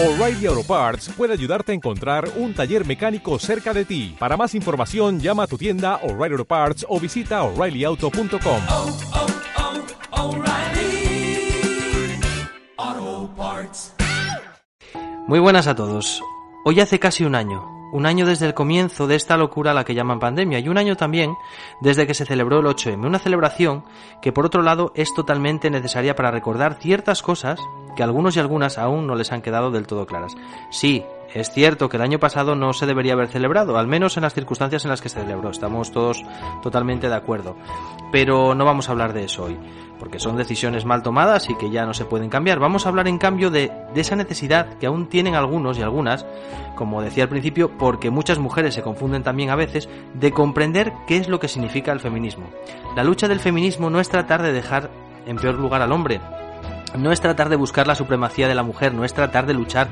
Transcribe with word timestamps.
O'Reilly 0.00 0.46
Auto 0.46 0.62
Parts 0.62 1.08
puede 1.16 1.32
ayudarte 1.32 1.72
a 1.72 1.74
encontrar 1.74 2.30
un 2.36 2.54
taller 2.54 2.86
mecánico 2.86 3.36
cerca 3.40 3.74
de 3.74 3.84
ti. 3.84 4.14
Para 4.16 4.36
más 4.36 4.54
información, 4.54 5.18
llama 5.18 5.42
a 5.42 5.46
tu 5.48 5.58
tienda 5.58 5.96
O'Reilly 6.04 6.34
Auto 6.34 6.44
Parts 6.44 6.86
o 6.88 7.00
visita 7.00 7.42
oreillyauto.com. 7.42 8.60
oh, 8.70 8.96
oh, 12.78 13.28
Parts. 13.36 13.92
Muy 15.26 15.40
buenas 15.40 15.66
a 15.66 15.74
todos. 15.74 16.22
Hoy 16.64 16.78
hace 16.78 17.00
casi 17.00 17.24
un 17.24 17.34
año, 17.34 17.68
un 17.92 18.06
año 18.06 18.26
desde 18.26 18.46
el 18.46 18.54
comienzo 18.54 19.06
de 19.06 19.16
esta 19.16 19.36
locura 19.36 19.70
a 19.70 19.74
la 19.74 19.84
que 19.84 19.94
llaman 19.94 20.20
pandemia 20.20 20.58
y 20.58 20.68
un 20.68 20.78
año 20.78 20.96
también 20.96 21.36
desde 21.80 22.06
que 22.06 22.14
se 22.14 22.24
celebró 22.24 22.60
el 22.60 22.66
8M, 22.66 23.06
una 23.06 23.18
celebración 23.18 23.84
que 24.22 24.32
por 24.32 24.46
otro 24.46 24.62
lado 24.62 24.92
es 24.94 25.14
totalmente 25.14 25.70
necesaria 25.70 26.14
para 26.14 26.30
recordar 26.30 26.74
ciertas 26.74 27.22
cosas 27.22 27.60
que 27.96 28.02
algunos 28.02 28.36
y 28.36 28.40
algunas 28.40 28.78
aún 28.78 29.06
no 29.06 29.14
les 29.14 29.32
han 29.32 29.42
quedado 29.42 29.70
del 29.70 29.86
todo 29.86 30.06
claras. 30.06 30.34
Sí, 30.70 31.04
es 31.34 31.50
cierto 31.50 31.88
que 31.88 31.98
el 31.98 32.02
año 32.02 32.18
pasado 32.18 32.54
no 32.54 32.72
se 32.72 32.86
debería 32.86 33.12
haber 33.12 33.28
celebrado, 33.28 33.76
al 33.76 33.86
menos 33.86 34.16
en 34.16 34.22
las 34.22 34.34
circunstancias 34.34 34.84
en 34.84 34.90
las 34.90 35.02
que 35.02 35.08
se 35.08 35.20
celebró, 35.20 35.50
estamos 35.50 35.92
todos 35.92 36.22
totalmente 36.62 37.08
de 37.08 37.14
acuerdo. 37.14 37.56
Pero 38.10 38.54
no 38.54 38.64
vamos 38.64 38.88
a 38.88 38.92
hablar 38.92 39.12
de 39.12 39.24
eso 39.24 39.44
hoy, 39.44 39.58
porque 39.98 40.18
son 40.18 40.36
decisiones 40.36 40.86
mal 40.86 41.02
tomadas 41.02 41.50
y 41.50 41.54
que 41.56 41.70
ya 41.70 41.84
no 41.84 41.92
se 41.92 42.06
pueden 42.06 42.30
cambiar. 42.30 42.58
Vamos 42.58 42.86
a 42.86 42.88
hablar 42.88 43.08
en 43.08 43.18
cambio 43.18 43.50
de, 43.50 43.70
esa 43.94 44.16
necesidad 44.16 44.78
que 44.78 44.86
aún 44.86 45.08
tienen 45.08 45.34
algunos 45.34 45.78
y 45.78 45.82
algunas, 45.82 46.24
como 46.76 47.02
decía 47.02 47.24
al 47.24 47.28
principio, 47.28 47.76
porque 47.76 48.10
muchas 48.10 48.38
mujeres 48.38 48.74
se 48.74 48.82
confunden 48.82 49.22
también 49.22 49.50
a 49.50 49.56
veces, 49.56 49.88
de 50.14 50.32
comprender 50.32 50.92
qué 51.06 51.18
es 51.18 51.28
lo 51.28 51.40
que 51.40 51.48
significa 51.48 51.92
el 51.92 52.00
feminismo. 52.00 52.46
La 52.96 53.04
lucha 53.04 53.28
del 53.28 53.40
feminismo 53.40 53.90
no 53.90 54.00
es 54.00 54.08
tratar 54.08 54.42
de 54.42 54.52
dejar 54.52 54.90
en 55.26 55.36
peor 55.36 55.56
lugar 55.56 55.82
al 55.82 55.92
hombre, 55.92 56.20
no 56.96 57.12
es 57.12 57.20
tratar 57.20 57.48
de 57.48 57.56
buscar 57.56 57.86
la 57.86 57.94
supremacía 57.94 58.48
de 58.48 58.54
la 58.54 58.62
mujer, 58.62 58.94
no 58.94 59.04
es 59.04 59.14
tratar 59.14 59.46
de 59.46 59.54
luchar 59.54 59.88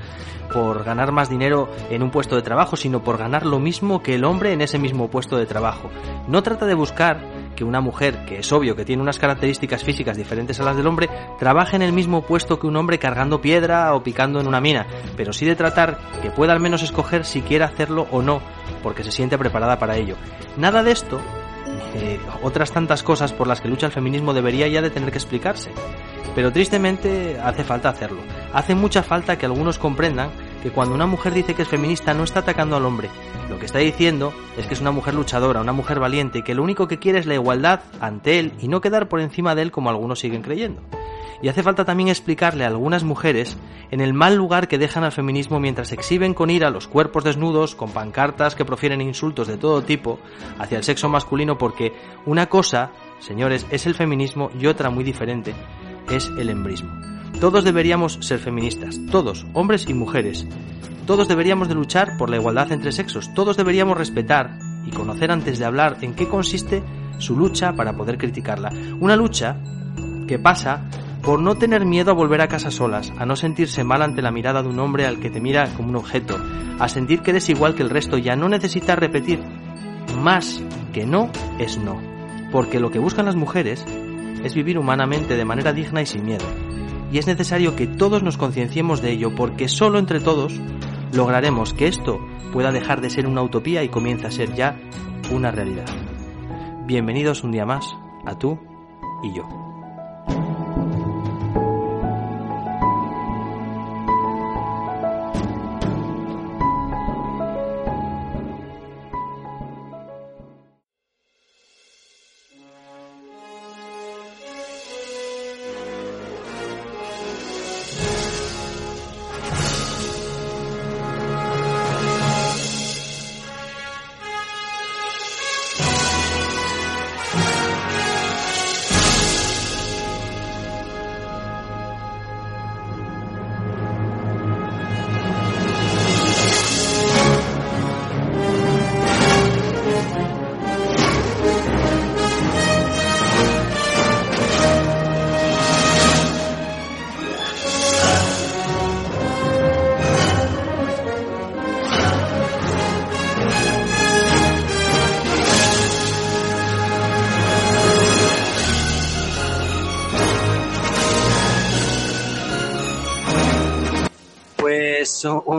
por 0.53 0.85
ganar 0.85 1.13
más 1.13 1.29
dinero 1.29 1.69
en 1.91 2.03
un 2.03 2.11
puesto 2.11 2.37
de 2.37 2.43
trabajo, 2.43 2.77
sino 2.77 3.03
por 3.03 3.19
ganar 3.19 3.45
lo 3.45 3.59
mismo 3.59 4.03
que 4.03 4.15
el 4.15 4.25
hombre 4.25 4.53
en 4.53 4.61
ese 4.61 4.79
mismo 4.79 5.09
puesto 5.09 5.37
de 5.37 5.47
trabajo. 5.47 5.91
No 6.29 6.43
trata 6.43 6.67
de 6.67 6.75
buscar 6.75 7.21
que 7.57 7.65
una 7.65 7.81
mujer, 7.81 8.25
que 8.27 8.39
es 8.39 8.53
obvio 8.53 8.77
que 8.77 8.85
tiene 8.85 9.03
unas 9.03 9.19
características 9.19 9.83
físicas 9.83 10.17
diferentes 10.17 10.61
a 10.61 10.63
las 10.63 10.77
del 10.77 10.87
hombre, 10.87 11.09
trabaje 11.39 11.77
en 11.77 11.83
el 11.83 11.93
mismo 11.93 12.23
puesto 12.23 12.59
que 12.59 12.67
un 12.67 12.77
hombre 12.77 12.99
cargando 12.99 13.41
piedra 13.41 13.95
o 13.95 14.03
picando 14.03 14.41
en 14.41 14.47
una 14.47 14.61
mina, 14.61 14.87
pero 15.17 15.33
sí 15.33 15.47
de 15.47 15.57
tratar 15.57 15.99
que 16.23 16.31
pueda 16.31 16.53
al 16.53 16.61
menos 16.61 16.83
escoger 16.83 17.25
si 17.25 17.43
quiere 17.43 17.65
hacerlo 17.65 18.07
o 18.11 18.23
no, 18.23 18.41
porque 18.83 19.03
se 19.03 19.11
siente 19.11 19.39
preparada 19.39 19.79
para 19.79 19.97
ello. 19.97 20.17
Nada 20.57 20.83
de 20.83 20.93
esto, 20.93 21.21
eh, 21.95 22.19
otras 22.43 22.73
tantas 22.73 23.03
cosas 23.03 23.33
por 23.33 23.47
las 23.47 23.61
que 23.61 23.69
lucha 23.69 23.87
el 23.87 23.93
feminismo 23.93 24.35
debería 24.35 24.69
ya 24.69 24.83
de 24.83 24.91
tener 24.91 25.11
que 25.11 25.19
explicarse. 25.19 25.71
Pero 26.35 26.53
tristemente 26.53 27.39
hace 27.41 27.65
falta 27.65 27.89
hacerlo. 27.89 28.21
Hace 28.53 28.75
mucha 28.75 29.03
falta 29.03 29.39
que 29.39 29.47
algunos 29.47 29.79
comprendan 29.79 30.31
que 30.63 30.71
cuando 30.71 30.95
una 30.95 31.07
mujer 31.07 31.33
dice 31.33 31.55
que 31.55 31.63
es 31.63 31.69
feminista 31.69 32.13
no 32.13 32.25
está 32.25 32.41
atacando 32.41 32.77
al 32.77 32.85
hombre. 32.85 33.09
Lo 33.49 33.59
que 33.59 33.67
está 33.67 33.79
diciendo 33.79 34.33
es 34.59 34.67
que 34.67 34.75
es 34.75 34.81
una 34.81 34.91
mujer 34.91 35.15
luchadora, 35.15 35.61
una 35.61 35.73
mujer 35.73 36.01
valiente 36.01 36.43
que 36.43 36.55
lo 36.55 36.63
único 36.63 36.89
que 36.89 36.99
quiere 36.99 37.19
es 37.19 37.27
la 37.27 37.35
igualdad 37.35 37.81
ante 38.01 38.39
él 38.39 38.53
y 38.61 38.69
no 38.69 38.81
quedar 38.81 39.09
por 39.09 39.21
encima 39.21 39.55
de 39.55 39.63
él 39.63 39.71
como 39.71 39.89
algunos 39.89 40.19
siguen 40.19 40.43
creyendo. 40.43 40.83
Y 41.43 41.49
hace 41.49 41.63
falta 41.63 41.85
también 41.85 42.09
explicarle 42.09 42.65
a 42.65 42.69
algunas 42.69 43.05
mujeres 43.05 43.57
en 43.91 44.01
el 44.01 44.15
mal 44.15 44.37
lugar 44.37 44.69
que 44.69 44.79
dejan 44.79 45.05
al 45.05 45.13
feminismo 45.13 45.61
mientras 45.61 45.93
exhiben 45.93 46.35
con 46.35 46.51
ira 46.51 46.71
los 46.71 46.89
cuerpos 46.89 47.25
desnudos, 47.25 47.75
con 47.75 47.91
pancartas 47.91 48.55
que 48.55 48.65
profieren 48.65 49.01
insultos 49.01 49.49
de 49.49 49.57
todo 49.57 49.83
tipo 49.83 50.19
hacia 50.59 50.79
el 50.79 50.85
sexo 50.85 51.09
masculino 51.09 51.59
porque 51.59 51.93
una 52.25 52.47
cosa, 52.47 52.91
señores, 53.19 53.67
es 53.71 53.87
el 53.87 53.95
feminismo 53.95 54.51
y 54.59 54.67
otra 54.67 54.91
muy 54.91 55.05
diferente 55.05 55.55
es 56.11 56.31
el 56.39 56.51
embrismo. 56.51 56.91
Todos 57.41 57.65
deberíamos 57.65 58.19
ser 58.23 58.39
feministas, 58.39 58.99
todos, 59.11 59.47
hombres 59.53 59.87
y 59.89 59.95
mujeres. 59.95 60.47
Todos 61.07 61.29
deberíamos 61.29 61.69
de 61.69 61.75
luchar 61.75 62.17
por 62.17 62.31
la 62.31 62.37
igualdad 62.37 62.73
entre 62.73 62.93
sexos, 62.93 63.33
todos 63.35 63.57
deberíamos 63.57 63.97
respetar 63.97 64.59
y 64.87 64.91
conocer 64.91 65.31
antes 65.31 65.59
de 65.59 65.65
hablar 65.65 65.99
en 66.01 66.15
qué 66.15 66.29
consiste 66.29 66.83
su 67.19 67.37
lucha 67.37 67.73
para 67.75 67.93
poder 67.93 68.19
criticarla. 68.19 68.73
Una 69.01 69.17
lucha 69.17 69.57
que 70.27 70.39
pasa 70.39 70.89
por 71.27 71.41
no 71.41 71.57
tener 71.57 71.85
miedo 71.85 72.13
a 72.13 72.15
volver 72.15 72.41
a 72.41 72.47
casa 72.47 72.71
solas, 72.71 73.13
a 73.19 73.27
no 73.27 73.35
sentirse 73.35 73.83
mal 73.83 74.01
ante 74.01 74.23
la 74.23 74.31
mirada 74.31 74.63
de 74.63 74.69
un 74.69 74.79
hombre 74.79 75.07
al 75.07 75.19
que 75.19 75.29
te 75.29 75.41
mira 75.41 75.75
como 75.75 75.89
un 75.89 75.97
objeto, 75.97 76.39
a 76.79 76.89
sentir 76.89 77.21
que 77.21 77.33
eres 77.33 77.49
igual 77.49 77.75
que 77.75 77.83
el 77.83 77.91
resto 77.91 78.17
y 78.17 78.29
a 78.29 78.37
no 78.37 78.49
necesitar 78.49 79.01
repetir 79.01 79.41
más 80.23 80.63
que 80.93 81.05
no 81.05 81.33
es 81.59 81.79
no. 81.79 82.01
Porque 82.53 82.79
lo 82.79 82.93
que 82.93 83.01
buscan 83.01 83.27
las 83.27 83.35
mujeres 83.35 83.85
es 84.45 84.55
vivir 84.55 84.79
humanamente 84.79 85.37
de 85.37 85.45
manera 85.45 85.73
digna 85.73 86.01
y 86.01 86.07
sin 86.07 86.25
miedo. 86.25 86.45
Y 87.11 87.19
es 87.19 87.27
necesario 87.27 87.75
que 87.75 87.89
todos 87.89 88.23
nos 88.23 88.37
concienciemos 88.37 89.03
de 89.03 89.11
ello 89.11 89.35
porque 89.35 89.67
solo 89.67 89.99
entre 89.99 90.21
todos 90.21 90.61
lograremos 91.13 91.75
que 91.75 91.89
esto 91.89 92.21
pueda 92.53 92.71
dejar 92.71 93.01
de 93.01 93.11
ser 93.11 93.27
una 93.27 93.43
utopía 93.43 93.83
y 93.83 93.89
comience 93.89 94.29
a 94.29 94.31
ser 94.31 94.55
ya 94.55 94.79
una 95.33 95.51
realidad. 95.51 95.87
Bienvenidos 96.87 97.43
un 97.43 97.51
día 97.51 97.67
más 97.67 97.97
a 98.25 98.39
tú 98.39 98.61
y 99.25 99.37
yo. 99.37 99.66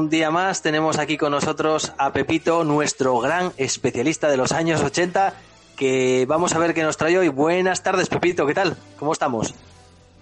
Un 0.07 0.12
día 0.12 0.31
más 0.31 0.62
tenemos 0.62 1.00
aquí 1.00 1.18
con 1.18 1.34
nosotros 1.34 1.91
a 1.97 2.13
Pepito, 2.13 2.63
nuestro 2.63 3.19
gran 3.19 3.51
especialista 3.57 4.29
de 4.29 4.38
los 4.38 4.53
años 4.53 4.81
80, 4.81 5.34
que 5.75 6.25
vamos 6.25 6.56
a 6.56 6.59
ver 6.59 6.73
qué 6.73 6.81
nos 6.81 6.95
trae 6.95 7.18
hoy. 7.18 7.28
Buenas 7.28 7.84
tardes, 7.84 8.07
Pepito, 8.07 8.47
¿qué 8.47 8.53
tal? 8.53 8.78
¿Cómo 8.97 9.12
estamos? 9.12 9.53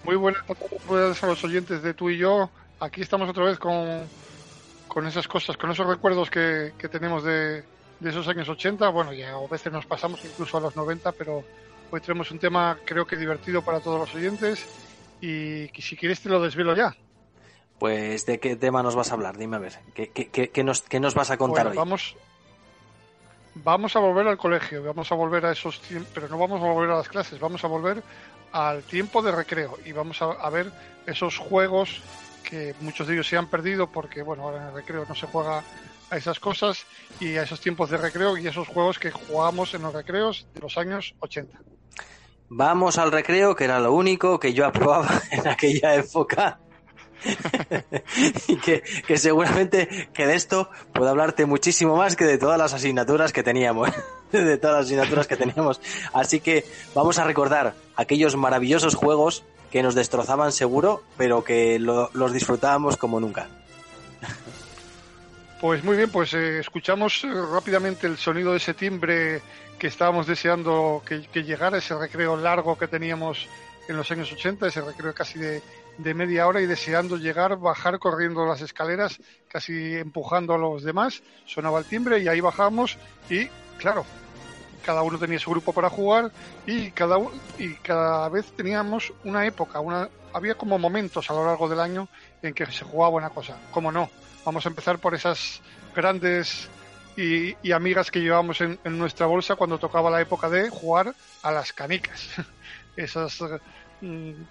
Muy 0.02 0.16
buenas 0.16 0.42
tardes 0.44 1.22
a 1.22 1.28
los 1.28 1.44
oyentes 1.44 1.84
de 1.84 1.94
tú 1.94 2.10
y 2.10 2.18
yo. 2.18 2.50
Aquí 2.80 3.00
estamos 3.00 3.30
otra 3.30 3.44
vez 3.44 3.60
con, 3.60 4.00
con 4.88 5.06
esas 5.06 5.28
cosas, 5.28 5.56
con 5.56 5.70
esos 5.70 5.86
recuerdos 5.86 6.30
que, 6.30 6.72
que 6.76 6.88
tenemos 6.88 7.22
de, 7.22 7.62
de, 8.00 8.10
esos 8.10 8.26
años 8.26 8.48
80. 8.48 8.88
Bueno, 8.88 9.12
ya 9.12 9.36
a 9.36 9.46
veces 9.48 9.72
nos 9.72 9.86
pasamos 9.86 10.20
incluso 10.24 10.56
a 10.56 10.62
los 10.62 10.74
90, 10.74 11.12
pero 11.12 11.44
hoy 11.92 12.00
tenemos 12.00 12.32
un 12.32 12.40
tema 12.40 12.76
creo 12.84 13.06
que 13.06 13.14
divertido 13.14 13.62
para 13.62 13.78
todos 13.78 14.00
los 14.00 14.12
oyentes 14.16 14.66
y 15.20 15.68
si 15.78 15.96
quieres 15.96 16.20
te 16.22 16.28
lo 16.28 16.42
desvelo 16.42 16.74
ya. 16.74 16.92
Pues, 17.78 18.24
¿de 18.26 18.40
qué 18.40 18.56
tema 18.56 18.82
nos 18.82 18.94
vas 18.94 19.10
a 19.10 19.14
hablar? 19.14 19.36
Dime 19.36 19.56
a 19.56 19.60
ver, 19.60 19.78
¿qué, 19.94 20.08
qué, 20.10 20.50
qué 20.50 20.64
nos, 20.64 20.82
qué 20.82 21.00
nos 21.00 21.14
vas 21.14 21.30
a 21.30 21.36
contar 21.36 21.66
bueno, 21.66 21.70
hoy? 21.70 21.76
Vamos, 21.76 22.16
vamos 23.54 23.96
a 23.96 23.98
volver 23.98 24.26
al 24.28 24.38
colegio, 24.38 24.82
vamos 24.82 25.12
a 25.12 25.14
volver 25.14 25.44
a 25.46 25.52
esos 25.52 25.80
tiempos, 25.80 26.10
pero 26.14 26.28
no 26.28 26.38
vamos 26.38 26.62
a 26.62 26.66
volver 26.66 26.90
a 26.90 26.96
las 26.96 27.08
clases, 27.08 27.38
vamos 27.38 27.62
a 27.64 27.66
volver 27.66 28.02
al 28.52 28.82
tiempo 28.82 29.20
de 29.20 29.32
recreo 29.32 29.78
y 29.84 29.92
vamos 29.92 30.22
a, 30.22 30.26
a, 30.32 30.48
ver 30.48 30.72
esos 31.06 31.36
juegos 31.36 32.00
que 32.42 32.74
muchos 32.80 33.06
de 33.06 33.14
ellos 33.14 33.28
se 33.28 33.36
han 33.36 33.48
perdido 33.48 33.88
porque, 33.88 34.22
bueno, 34.22 34.44
ahora 34.44 34.62
en 34.62 34.68
el 34.68 34.74
recreo 34.74 35.04
no 35.06 35.14
se 35.14 35.26
juega 35.26 35.62
a 36.10 36.16
esas 36.16 36.38
cosas 36.38 36.86
y 37.20 37.36
a 37.36 37.42
esos 37.42 37.60
tiempos 37.60 37.90
de 37.90 37.96
recreo 37.96 38.36
y 38.36 38.46
esos 38.46 38.68
juegos 38.68 38.98
que 38.98 39.10
jugábamos 39.10 39.74
en 39.74 39.82
los 39.82 39.92
recreos 39.92 40.46
de 40.54 40.60
los 40.60 40.78
años 40.78 41.14
80. 41.20 41.58
Vamos 42.48 42.98
al 42.98 43.10
recreo, 43.10 43.56
que 43.56 43.64
era 43.64 43.80
lo 43.80 43.92
único 43.92 44.38
que 44.38 44.52
yo 44.52 44.66
aprobaba 44.66 45.20
en 45.30 45.46
aquella 45.48 45.94
época. 45.94 46.60
y 48.48 48.56
que, 48.56 48.82
que, 49.06 49.16
seguramente 49.18 50.08
que 50.12 50.26
de 50.26 50.34
esto 50.34 50.70
puedo 50.92 51.10
hablarte 51.10 51.46
muchísimo 51.46 51.96
más 51.96 52.16
que 52.16 52.24
de 52.24 52.38
todas 52.38 52.58
las 52.58 52.72
asignaturas 52.74 53.32
que 53.32 53.42
teníamos 53.42 53.90
de 54.32 54.56
todas 54.58 54.76
las 54.76 54.86
asignaturas 54.86 55.26
que 55.26 55.36
teníamos. 55.36 55.80
Así 56.12 56.40
que 56.40 56.64
vamos 56.94 57.18
a 57.18 57.24
recordar 57.24 57.74
aquellos 57.96 58.36
maravillosos 58.36 58.94
juegos 58.94 59.44
que 59.70 59.82
nos 59.82 59.94
destrozaban 59.94 60.52
seguro 60.52 61.02
pero 61.16 61.44
que 61.44 61.78
lo, 61.78 62.10
los 62.14 62.32
disfrutábamos 62.32 62.96
como 62.96 63.20
nunca. 63.20 63.48
Pues 65.60 65.82
muy 65.82 65.96
bien, 65.96 66.10
pues 66.10 66.34
eh, 66.34 66.58
escuchamos 66.58 67.24
eh, 67.24 67.28
rápidamente 67.52 68.06
el 68.06 68.18
sonido 68.18 68.52
de 68.52 68.58
ese 68.58 68.74
timbre 68.74 69.40
que 69.78 69.86
estábamos 69.86 70.26
deseando 70.26 71.02
que, 71.04 71.22
que, 71.28 71.44
llegara, 71.44 71.78
ese 71.78 71.94
recreo 71.94 72.36
largo 72.36 72.76
que 72.76 72.88
teníamos 72.88 73.48
en 73.88 73.96
los 73.96 74.10
años 74.10 74.30
80, 74.32 74.66
ese 74.66 74.80
recreo 74.82 75.14
casi 75.14 75.38
de, 75.38 75.62
de, 75.98 76.14
media 76.14 76.46
hora 76.46 76.60
y 76.60 76.66
deseando 76.66 77.16
llegar, 77.16 77.56
bajar 77.56 77.98
corriendo 77.98 78.46
las 78.46 78.60
escaleras, 78.60 79.18
casi 79.48 79.94
empujando 79.94 80.54
a 80.54 80.58
los 80.58 80.82
demás. 80.82 81.22
Sonaba 81.46 81.78
el 81.78 81.84
timbre 81.84 82.20
y 82.20 82.28
ahí 82.28 82.40
bajamos 82.40 82.96
y, 83.28 83.46
claro, 83.78 84.04
cada 84.84 85.02
uno 85.02 85.18
tenía 85.18 85.38
su 85.38 85.50
grupo 85.50 85.72
para 85.72 85.90
jugar 85.90 86.30
y 86.66 86.90
cada, 86.92 87.18
y 87.58 87.74
cada 87.74 88.28
vez 88.28 88.46
teníamos 88.56 89.12
una 89.24 89.46
época, 89.46 89.80
una, 89.80 90.08
había 90.32 90.54
como 90.54 90.78
momentos 90.78 91.30
a 91.30 91.34
lo 91.34 91.44
largo 91.44 91.68
del 91.68 91.80
año 91.80 92.08
en 92.42 92.54
que 92.54 92.66
se 92.66 92.84
jugaba 92.84 93.16
una 93.16 93.30
cosa. 93.30 93.56
Como 93.70 93.90
no, 93.90 94.10
vamos 94.44 94.64
a 94.64 94.68
empezar 94.68 94.98
por 94.98 95.14
esas 95.14 95.60
grandes 95.94 96.68
y, 97.16 97.72
amigas 97.72 98.10
que 98.10 98.20
llevábamos 98.20 98.60
en, 98.60 98.78
nuestra 98.84 99.26
bolsa 99.26 99.56
cuando 99.56 99.78
tocaba 99.78 100.10
la 100.10 100.20
época 100.20 100.48
de 100.48 100.68
jugar 100.68 101.14
a 101.42 101.50
las 101.50 101.72
canicas. 101.72 102.28
Esas 102.96 103.42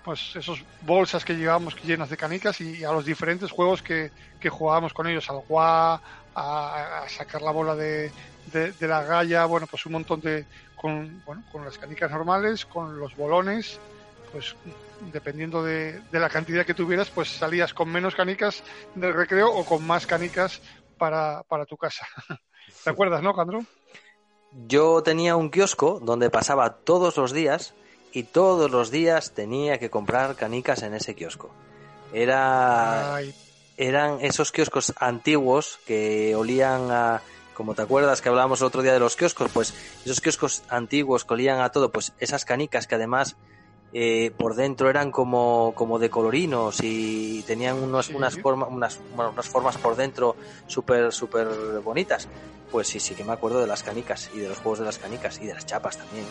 pues 0.03 0.35
esos 0.35 0.63
bolsas 0.81 1.23
que 1.23 1.35
llevábamos 1.35 1.75
llenas 1.83 2.09
de 2.09 2.17
canicas 2.17 2.59
y 2.61 2.83
a 2.83 2.91
los 2.91 3.05
diferentes 3.05 3.51
juegos 3.51 3.81
que, 3.81 4.11
que 4.39 4.49
jugábamos 4.49 4.93
con 4.93 5.07
ellos, 5.07 5.29
al 5.29 5.41
gua, 5.47 6.01
a, 6.33 7.05
sacar 7.07 7.41
la 7.41 7.51
bola 7.51 7.75
de, 7.75 8.11
de, 8.51 8.71
de, 8.71 8.87
la 8.87 9.03
galla, 9.03 9.45
bueno, 9.45 9.67
pues 9.67 9.85
un 9.85 9.93
montón 9.93 10.19
de, 10.21 10.45
con, 10.75 11.21
bueno, 11.25 11.43
con 11.51 11.63
las 11.63 11.77
canicas 11.77 12.11
normales, 12.11 12.65
con 12.65 12.99
los 12.99 13.15
bolones, 13.15 13.79
pues 14.31 14.55
dependiendo 15.13 15.63
de, 15.63 16.01
de, 16.11 16.19
la 16.19 16.29
cantidad 16.29 16.65
que 16.65 16.73
tuvieras, 16.73 17.09
pues 17.09 17.29
salías 17.29 17.73
con 17.73 17.89
menos 17.89 18.15
canicas 18.15 18.63
del 18.95 19.13
recreo 19.13 19.49
o 19.51 19.63
con 19.65 19.85
más 19.85 20.07
canicas 20.07 20.61
para, 20.97 21.43
para 21.43 21.65
tu 21.65 21.77
casa. 21.77 22.07
¿Te 22.83 22.89
acuerdas, 22.89 23.21
no, 23.21 23.33
Candro? 23.33 23.63
Yo 24.67 25.03
tenía 25.03 25.35
un 25.35 25.49
kiosco 25.49 25.99
donde 26.01 26.29
pasaba 26.29 26.77
todos 26.77 27.17
los 27.17 27.33
días 27.33 27.75
y 28.15 28.23
todos 28.23 28.71
los 28.71 28.91
días 28.91 29.31
tenía 29.31 29.77
que 29.77 29.89
comprar 29.89 30.37
canicas 30.37 30.83
en 30.83 30.93
ese 30.93 31.15
kiosco. 31.15 31.49
Era, 32.13 33.13
Ay. 33.13 33.35
eran 33.75 34.19
esos 34.21 34.53
kioscos 34.53 34.93
antiguos 34.97 35.79
que 35.85 36.33
olían 36.33 36.89
a, 36.91 37.21
como 37.53 37.75
te 37.75 37.81
acuerdas 37.81 38.21
que 38.21 38.29
hablábamos 38.29 38.61
el 38.61 38.67
otro 38.67 38.81
día 38.81 38.93
de 38.93 39.01
los 39.01 39.17
kioscos, 39.17 39.51
pues 39.51 39.73
esos 40.05 40.21
kioscos 40.21 40.63
antiguos 40.69 41.25
que 41.25 41.33
olían 41.33 41.59
a 41.59 41.73
todo, 41.73 41.91
pues 41.91 42.13
esas 42.17 42.45
canicas 42.45 42.87
que 42.87 42.95
además 42.95 43.35
eh, 43.91 44.31
por 44.37 44.55
dentro 44.55 44.89
eran 44.89 45.11
como, 45.11 45.73
como 45.75 45.99
de 45.99 46.09
colorinos 46.09 46.77
y 46.81 47.43
tenían 47.43 47.83
unos, 47.83 48.05
sí. 48.05 48.13
unas, 48.13 48.39
forma, 48.39 48.65
unas, 48.65 48.97
bueno, 49.13 49.31
unas 49.31 49.49
formas 49.49 49.77
por 49.77 49.97
dentro 49.97 50.37
súper 50.67 51.11
súper 51.11 51.47
bonitas. 51.83 52.29
Pues 52.71 52.87
sí, 52.87 53.01
sí 53.01 53.13
que 53.13 53.25
me 53.25 53.33
acuerdo 53.33 53.59
de 53.59 53.67
las 53.67 53.83
canicas 53.83 54.29
y 54.33 54.39
de 54.39 54.47
los 54.47 54.59
juegos 54.59 54.79
de 54.79 54.85
las 54.85 54.99
canicas 54.99 55.37
y 55.41 55.47
de 55.47 55.53
las 55.53 55.65
chapas 55.65 55.97
también. 55.97 56.25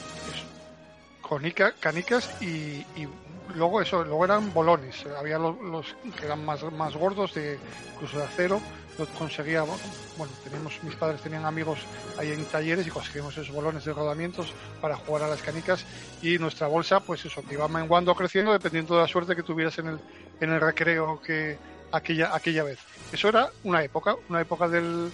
Conica, 1.29 1.73
canicas 1.81 2.31
y, 2.43 2.85
y 2.97 3.09
luego 3.55 3.81
eso, 3.81 4.05
luego 4.05 4.25
eran 4.25 4.53
bolones. 4.53 5.05
Había 5.19 5.39
los, 5.39 5.59
los, 5.61 5.97
que 6.19 6.27
eran 6.27 6.45
más, 6.45 6.63
más 6.73 6.95
gordos, 6.97 7.35
de 7.35 7.59
incluso 7.95 8.19
de 8.19 8.25
acero. 8.25 8.61
Lo 8.99 9.07
conseguía, 9.07 9.63
bueno, 9.63 10.33
teníamos, 10.45 10.81
mis 10.85 10.95
padres 10.95 11.21
tenían 11.21 11.45
amigos 11.45 11.81
ahí 12.17 12.31
en 12.31 12.45
talleres 12.45 12.87
y 12.87 12.91
conseguimos 12.91 13.37
esos 13.37 13.53
bolones 13.53 13.85
de 13.85 13.93
rodamientos 13.93 14.53
para 14.81 14.97
jugar 14.97 15.25
a 15.25 15.29
las 15.29 15.43
canicas 15.43 15.85
y 16.23 16.39
nuestra 16.39 16.69
bolsa, 16.69 17.01
pues 17.01 17.25
eso, 17.25 17.43
que 17.43 17.55
iba 17.55 17.67
menguando 17.67 18.15
creciendo 18.15 18.53
dependiendo 18.53 18.95
de 18.95 19.01
la 19.01 19.09
suerte 19.09 19.35
que 19.35 19.43
tuvieras 19.43 19.79
en 19.79 19.89
el, 19.89 20.01
en 20.41 20.53
el 20.53 20.61
recreo 20.61 21.21
que 21.21 21.59
aquella, 21.91 22.37
aquella 22.37 22.63
vez. 22.63 22.79
Eso 23.13 23.29
era 23.29 23.51
una 23.65 23.83
época, 23.83 24.15
una 24.29 24.41
época 24.41 24.69
del, 24.69 25.11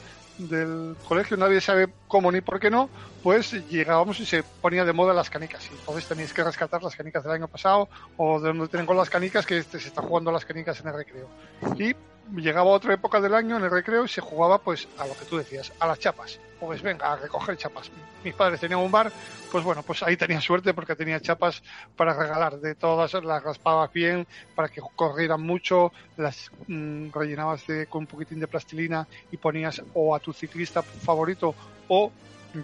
del 0.48 0.96
colegio, 1.06 1.36
nadie 1.36 1.60
sabe 1.60 1.88
cómo 2.08 2.30
ni 2.32 2.40
por 2.40 2.60
qué 2.60 2.70
no, 2.70 2.88
pues 3.22 3.52
llegábamos 3.68 4.20
y 4.20 4.26
se 4.26 4.42
ponía 4.42 4.84
de 4.84 4.92
moda 4.92 5.12
las 5.12 5.30
canicas. 5.30 5.68
Y 5.70 5.74
entonces 5.74 6.06
teníais 6.06 6.32
que 6.32 6.44
rescatar 6.44 6.82
las 6.82 6.96
canicas 6.96 7.22
del 7.22 7.32
año 7.32 7.48
pasado 7.48 7.88
o 8.16 8.40
de 8.40 8.48
donde 8.48 8.68
tengo 8.68 8.94
las 8.94 9.10
canicas 9.10 9.46
que 9.46 9.62
se 9.62 9.78
está 9.78 10.02
jugando 10.02 10.32
las 10.32 10.44
canicas 10.44 10.80
en 10.80 10.88
el 10.88 10.94
recreo. 10.94 11.28
Y 11.76 11.94
llegaba 12.36 12.70
otra 12.70 12.94
época 12.94 13.20
del 13.20 13.34
año 13.34 13.56
en 13.56 13.64
el 13.64 13.70
recreo 13.70 14.04
y 14.04 14.08
se 14.08 14.20
jugaba 14.20 14.58
pues 14.58 14.88
a 14.98 15.06
lo 15.06 15.16
que 15.16 15.24
tú 15.24 15.36
decías, 15.36 15.72
a 15.78 15.86
las 15.86 15.98
chapas. 15.98 16.38
Pues 16.58 16.82
venga, 16.82 17.12
a 17.12 17.16
recoger 17.16 17.56
chapas. 17.56 17.90
Mis 18.22 18.34
padres 18.34 18.60
tenían 18.60 18.80
un 18.80 18.90
bar, 18.90 19.10
pues 19.50 19.64
bueno, 19.64 19.82
pues 19.82 20.02
ahí 20.02 20.16
tenía 20.16 20.40
suerte 20.40 20.74
porque 20.74 20.94
tenía 20.94 21.20
chapas 21.20 21.62
para 21.96 22.12
regalar. 22.12 22.60
De 22.60 22.74
todas 22.74 23.14
las 23.14 23.42
raspabas 23.42 23.92
bien 23.92 24.26
para 24.54 24.68
que 24.68 24.82
corrieran 24.94 25.42
mucho, 25.42 25.92
las 26.16 26.50
mmm, 26.66 27.10
rellenabas 27.12 27.66
de, 27.66 27.86
con 27.86 28.00
un 28.02 28.06
poquitín 28.06 28.40
de 28.40 28.46
plastilina 28.46 29.08
y 29.30 29.36
ponías 29.38 29.82
o 29.94 30.14
a 30.14 30.20
tu 30.20 30.32
ciclista 30.32 30.82
favorito 30.82 31.54
o 31.88 32.12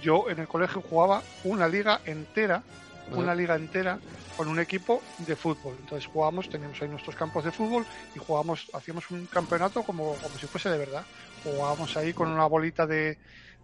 yo 0.03 0.29
en 0.29 0.41
el 0.41 0.49
colegio 0.49 0.83
jugaba 0.83 1.23
una 1.45 1.69
liga 1.69 2.01
entera 2.05 2.63
una 3.13 3.35
liga 3.35 3.55
entera 3.55 3.99
con 4.37 4.49
un 4.49 4.59
equipo 4.59 5.01
de 5.19 5.35
fútbol. 5.35 5.77
Entonces 5.81 6.07
jugábamos, 6.07 6.49
teníamos 6.49 6.81
ahí 6.83 6.89
nuestros 6.89 7.17
campos 7.17 7.45
de 7.45 7.53
fútbol 7.53 7.87
y 8.15 8.19
jugábamos, 8.19 8.69
hacíamos 8.73 9.11
un 9.11 9.27
campeonato 9.27 9.83
como, 9.83 10.15
como 10.17 10.39
si 10.39 10.47
fuese 10.47 10.69
de 10.69 10.79
verdad. 10.79 11.05
Jugábamos 11.43 11.97
ahí 11.97 12.13
con 12.13 12.29
una 12.29 12.47
bolita 12.47 12.87
de, 12.87 13.19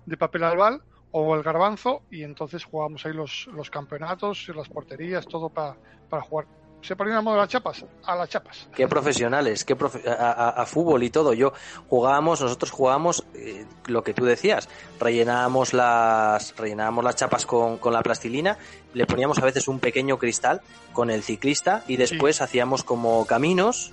de 0.07 0.17
papel 0.17 0.45
albal 0.45 0.83
o 1.11 1.35
el 1.35 1.43
garbanzo 1.43 2.03
y 2.11 2.23
entonces 2.23 2.65
jugábamos 2.65 3.05
ahí 3.05 3.13
los, 3.13 3.49
los 3.53 3.71
campeonatos, 3.71 4.49
las 4.55 4.69
porterías, 4.69 5.27
todo 5.27 5.51
para, 5.51 5.77
para 6.09 6.23
jugar 6.23 6.47
se 6.83 6.97
ponía 6.97 7.17
a 7.17 7.21
modo 7.23 7.37
las 7.37 7.49
chapas, 7.49 7.85
a 8.05 8.17
las 8.17 8.29
chapas. 8.29 8.69
Qué 8.75 8.89
profesionales, 8.89 9.65
qué 9.65 9.77
profe 9.77 10.09
a, 10.09 10.33
a, 10.33 10.49
a, 10.51 10.67
fútbol 10.67 11.03
y 11.03 11.11
todo. 11.11 11.33
Yo 11.33 11.53
jugábamos, 11.89 12.41
nosotros 12.41 12.71
jugábamos 12.71 13.25
eh, 13.35 13.65
lo 13.87 14.03
que 14.03 14.13
tú 14.13 14.25
decías, 14.25 14.69
rellenábamos 14.99 15.73
las, 15.73 16.57
rellenábamos 16.57 17.05
las 17.05 17.17
chapas 17.17 17.47
con, 17.47 17.79
con, 17.79 17.93
la 17.93 18.03
plastilina, 18.03 18.59
le 18.95 19.07
poníamos 19.07 19.39
a 19.39 19.45
veces 19.45 19.69
un 19.69 19.79
pequeño 19.79 20.19
cristal 20.19 20.61
con 20.93 21.11
el 21.11 21.23
ciclista 21.23 21.85
y 21.87 21.97
después 21.97 22.37
sí. 22.37 22.45
hacíamos 22.45 22.83
como 22.83 23.25
caminos 23.27 23.93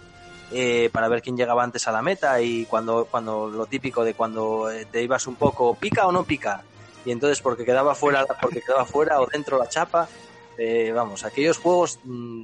eh, 0.51 0.89
para 0.91 1.07
ver 1.09 1.21
quién 1.21 1.37
llegaba 1.37 1.63
antes 1.63 1.87
a 1.87 1.91
la 1.91 2.01
meta 2.01 2.41
y 2.41 2.65
cuando, 2.65 3.05
cuando 3.05 3.49
lo 3.49 3.67
típico 3.67 4.03
de 4.03 4.15
cuando 4.15 4.71
eh, 4.71 4.85
te 4.85 5.03
ibas 5.03 5.27
un 5.27 5.35
poco, 5.35 5.75
pica 5.75 6.07
o 6.07 6.11
no 6.11 6.23
pica. 6.23 6.63
Y 7.05 7.11
entonces 7.11 7.39
porque 7.41 7.65
quedaba 7.65 7.93
fuera, 7.93 8.25
porque 8.41 8.61
quedaba 8.61 8.85
fuera 8.85 9.21
o 9.21 9.27
dentro 9.27 9.59
la 9.59 9.69
chapa, 9.69 10.09
eh, 10.57 10.91
vamos, 10.93 11.23
aquellos 11.23 11.57
juegos 11.59 11.99
mmm, 12.03 12.43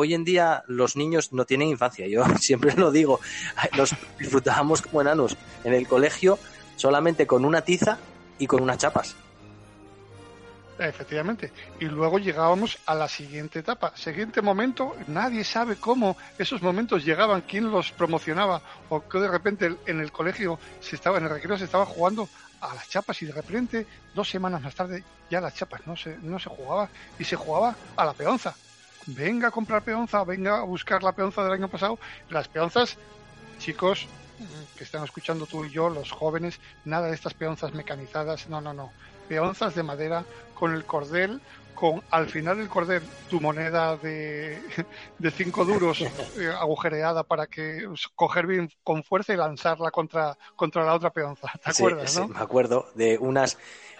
hoy 0.00 0.14
en 0.14 0.22
día 0.22 0.62
los 0.68 0.94
niños 0.94 1.32
no 1.32 1.44
tienen 1.44 1.66
infancia, 1.66 2.06
yo 2.06 2.24
siempre 2.38 2.72
lo 2.74 2.92
digo, 2.92 3.18
los 3.76 3.96
disfrutábamos 4.16 4.80
como 4.80 5.00
enanos 5.00 5.36
en 5.64 5.74
el 5.74 5.88
colegio 5.88 6.38
solamente 6.76 7.26
con 7.26 7.44
una 7.44 7.62
tiza 7.62 7.98
y 8.38 8.46
con 8.46 8.62
unas 8.62 8.78
chapas. 8.78 9.16
Efectivamente. 10.78 11.50
Y 11.80 11.86
luego 11.86 12.20
llegábamos 12.20 12.78
a 12.86 12.94
la 12.94 13.08
siguiente 13.08 13.58
etapa. 13.58 13.92
Siguiente 13.96 14.40
momento, 14.40 14.94
nadie 15.08 15.42
sabe 15.42 15.74
cómo 15.74 16.16
esos 16.38 16.62
momentos 16.62 17.04
llegaban, 17.04 17.40
quién 17.40 17.68
los 17.68 17.90
promocionaba, 17.90 18.62
o 18.90 19.00
que 19.08 19.18
de 19.18 19.26
repente 19.26 19.74
en 19.86 19.98
el 19.98 20.12
colegio 20.12 20.60
se 20.78 20.94
estaba, 20.94 21.18
en 21.18 21.24
el 21.24 21.30
recreo 21.30 21.58
se 21.58 21.64
estaba 21.64 21.84
jugando 21.84 22.28
a 22.60 22.72
las 22.72 22.88
chapas 22.88 23.20
y 23.22 23.26
de 23.26 23.32
repente, 23.32 23.84
dos 24.14 24.30
semanas 24.30 24.62
más 24.62 24.76
tarde, 24.76 25.02
ya 25.28 25.40
las 25.40 25.56
chapas 25.56 25.84
no 25.88 25.96
se, 25.96 26.16
no 26.18 26.38
se 26.38 26.48
jugaba 26.48 26.88
y 27.18 27.24
se 27.24 27.34
jugaba 27.34 27.74
a 27.96 28.04
la 28.04 28.12
peonza 28.12 28.54
venga 29.08 29.48
a 29.48 29.50
comprar 29.50 29.82
peonza, 29.82 30.24
venga 30.24 30.58
a 30.58 30.64
buscar 30.64 31.02
la 31.02 31.12
peonza 31.12 31.42
del 31.42 31.52
año 31.52 31.68
pasado. 31.68 31.98
Las 32.28 32.48
peonzas, 32.48 32.96
chicos 33.58 34.08
que 34.76 34.84
están 34.84 35.02
escuchando 35.02 35.46
tú 35.46 35.64
y 35.64 35.70
yo, 35.70 35.88
los 35.88 36.12
jóvenes, 36.12 36.60
nada 36.84 37.08
de 37.08 37.14
estas 37.14 37.34
peonzas 37.34 37.74
mecanizadas, 37.74 38.48
no, 38.48 38.60
no, 38.60 38.72
no. 38.72 38.92
Peonzas 39.28 39.74
de 39.74 39.82
madera 39.82 40.24
con 40.54 40.72
el 40.74 40.84
cordel, 40.84 41.40
con 41.74 42.02
al 42.10 42.28
final 42.28 42.58
del 42.58 42.68
cordel 42.68 43.02
tu 43.28 43.40
moneda 43.40 43.96
de, 43.96 44.62
de 45.18 45.30
cinco 45.30 45.64
duros 45.64 46.00
eh, 46.38 46.52
agujereada 46.58 47.24
para 47.24 47.46
que 47.46 47.88
coger 48.14 48.46
bien 48.46 48.70
con 48.84 49.02
fuerza 49.02 49.32
y 49.32 49.36
lanzarla 49.36 49.90
contra, 49.90 50.36
contra 50.56 50.84
la 50.84 50.94
otra 50.94 51.10
peonza. 51.10 51.50
¿Te 51.62 51.70
acuerdas, 51.70 52.12
sí, 52.12 52.20
no? 52.20 52.26
Sí, 52.26 52.32
me 52.32 52.40
acuerdo 52.40 52.86
de 52.94 53.18
unas 53.18 53.58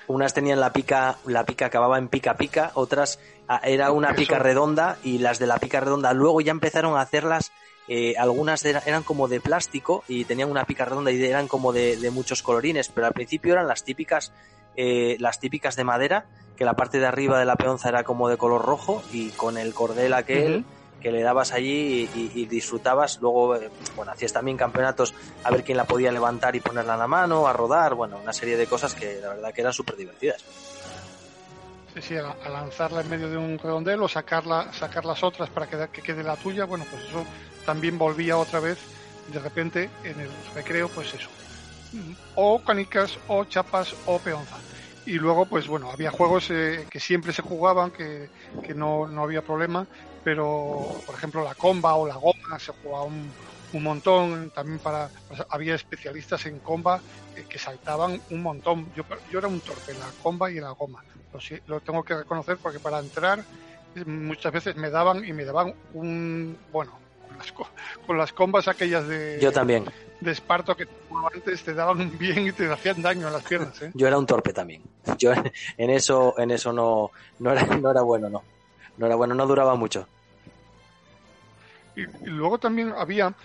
unas 0.08 0.34
tenían 0.34 0.58
la 0.58 0.72
pica, 0.72 1.18
la 1.26 1.44
pica 1.44 1.66
acababa 1.66 1.98
en 1.98 2.08
pica 2.08 2.36
pica, 2.36 2.72
otras 2.74 3.18
era 3.62 3.92
una 3.92 4.14
pica 4.14 4.38
redonda 4.38 4.98
y 5.04 5.18
las 5.18 5.38
de 5.38 5.46
la 5.46 5.58
pica 5.58 5.80
redonda. 5.80 6.12
Luego 6.12 6.40
ya 6.40 6.50
empezaron 6.50 6.96
a 6.96 7.02
hacerlas, 7.02 7.52
eh, 7.86 8.14
algunas 8.18 8.64
eran 8.64 9.02
como 9.02 9.28
de 9.28 9.40
plástico 9.40 10.04
y 10.08 10.24
tenían 10.24 10.50
una 10.50 10.64
pica 10.64 10.84
redonda 10.84 11.12
y 11.12 11.22
eran 11.22 11.46
como 11.46 11.72
de, 11.72 11.96
de 11.96 12.10
muchos 12.10 12.42
colorines, 12.42 12.88
pero 12.88 13.06
al 13.06 13.12
principio 13.12 13.52
eran 13.52 13.68
las 13.68 13.84
típicas, 13.84 14.32
eh, 14.76 15.16
las 15.20 15.40
típicas 15.40 15.76
de 15.76 15.84
madera, 15.84 16.26
que 16.56 16.64
la 16.64 16.74
parte 16.74 16.98
de 16.98 17.06
arriba 17.06 17.38
de 17.38 17.44
la 17.44 17.56
peonza 17.56 17.88
era 17.88 18.02
como 18.02 18.28
de 18.28 18.36
color 18.36 18.64
rojo 18.64 19.02
y 19.12 19.28
con 19.30 19.58
el 19.58 19.74
cordel 19.74 20.14
aquel... 20.14 20.56
Uh 20.56 20.58
-huh 20.58 20.77
que 21.00 21.11
le 21.12 21.23
dabas 21.23 21.52
allí 21.52 22.09
y, 22.14 22.47
disfrutabas. 22.47 23.21
Luego, 23.21 23.57
eh, 23.57 23.71
bueno, 23.97 24.12
hacías 24.12 24.33
también 24.33 24.57
campeonatos 24.57 25.14
a 25.45 25.50
ver 25.50 25.64
quién 25.64 25.76
la 25.76 25.85
podía 25.85 26.11
levantar 26.12 26.57
y 26.57 26.61
ponerla 26.61 26.95
en 26.95 26.99
la 26.99 27.07
mano, 27.07 27.47
a 27.47 27.52
rodar, 27.52 27.95
bueno, 27.95 28.19
una 28.23 28.33
serie 28.33 28.57
de 28.57 28.67
cosas 28.67 28.95
que 28.95 29.21
la 29.21 29.28
verdad 29.28 29.52
que 29.52 29.61
eran 29.61 29.73
súper 29.73 29.97
divertidas. 29.97 30.45
Sí, 31.95 32.02
sí, 32.02 32.17
a, 32.17 32.49
lanzarla 32.49 33.00
en 33.00 33.11
medio 33.11 33.28
de 33.28 33.37
un 33.37 33.59
redondel 33.59 34.02
o 34.02 34.09
sacarla, 34.09 34.73
sacar 34.73 35.05
las 35.05 35.23
otras 35.23 35.50
para 35.50 35.67
que, 35.67 35.88
que 35.93 36.02
quede 36.02 36.23
la 36.23 36.37
tuya, 36.37 36.64
bueno, 36.64 36.85
pues 36.90 37.05
eso 37.05 37.25
también 37.64 37.99
volvía 37.99 38.37
otra 38.37 38.61
vez 38.61 38.78
de 39.33 39.38
repente 39.38 39.90
en 40.05 40.21
el 40.21 40.31
recreo, 40.55 40.88
pues 40.88 41.14
eso, 41.14 41.28
o 42.35 42.62
canicas, 42.62 43.19
o 43.28 43.45
chapas, 43.45 43.95
o 44.07 44.19
peonza. 44.19 44.57
Y 45.07 45.14
luego, 45.14 45.47
pues 45.47 45.67
bueno, 45.67 45.90
había 45.90 46.11
juegos 46.11 46.50
eh, 46.50 46.87
que 46.90 47.00
siempre 47.00 47.33
se 47.33 47.40
jugaban, 47.40 47.90
que, 47.90 48.28
que 48.62 48.75
no, 48.75 49.07
no 49.09 49.23
había 49.23 49.43
problema, 49.43 49.87
pero 50.28 51.00
por 51.06 51.14
ejemplo 51.14 51.42
la 51.42 51.54
comba 51.54 51.94
o 51.94 52.06
la 52.06 52.16
goma 52.16 52.58
se 52.58 52.70
jugaba 52.73 53.04
un, 53.06 53.35
un 53.73 53.82
montón, 53.82 54.50
también 54.50 54.78
para, 54.78 55.11
pues, 55.26 55.42
había 55.49 55.75
especialistas 55.75 56.44
en 56.44 56.61
comba 56.61 57.02
que 57.49 57.58
saltaban 57.58 58.20
un 58.28 58.42
montón. 58.42 58.92
Yo, 58.92 59.04
yo 59.26 59.38
era 59.38 59.49
un 59.49 59.62
torpe 59.62 59.92
en 59.92 60.00
la 60.00 60.12
comba 60.12 60.50
y 60.50 60.58
en 60.58 60.64
la 60.64 60.73
goma, 60.73 61.02
lo, 61.32 61.38
lo 61.64 61.80
tengo 61.80 62.04
que 62.04 62.14
reconocer 62.14 62.58
porque 62.61 62.78
para 62.78 62.99
entrar 62.99 63.42
muchas 64.04 64.52
veces 64.52 64.76
me 64.76 64.90
daban 64.90 65.25
y 65.25 65.32
me 65.32 65.47
daban 65.47 65.73
un, 65.92 66.61
bueno, 66.70 67.00
con 67.26 67.38
las, 67.38 67.50
co- 67.52 67.70
con 68.06 68.18
las 68.18 68.30
combas 68.35 68.68
aquellas 68.68 69.08
de, 69.08 69.38
Yo 69.40 69.50
también. 69.50 69.87
de 70.20 70.30
esparto 70.30 70.76
que 70.76 70.85
antes 71.32 71.64
te 71.64 71.73
daban 71.73 72.02
un 72.02 72.18
bien 72.18 72.47
y 72.49 72.52
te 72.52 72.70
hacían 72.70 73.00
daño 73.00 73.28
en 73.28 73.32
las 73.32 73.44
piernas. 73.44 73.80
¿eh? 73.80 73.90
Yo 73.94 74.06
era 74.06 74.18
un 74.18 74.26
torpe 74.26 74.52
también. 74.52 74.82
Yo 75.18 75.32
en 75.78 75.88
eso, 75.88 76.35
en 76.38 76.50
eso 76.50 76.70
no, 76.75 77.12
no 77.38 77.52
era, 77.52 77.64
no 77.78 77.90
era 77.90 78.02
bueno, 78.02 78.28
no. 78.28 78.44
No 78.99 79.06
era 79.06 79.14
bueno, 79.14 79.32
no 79.32 79.47
duraba 79.47 79.76
mucho. 79.76 80.08
Y, 82.02 82.07
luego 82.31 82.59
también 82.59 82.93
había, 82.97 83.37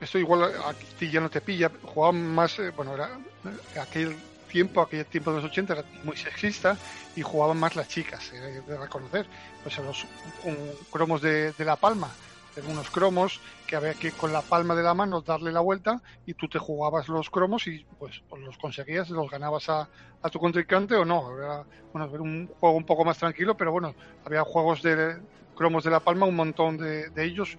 esto 0.00 0.18
igual 0.18 0.44
a 0.64 0.74
ti 0.96 1.10
ya 1.10 1.20
no 1.20 1.30
te 1.30 1.40
pilla, 1.42 1.72
jugaban 1.82 2.24
más, 2.34 2.58
eh, 2.58 2.70
bueno, 2.70 2.94
era 2.94 3.18
eh, 3.44 3.78
aquel 3.80 4.24
tiempo, 4.46 4.80
aquel 4.80 5.06
tiempo 5.08 5.30
de 5.30 5.36
los 5.36 5.44
80 5.46 5.74
era 5.74 5.86
muy 6.02 6.16
sexista 6.16 6.80
y 7.14 7.22
jugaban 7.22 7.58
más 7.58 7.76
las 7.76 7.88
chicas, 7.88 8.32
eh, 8.32 8.62
de 8.64 8.78
reconocer. 8.78 9.28
Pues 9.62 9.78
a 9.78 9.82
los 9.82 10.06
un- 10.42 10.86
cromos 10.90 11.20
de, 11.22 11.52
de 11.54 11.64
La 11.64 11.78
Palma, 11.78 12.16
unos 12.64 12.90
cromos 12.90 13.40
que 13.66 13.76
había 13.76 13.94
que 13.94 14.16
con 14.16 14.32
la 14.32 14.42
palma 14.48 14.74
de 14.74 14.82
la 14.82 14.94
mano 14.94 15.22
darle 15.22 15.52
la 15.52 15.60
vuelta 15.60 16.02
y 16.24 16.34
tú 16.34 16.48
te 16.48 16.58
jugabas 16.58 17.08
los 17.08 17.30
cromos 17.30 17.66
y 17.68 17.86
pues 17.98 18.22
los 18.36 18.58
conseguías, 18.58 19.10
los 19.10 19.30
ganabas 19.30 19.68
a, 19.68 19.88
a 20.22 20.30
tu 20.30 20.40
contrincante 20.40 20.96
o 20.96 21.04
no. 21.04 21.38
Era, 21.38 21.68
bueno, 21.92 22.10
era 22.12 22.22
un 22.22 22.48
juego 22.58 22.76
un 22.76 22.84
poco 22.84 23.04
más 23.04 23.18
tranquilo, 23.18 23.56
pero 23.56 23.70
bueno, 23.72 23.94
había 24.24 24.42
juegos 24.44 24.82
de 24.82 25.22
cromos 25.58 25.82
de 25.84 25.90
La 25.90 26.00
Palma, 26.00 26.24
un 26.24 26.36
montón 26.36 26.78
de, 26.78 27.10
de 27.10 27.24
ellos 27.24 27.58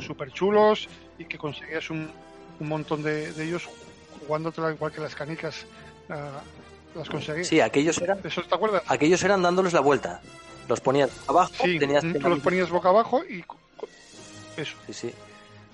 súper 0.00 0.30
chulos 0.32 0.88
y 1.18 1.24
que 1.24 1.36
conseguías 1.36 1.90
un, 1.90 2.10
un 2.60 2.68
montón 2.68 3.02
de, 3.02 3.32
de 3.32 3.44
ellos 3.44 3.68
jugándotela 4.20 4.70
igual 4.72 4.92
que 4.92 5.00
las 5.00 5.14
canicas 5.14 5.66
ah, 6.08 6.40
las 6.94 7.08
conseguías. 7.10 7.48
Sí, 7.48 7.60
aquellos 7.60 8.00
eran, 8.00 8.20
¿Eso 8.24 8.42
te 8.42 8.54
acuerdas? 8.54 8.82
aquellos 8.86 9.22
eran 9.24 9.42
dándoles 9.42 9.72
la 9.72 9.80
vuelta. 9.80 10.20
Los 10.68 10.80
ponías 10.80 11.10
abajo, 11.26 11.52
Sí, 11.64 11.78
tenías 11.78 12.04
que- 12.04 12.18
los 12.20 12.38
ponías 12.40 12.70
boca 12.70 12.90
abajo 12.90 13.22
y 13.28 13.44
eso. 14.56 14.76
Sí, 14.86 14.92
sí. 14.92 15.14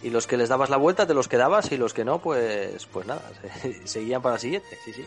Y 0.03 0.11
los 0.11 0.27
que 0.27 0.37
les 0.37 0.49
dabas 0.49 0.71
la 0.71 0.77
vuelta 0.77 1.07
te 1.07 1.13
los 1.13 1.29
quedabas 1.29 1.71
y 1.73 1.77
los 1.77 1.93
que 1.93 2.05
no, 2.05 2.21
pues, 2.21 2.87
pues 2.87 3.07
nada, 3.07 3.23
se- 3.61 3.87
seguían 3.87 4.23
para 4.23 4.37
la 4.37 4.39
siguiente. 4.41 4.69
Sí, 4.85 4.93
sí. 4.95 5.05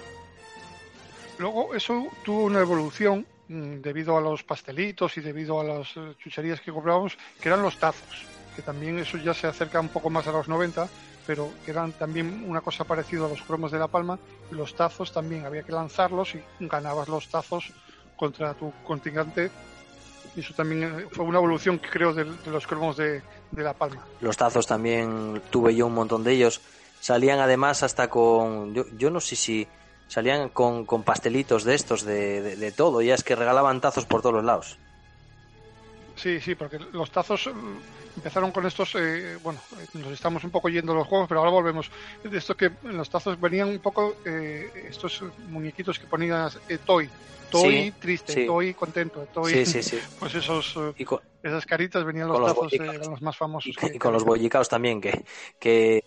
Luego 1.38 1.74
eso 1.74 2.08
tuvo 2.24 2.44
una 2.44 2.60
evolución 2.60 3.26
mm, 3.41 3.41
debido 3.52 4.18
a 4.18 4.22
los 4.22 4.44
pastelitos 4.44 5.18
y 5.18 5.22
debido 5.22 5.60
a 5.60 5.64
las 5.64 5.98
eh, 5.98 6.16
chucherías 6.18 6.62
que 6.62 6.72
comprábamos, 6.72 7.18
que 7.42 7.50
eran 7.50 7.62
los 7.62 7.78
tazos, 7.78 8.26
que 8.56 8.62
también 8.62 8.98
eso 9.00 9.18
ya 9.18 9.34
se 9.34 9.48
acerca 9.48 9.80
un 9.80 9.90
poco 9.90 10.10
más 10.10 10.26
a 10.28 10.32
los 10.32 10.48
90, 10.48 10.88
pero 11.28 11.52
que 11.66 11.72
eran 11.72 11.92
también 11.92 12.46
una 12.48 12.62
cosa 12.62 12.86
parecida 12.86 13.26
a 13.26 13.30
los 13.30 13.42
cromos 13.42 13.72
de 13.72 13.80
La 13.80 13.88
Palma, 13.88 14.18
y 14.52 14.56
los 14.56 14.74
tazos 14.76 15.12
también 15.12 15.46
había 15.46 15.64
que 15.64 15.74
lanzarlos 15.74 16.36
y 16.36 16.42
ganabas 16.60 17.10
los 17.10 17.28
tazos 17.28 17.72
contra 18.16 18.54
tu 18.54 18.72
contingente. 18.86 19.52
Eso 20.36 20.54
también 20.54 20.84
eh, 20.84 21.08
fue 21.12 21.26
una 21.26 21.40
evolución, 21.40 21.78
creo, 21.78 22.14
de, 22.14 22.24
de 22.24 22.52
los 22.52 22.66
cromos 22.66 22.96
de, 22.96 23.22
de 23.52 23.64
La 23.64 23.74
Palma. 23.74 24.06
Los 24.22 24.38
tazos 24.38 24.66
también 24.66 25.42
tuve 25.50 25.76
yo 25.76 25.88
un 25.88 25.94
montón 25.94 26.24
de 26.24 26.32
ellos. 26.32 26.62
Salían 27.02 27.40
además 27.40 27.84
hasta 27.84 28.10
con. 28.10 28.74
Yo, 28.74 28.86
yo 28.98 29.10
no 29.10 29.20
sé 29.20 29.36
si. 29.36 29.68
Salían 30.16 30.50
con, 30.60 30.74
con 30.86 31.02
pastelitos 31.10 31.64
de 31.64 31.74
estos, 31.80 32.00
de, 32.04 32.42
de, 32.42 32.56
de 32.64 32.72
todo. 32.72 33.02
Ya 33.02 33.16
es 33.16 33.24
que 33.24 33.36
regalaban 33.36 33.82
tazos 33.82 34.06
por 34.06 34.22
todos 34.22 34.36
los 34.36 34.44
lados. 34.46 34.68
Sí, 36.16 36.40
sí, 36.42 36.56
porque 36.56 36.78
los 36.92 37.10
tazos 37.10 37.48
eh, 37.48 37.52
empezaron 38.16 38.52
con 38.52 38.66
estos, 38.66 38.94
eh, 38.96 39.38
bueno, 39.38 39.64
eh, 39.80 39.88
nos 39.94 40.12
estamos 40.12 40.44
un 40.44 40.52
poco 40.52 40.68
yendo 40.70 40.94
los 40.94 41.08
juegos, 41.08 41.28
pero 41.28 41.40
ahora 41.40 41.52
volvemos. 41.52 41.90
De 42.22 42.38
esto 42.38 42.56
que 42.56 42.66
en 42.66 42.98
los 42.98 43.10
tazos 43.10 43.40
venían 43.40 43.70
un 43.70 43.80
poco 43.80 44.18
eh, 44.24 44.70
estos 44.74 45.24
muñequitos 45.38 45.98
que 45.98 46.08
ponías 46.08 46.62
eh, 46.68 46.80
toy, 46.80 47.10
toy 47.50 47.92
Sí, 47.92 47.96
triste, 48.00 48.34
sí. 48.34 48.46
toy 48.46 48.74
contento, 48.76 49.26
toy, 49.28 49.54
Sí, 49.54 49.66
sí, 49.66 49.82
sí. 49.82 49.98
pues 50.20 50.36
esos, 50.36 50.74
eh, 50.78 51.06
con, 51.06 51.22
esas 51.42 51.66
caritas 51.66 52.04
venían 52.04 52.28
los 52.28 52.38
Con 52.38 52.42
los 52.42 52.54
tazos, 52.60 52.74
eh, 52.80 52.84
eran 52.96 53.10
los 53.12 53.22
más 53.22 53.38
famosos. 53.38 53.70
y, 53.72 53.74
que- 53.76 53.96
y 53.96 53.98
con 54.00 54.14
los 54.14 54.24
bollicaos 54.26 54.70
también, 54.70 55.00
que, 55.02 55.24
que, 55.60 56.04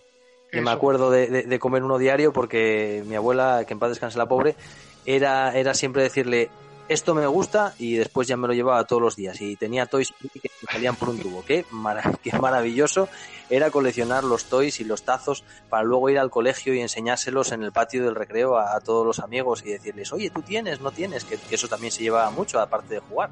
que 0.55 0.61
me 0.63 0.71
acuerdo 0.71 1.11
de, 1.11 1.27
de- 1.29 1.43
de 1.43 1.59
comer 1.59 1.83
uno 1.83 1.99
diario 1.99 2.33
porque 2.33 3.03
mi 3.07 3.17
abuela, 3.17 3.65
que 3.67 3.73
en 3.75 3.79
paz 3.79 3.91
descanse 3.91 4.19
la 4.19 4.27
pobre, 4.29 4.57
era, 5.05 5.53
era 5.57 5.75
siempre 5.75 6.03
decirle 6.03 6.51
esto 6.87 7.15
me 7.15 7.27
gusta 7.27 7.75
y 7.79 7.95
después 7.97 8.29
ya 8.29 8.37
me 8.37 8.47
lo 8.47 8.53
llevaba 8.53 8.85
todos 8.85 9.01
los 9.01 9.17
días 9.17 9.41
y 9.41 9.57
tenía 9.57 9.87
toys 9.87 10.13
que 10.35 10.51
salían 10.71 10.97
por 10.97 11.09
un 11.09 11.19
tubo. 11.19 11.43
Qué, 11.43 11.65
mara- 11.71 12.03
qué 12.23 12.39
maravilloso 12.39 13.09
era 13.49 13.71
coleccionar 13.71 14.23
los 14.25 14.45
toys 14.51 14.81
y 14.81 14.85
los 14.85 15.03
tazos 15.03 15.45
para 15.71 15.83
luego 15.83 16.11
ir 16.11 16.19
al 16.19 16.29
colegio 16.31 16.75
y 16.75 16.81
enseñárselos 16.81 17.53
en 17.53 17.63
el 17.63 17.73
patio 17.73 18.05
del 18.05 18.15
recreo 18.15 18.57
a, 18.59 18.77
a 18.77 18.81
todos 18.81 19.07
los 19.07 19.19
amigos 19.21 19.63
y 19.65 19.71
decirles, 19.73 20.13
oye, 20.13 20.29
tú 20.31 20.43
tienes, 20.43 20.81
no 20.81 20.91
tienes, 20.93 21.25
que, 21.25 21.39
que 21.39 21.55
eso 21.55 21.69
también 21.69 21.91
se 21.91 22.03
llevaba 22.03 22.31
mucho 22.31 22.61
aparte 22.61 22.93
de 22.95 23.01
jugar. 23.01 23.31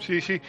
Sí, 0.00 0.20
sí. 0.20 0.40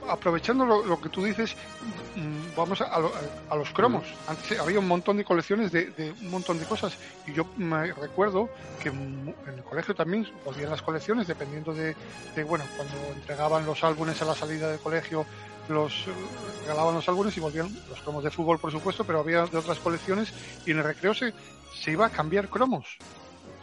Aprovechando 0.00 0.64
lo, 0.64 1.00
que 1.00 1.10
tú 1.10 1.24
dices, 1.24 1.56
mm, 1.80 2.54
vamos 2.54 2.80
a, 2.80 2.84
a 2.84 3.00
lo- 3.00 3.12
a 3.48 3.56
los 3.56 3.72
cromos. 3.72 4.16
Antes 4.26 4.58
había 4.58 4.78
un 4.78 4.86
montón 4.86 5.16
de 5.16 5.24
colecciones 5.24 5.72
de, 5.72 5.90
de 5.92 6.12
un 6.12 6.30
montón 6.30 6.56
de 6.58 6.66
cosas. 6.66 6.96
Y 7.24 7.34
yo 7.34 7.50
me 7.56 7.92
recuerdo 7.92 8.50
que 8.78 8.90
en 8.90 9.34
el 9.44 9.64
colegio 9.64 9.94
también 9.96 10.24
volvían 10.44 10.70
las 10.70 10.82
colecciones, 10.82 11.26
dependiendo 11.26 11.74
de, 11.74 11.96
de, 12.32 12.44
bueno, 12.44 12.70
cuando 12.72 13.12
entregaban 13.12 13.66
los 13.66 13.82
álbumes 13.82 14.22
a 14.22 14.26
la 14.26 14.36
salida 14.36 14.70
del 14.70 14.78
colegio, 14.80 15.26
los 15.66 16.06
eh, 16.06 16.12
regalaban 16.60 16.94
los 16.94 17.08
álbumes 17.08 17.36
y 17.36 17.40
volvían 17.40 17.76
los 17.86 18.00
cromos 18.00 18.22
de 18.22 18.30
fútbol, 18.30 18.60
por 18.60 18.70
supuesto, 18.70 19.04
pero 19.04 19.18
había 19.20 19.48
de 19.48 19.58
otras 19.58 19.80
colecciones 19.80 20.32
y 20.64 20.70
en 20.70 20.78
el 20.78 20.84
recreo 20.84 21.12
se, 21.12 21.34
se 21.68 21.90
iba 21.92 22.06
a 22.06 22.10
cambiar 22.10 22.48
cromos. 22.48 23.02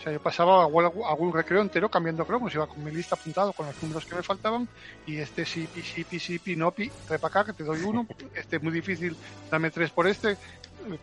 Sea, 0.06 0.14
yo 0.14 0.22
pasaba 0.22 0.66
algún, 0.66 1.34
recreo 1.34 1.62
entero 1.64 1.90
cambiando 1.90 2.26
cromos, 2.26 2.54
iba 2.54 2.68
con 2.68 2.84
mi 2.84 2.92
lista 2.92 3.16
apuntado 3.16 3.52
con 3.54 3.66
los 3.66 3.82
números 3.82 4.06
que 4.06 4.14
me 4.14 4.22
faltaban 4.22 4.70
y 5.08 5.18
este 5.18 5.48
sí, 5.48 5.66
pi, 5.66 5.82
sí, 5.82 6.04
pi, 6.04 6.20
sí, 6.20 6.38
pi, 6.38 6.56
no, 6.56 6.72
pi, 6.72 6.92
trepa 7.08 7.26
acá, 7.26 7.44
que 7.44 7.54
te 7.54 7.64
doy 7.64 7.82
uno, 7.82 8.06
este 8.36 8.58
es 8.58 8.62
muy 8.62 8.72
difícil, 8.72 9.18
dame 9.50 9.72
tres 9.72 9.90
por 9.90 10.06
este. 10.08 10.34
Eh, 10.34 10.38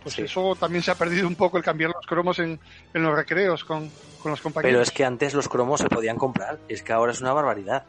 Pues 0.00 0.14
Sí. 0.14 0.22
eso 0.22 0.54
también 0.54 0.84
se 0.84 0.92
ha 0.92 0.94
perdido 0.94 1.26
un 1.26 1.34
poco 1.34 1.56
el 1.56 1.64
cambiar 1.64 1.90
los 1.90 2.06
cromos 2.06 2.38
en, 2.38 2.60
en 2.94 3.02
los 3.02 3.12
recreos 3.12 3.64
con, 3.64 3.90
con 4.20 4.30
los 4.30 4.40
compañeros. 4.40 4.72
Pero 4.72 4.82
es 4.82 4.92
que 4.92 5.04
antes 5.04 5.34
los 5.34 5.48
cromos 5.48 5.80
se 5.80 5.88
podían 5.88 6.16
comprar, 6.16 6.60
es 6.68 6.84
que 6.84 6.92
ahora 6.92 7.10
es 7.10 7.20
una 7.20 7.32
barbaridad. 7.32 7.84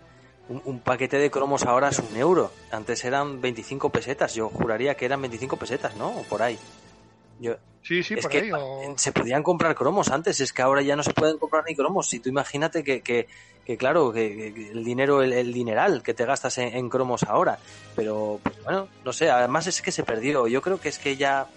Un, 0.49 0.63
un 0.65 0.79
paquete 0.79 1.19
de 1.19 1.29
cromos 1.29 1.63
ahora 1.63 1.89
es 1.89 1.99
un 1.99 2.17
euro. 2.17 2.49
Antes 2.71 3.05
eran 3.05 3.39
25 3.39 3.91
pesetas, 3.91 4.33
yo 4.33 4.49
juraría 4.49 4.95
que 4.95 5.05
eran 5.05 5.21
25 5.21 5.57
pesetas, 5.57 5.95
¿no? 5.95 6.07
O 6.07 6.23
por 6.23 6.41
ahí. 6.41 6.57
Yo, 7.39 7.57
Sí, 7.83 8.01
sí, 8.01 8.13
es 8.15 8.21
por 8.21 8.31
que 8.31 8.37
ahí. 8.39 8.51
o- 8.51 8.95
se 8.97 9.11
podían 9.11 9.43
comprar 9.43 9.75
cromos 9.75 10.09
antes, 10.09 10.39
es 10.39 10.51
que 10.53 10.61
ahora 10.61 10.81
ya 10.81 10.95
no 10.95 11.03
se 11.03 11.13
pueden 11.13 11.37
comprar 11.37 11.63
ni 11.67 11.75
cromos. 11.75 12.07
Si 12.09 12.19
tú 12.19 12.29
imagínate 12.29 12.83
que, 12.83 13.01
que, 13.01 13.27
que 13.65 13.77
claro, 13.77 14.11
que, 14.11 14.53
que 14.53 14.69
el 14.71 14.83
dinero, 14.83 15.21
el, 15.21 15.33
el 15.33 15.53
dineral 15.53 16.01
que 16.01 16.13
te 16.13 16.25
gastas 16.25 16.57
en, 16.57 16.75
en 16.75 16.89
cromos 16.89 17.23
ahora. 17.23 17.59
Pero, 17.95 18.39
pues 18.43 18.55
bueno, 18.63 18.87
no 19.03 19.13
sé, 19.13 19.29
además 19.29 19.67
es 19.67 19.81
que 19.81 19.91
se 19.91 20.03
perdió. 20.03 20.47
Yo 20.47 20.61
creo 20.61 20.79
que 20.79 20.89
es 20.89 20.97
que 20.97 21.17
ya 21.17 21.47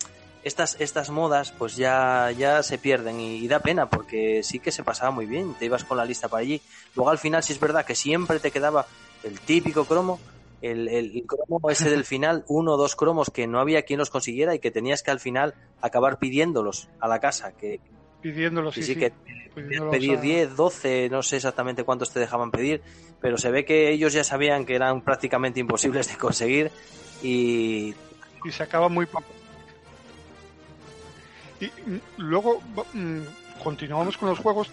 estas, 0.43 0.77
estas 0.81 1.11
modas 1.11 1.53
pues 1.53 1.75
ya, 1.77 2.31
ya 2.37 2.63
se 2.63 2.79
pierden 2.79 3.21
y, 3.21 3.37
y 3.39 3.49
da 3.49 3.59
pena 3.61 3.89
porque 3.91 4.43
sí 4.45 4.61
que 4.61 4.71
se 4.73 4.85
pasaba 4.85 5.11
muy 5.11 5.27
bien, 5.27 5.55
te 5.59 5.65
ibas 5.65 5.85
con 5.85 5.97
la 5.97 6.05
lista 6.05 6.29
para 6.29 6.43
allí. 6.43 6.61
Luego 6.95 7.11
al 7.11 7.19
final 7.19 7.43
sí 7.43 7.53
es 7.53 7.61
verdad 7.61 7.85
que 7.85 7.95
siempre 7.97 8.39
te 8.41 8.51
quedaba 8.53 8.87
el 9.25 9.41
típico 9.41 9.85
cromo, 9.85 10.21
el, 10.61 10.89
el 10.89 11.23
cromo 11.27 11.71
ese 11.71 11.91
del 11.91 12.05
final, 12.05 12.45
uno 12.49 12.73
o 12.75 12.77
dos 12.77 12.97
cromos 12.97 13.31
que 13.31 13.47
no 13.47 13.61
había 13.61 13.83
quien 13.83 13.99
los 13.99 14.11
consiguiera 14.11 14.55
y 14.55 14.59
que 14.59 14.71
tenías 14.71 15.03
que 15.03 15.11
al 15.11 15.21
final 15.21 15.55
acabar 15.81 16.19
pidiéndolos 16.19 16.89
a 16.99 17.09
la 17.09 17.19
casa, 17.21 17.53
que 17.53 17.81
pidiéndolo, 18.21 18.73
sí, 18.73 18.83
sí, 18.83 18.97
que 18.97 19.13
pidiéndolos 19.55 19.91
pedir 19.93 20.19
a- 20.19 20.21
10, 20.21 20.57
12, 20.57 21.09
no 21.11 21.23
sé 21.23 21.37
exactamente 21.37 21.85
cuántos 21.85 22.11
te 22.11 22.21
dejaban 22.21 22.51
pedir, 22.51 22.83
pero 23.21 23.37
se 23.39 23.51
ve 23.51 23.65
que 23.65 23.91
ellos 23.91 24.13
ya 24.13 24.25
sabían 24.25 24.65
que 24.67 24.75
eran 24.75 25.03
prácticamente 25.03 25.61
imposibles 25.61 26.09
de 26.09 26.17
conseguir 26.17 26.71
y 27.23 27.95
y 28.45 28.53
se 28.53 28.63
acaba 28.63 28.89
muy 28.89 29.07
poco. 29.07 29.25
Y 31.61 31.67
mm, 31.67 32.01
luego 32.19 32.61
mm, 32.93 33.21
continuamos 33.63 34.17
con 34.17 34.29
los 34.29 34.39
juegos. 34.39 34.69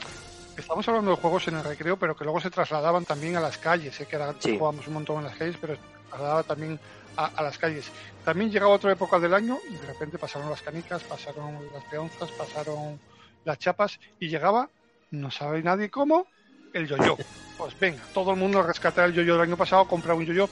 Estamos 0.57 0.88
hablando 0.88 1.12
de 1.12 1.17
juegos 1.17 1.48
en 1.48 1.55
el 1.55 1.63
recreo, 1.63 1.98
pero 1.98 2.15
que 2.15 2.24
luego 2.24 2.39
se 2.39 2.51
trasladaban 2.51 3.05
también 3.05 3.36
a 3.36 3.39
las 3.41 3.57
calles. 3.57 3.95
Sé 3.95 4.05
que 4.05 4.15
ahora 4.15 4.36
Sí. 4.39 4.57
jugábamos 4.57 4.88
un 4.88 4.93
montón 4.93 5.17
en 5.17 5.24
las 5.25 5.36
calles, 5.36 5.57
pero 5.60 5.75
se 5.75 5.81
trasladaba 6.10 6.43
también 6.43 6.79
a, 7.17 7.25
a 7.25 7.43
las 7.43 7.57
calles. 7.57 7.89
También 8.24 8.51
llegaba 8.51 8.74
otra 8.74 8.91
época 8.91 9.19
del 9.19 9.33
año 9.33 9.57
y 9.69 9.74
de 9.75 9.88
repente 9.88 10.17
pasaron 10.17 10.50
las 10.50 10.62
canicas, 10.62 11.03
pasaron 11.03 11.60
las 11.74 11.83
peonzas, 11.86 12.31
pasaron 12.31 13.00
las 13.43 13.57
chapas 13.57 14.00
y 14.19 14.29
llegaba, 14.29 14.69
no 15.12 15.31
sabe 15.31 15.63
nadie 15.63 15.89
cómo, 15.89 16.27
el 16.74 16.88
yo-yo. 16.88 17.17
Pues 17.55 17.79
venga, 17.79 18.01
todo 18.15 18.31
el 18.31 18.38
mundo 18.38 18.60
a 18.60 18.63
rescatar 18.63 19.05
el 19.05 19.13
yo-yo 19.13 19.33
del 19.33 19.43
año 19.43 19.55
pasado, 19.55 19.88
comprar 19.88 20.17
un 20.17 20.25
yo-yo. 20.25 20.50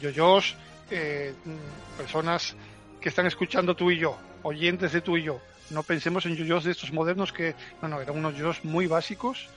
Yo-yos, 0.00 0.54
eh, 0.90 1.34
mm, 1.46 1.96
personas 1.96 2.54
que 3.00 3.08
están 3.08 3.26
escuchando 3.26 3.74
tú 3.74 3.90
y 3.90 3.98
yo, 3.98 4.16
oyentes 4.42 4.92
de 4.92 5.00
tú 5.00 5.16
y 5.16 5.22
yo. 5.22 5.40
No 5.70 5.82
pensemos 5.82 6.26
en 6.26 6.36
yoyos 6.36 6.64
de 6.64 6.72
estos 6.72 6.92
modernos 6.92 7.32
que, 7.32 7.54
no, 7.80 7.88
no, 7.88 8.00
eran 8.00 8.16
unos 8.16 8.34
yoyos 8.34 8.64
muy 8.64 8.86
básicos, 8.86 9.48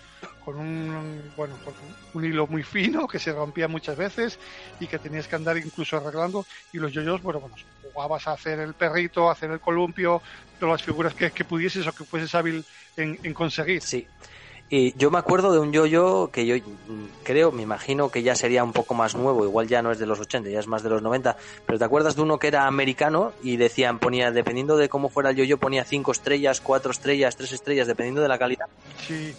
con 0.43 0.57
un, 0.57 1.33
bueno, 1.35 1.57
con 1.63 1.73
un 2.13 2.25
hilo 2.25 2.47
muy 2.47 2.63
fino 2.63 3.07
que 3.07 3.19
se 3.19 3.33
rompía 3.33 3.67
muchas 3.67 3.97
veces 3.97 4.39
y 4.79 4.87
que 4.87 4.99
tenías 4.99 5.27
que 5.27 5.35
andar 5.35 5.57
incluso 5.57 5.97
arreglando. 5.97 6.45
Y 6.71 6.77
los 6.77 6.91
yoyos, 6.93 7.21
bueno, 7.21 7.39
bueno, 7.39 7.55
jugabas 7.81 8.27
a 8.27 8.33
hacer 8.33 8.59
el 8.59 8.75
perrito, 8.75 9.29
hacer 9.29 9.51
el 9.51 9.59
columpio, 9.59 10.21
todas 10.59 10.73
las 10.73 10.83
figuras 10.83 11.15
que, 11.15 11.31
que 11.31 11.45
pudieses 11.45 11.87
o 11.87 11.93
que 11.93 12.05
fueses 12.05 12.33
hábil 12.35 12.63
en, 12.95 13.19
en 13.23 13.33
conseguir. 13.33 13.81
Sí. 13.81 14.07
Y 14.67 14.97
yo 14.97 15.11
me 15.11 15.19
acuerdo 15.19 15.51
de 15.53 15.59
un 15.59 15.71
yo-yo 15.71 16.31
que 16.33 16.45
yo 16.47 16.55
mm, 16.57 17.05
creo, 17.23 17.51
me 17.51 17.61
imagino 17.61 18.09
que 18.09 18.23
ya 18.23 18.35
sería 18.35 18.63
un 18.63 18.73
poco 18.73 18.95
más 18.95 19.15
nuevo, 19.15 19.45
igual 19.45 19.67
ya 19.67 19.81
no 19.83 19.91
es 19.91 19.99
de 19.99 20.07
los 20.07 20.19
80, 20.19 20.49
ya 20.49 20.59
es 20.59 20.67
más 20.67 20.81
de 20.81 20.89
los 20.89 21.03
90, 21.03 21.37
pero 21.65 21.77
¿te 21.77 21.85
acuerdas 21.85 22.15
de 22.15 22.23
uno 22.23 22.39
que 22.39 22.47
era 22.47 22.65
americano 22.65 23.33
y 23.43 23.57
decían, 23.57 23.99
ponía, 23.99 24.31
dependiendo 24.31 24.75
de 24.75 24.89
cómo 24.89 25.09
fuera 25.09 25.29
el 25.29 25.35
yo-yo, 25.35 25.59
ponía 25.59 25.85
5 25.85 26.11
estrellas, 26.11 26.61
4 26.61 26.91
estrellas, 26.91 27.35
3 27.35 27.51
estrellas, 27.51 27.87
dependiendo 27.87 28.21
de 28.21 28.27
la 28.27 28.39
calidad? 28.39 28.65
Sí. 28.97 29.35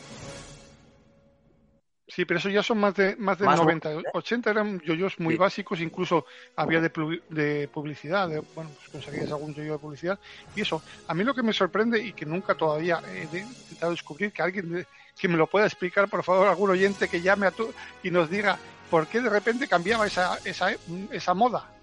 Sí, 2.09 2.25
pero 2.25 2.39
eso 2.39 2.49
ya 2.51 2.63
son 2.63 2.79
más 2.79 2.95
de 2.95 3.17
más 3.17 3.37
de 3.41 3.47
Más 3.47 3.57
90. 3.57 3.93
bu- 3.93 4.05
80 4.15 4.51
eran 4.53 4.79
yoyos 4.81 5.19
muy 5.19 5.35
Sí. 5.35 5.39
básicos, 5.39 5.81
incluso 5.81 6.25
había 6.55 6.81
de, 6.81 6.93
de 7.29 7.69
publicidad, 7.69 8.29
de, 8.29 8.45
bueno, 8.55 8.73
pues 8.75 8.89
conseguías 8.89 9.33
algún 9.33 9.53
yoyo 9.53 9.73
de 9.73 9.79
publicidad. 9.81 10.21
Y 10.55 10.61
eso, 10.61 10.85
a 11.09 11.15
mí 11.15 11.25
lo 11.25 11.35
que 11.35 11.43
me 11.43 11.53
sorprende 11.53 11.99
y 12.01 12.15
que 12.15 12.25
nunca 12.25 12.55
todavía 12.55 13.03
he 13.05 13.25
intentado 13.25 13.91
descubrir, 13.91 14.33
que 14.33 14.41
alguien 14.41 14.87
que 15.19 15.29
me 15.29 15.37
lo 15.37 15.47
pueda 15.47 15.67
explicar, 15.67 16.09
por 16.09 16.23
favor, 16.23 16.49
algún 16.49 16.71
oyente 16.71 17.09
que 17.09 17.23
llame 17.23 17.47
a 17.47 17.51
tu 17.51 17.73
y 18.03 18.11
nos 18.11 18.31
diga 18.31 18.59
por 18.91 19.07
qué 19.07 19.21
de 19.21 19.31
repente 19.31 19.69
cambiaba 19.69 20.07
esa, 20.07 20.39
esa, 20.45 20.71
esa 21.11 21.35
moda. 21.35 21.76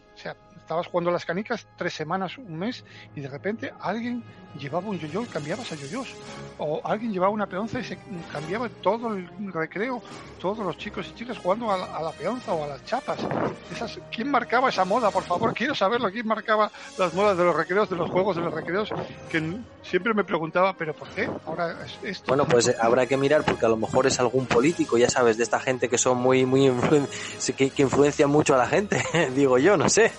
Estabas 0.73 0.87
jugando 0.87 1.11
las 1.11 1.23
canicas 1.23 1.67
tres 1.77 1.93
semanas, 1.93 2.35
un 2.39 2.57
mes, 2.57 2.83
y 3.15 3.21
de 3.21 3.27
repente 3.27 3.71
alguien 3.79 4.23
llevaba 4.57 4.87
un 4.89 4.97
yoyo 4.97 5.21
y 5.21 5.27
cambiabas 5.27 5.71
a 5.71 5.75
yoyos. 5.75 6.15
O 6.57 6.81
alguien 6.83 7.11
llevaba 7.13 7.31
una 7.31 7.45
peonza 7.45 7.79
y 7.79 7.83
se 7.83 7.99
cambiaba 8.31 8.67
todo 8.81 9.13
el 9.13 9.27
recreo, 9.53 10.01
todos 10.39 10.59
los 10.65 10.75
chicos 10.79 11.07
y 11.09 11.13
chicas 11.13 11.37
jugando 11.37 11.69
a 11.71 11.77
la, 11.77 11.85
a 11.85 12.01
la 12.01 12.11
peonza 12.11 12.53
o 12.53 12.63
a 12.63 12.67
las 12.69 12.83
chapas. 12.85 13.19
Esas, 13.71 13.99
¿Quién 14.11 14.31
marcaba 14.31 14.69
esa 14.69 14.83
moda? 14.83 15.11
Por 15.11 15.23
favor, 15.25 15.53
quiero 15.53 15.75
saberlo. 15.75 16.11
¿Quién 16.11 16.25
marcaba 16.27 16.71
las 16.97 17.13
modas 17.13 17.37
de 17.37 17.43
los 17.43 17.55
recreos, 17.55 17.87
de 17.91 17.95
los 17.95 18.09
juegos, 18.09 18.35
de 18.35 18.41
los 18.41 18.53
recreos? 18.53 18.89
Que 19.29 19.59
siempre 19.83 20.15
me 20.15 20.23
preguntaba, 20.23 20.73
¿pero 20.75 20.95
por 20.95 21.09
qué? 21.09 21.29
Ahora 21.45 21.85
es 21.85 21.99
esto. 22.01 22.25
Bueno, 22.29 22.47
pues 22.47 22.67
eh, 22.69 22.75
habrá 22.81 23.05
que 23.05 23.15
mirar 23.17 23.43
porque 23.45 23.65
a 23.67 23.69
lo 23.69 23.77
mejor 23.77 24.07
es 24.07 24.19
algún 24.19 24.47
político, 24.47 24.97
ya 24.97 25.09
sabes, 25.09 25.37
de 25.37 25.43
esta 25.43 25.59
gente 25.59 25.87
que 25.87 25.99
son 25.99 26.17
muy, 26.17 26.47
muy 26.47 26.67
influen- 26.67 27.07
que, 27.55 27.69
que 27.69 27.81
influencian 27.83 28.29
mucho 28.31 28.55
a 28.55 28.57
la 28.57 28.65
gente, 28.67 29.03
digo 29.35 29.57
yo, 29.59 29.77
no 29.77 29.87
sé. 29.89 30.11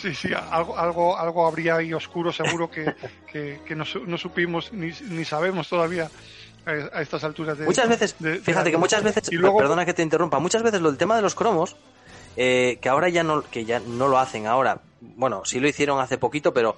Sí, 0.00 0.14
sí, 0.14 0.28
algo, 0.34 0.76
algo, 0.78 1.16
algo 1.18 1.46
habría 1.46 1.76
ahí 1.76 1.92
oscuro 1.94 2.32
seguro 2.32 2.70
que, 2.70 2.94
que, 3.32 3.60
que 3.66 3.74
no, 3.74 3.84
no 4.06 4.18
supimos 4.18 4.72
ni, 4.72 4.90
ni 5.08 5.24
sabemos 5.24 5.68
todavía 5.68 6.10
a, 6.66 6.70
a 6.98 7.02
estas 7.02 7.24
alturas 7.24 7.58
de... 7.58 7.64
Muchas 7.66 7.88
veces, 7.88 8.16
de- 8.18 8.32
de 8.32 8.40
fíjate 8.40 8.70
que 8.70 8.76
muchas 8.76 9.02
veces, 9.02 9.30
Y 9.32 9.36
luego, 9.36 9.58
perdona 9.58 9.84
que 9.86 9.94
te 9.94 10.02
interrumpa, 10.02 10.38
muchas 10.38 10.62
veces 10.62 10.80
lo 10.80 10.90
del 10.90 10.98
tema 10.98 11.16
de 11.16 11.22
los 11.22 11.34
cromos, 11.34 11.76
eh, 12.36 12.78
que 12.82 12.88
ahora 12.88 13.08
ya 13.08 13.22
no, 13.22 13.42
que 13.42 13.64
ya 13.64 13.80
no 13.80 14.08
lo 14.08 14.18
hacen 14.18 14.46
ahora, 14.46 14.82
bueno, 15.00 15.42
sí 15.44 15.60
lo 15.60 15.68
hicieron 15.68 16.00
hace 16.00 16.18
poquito, 16.18 16.52
pero 16.52 16.76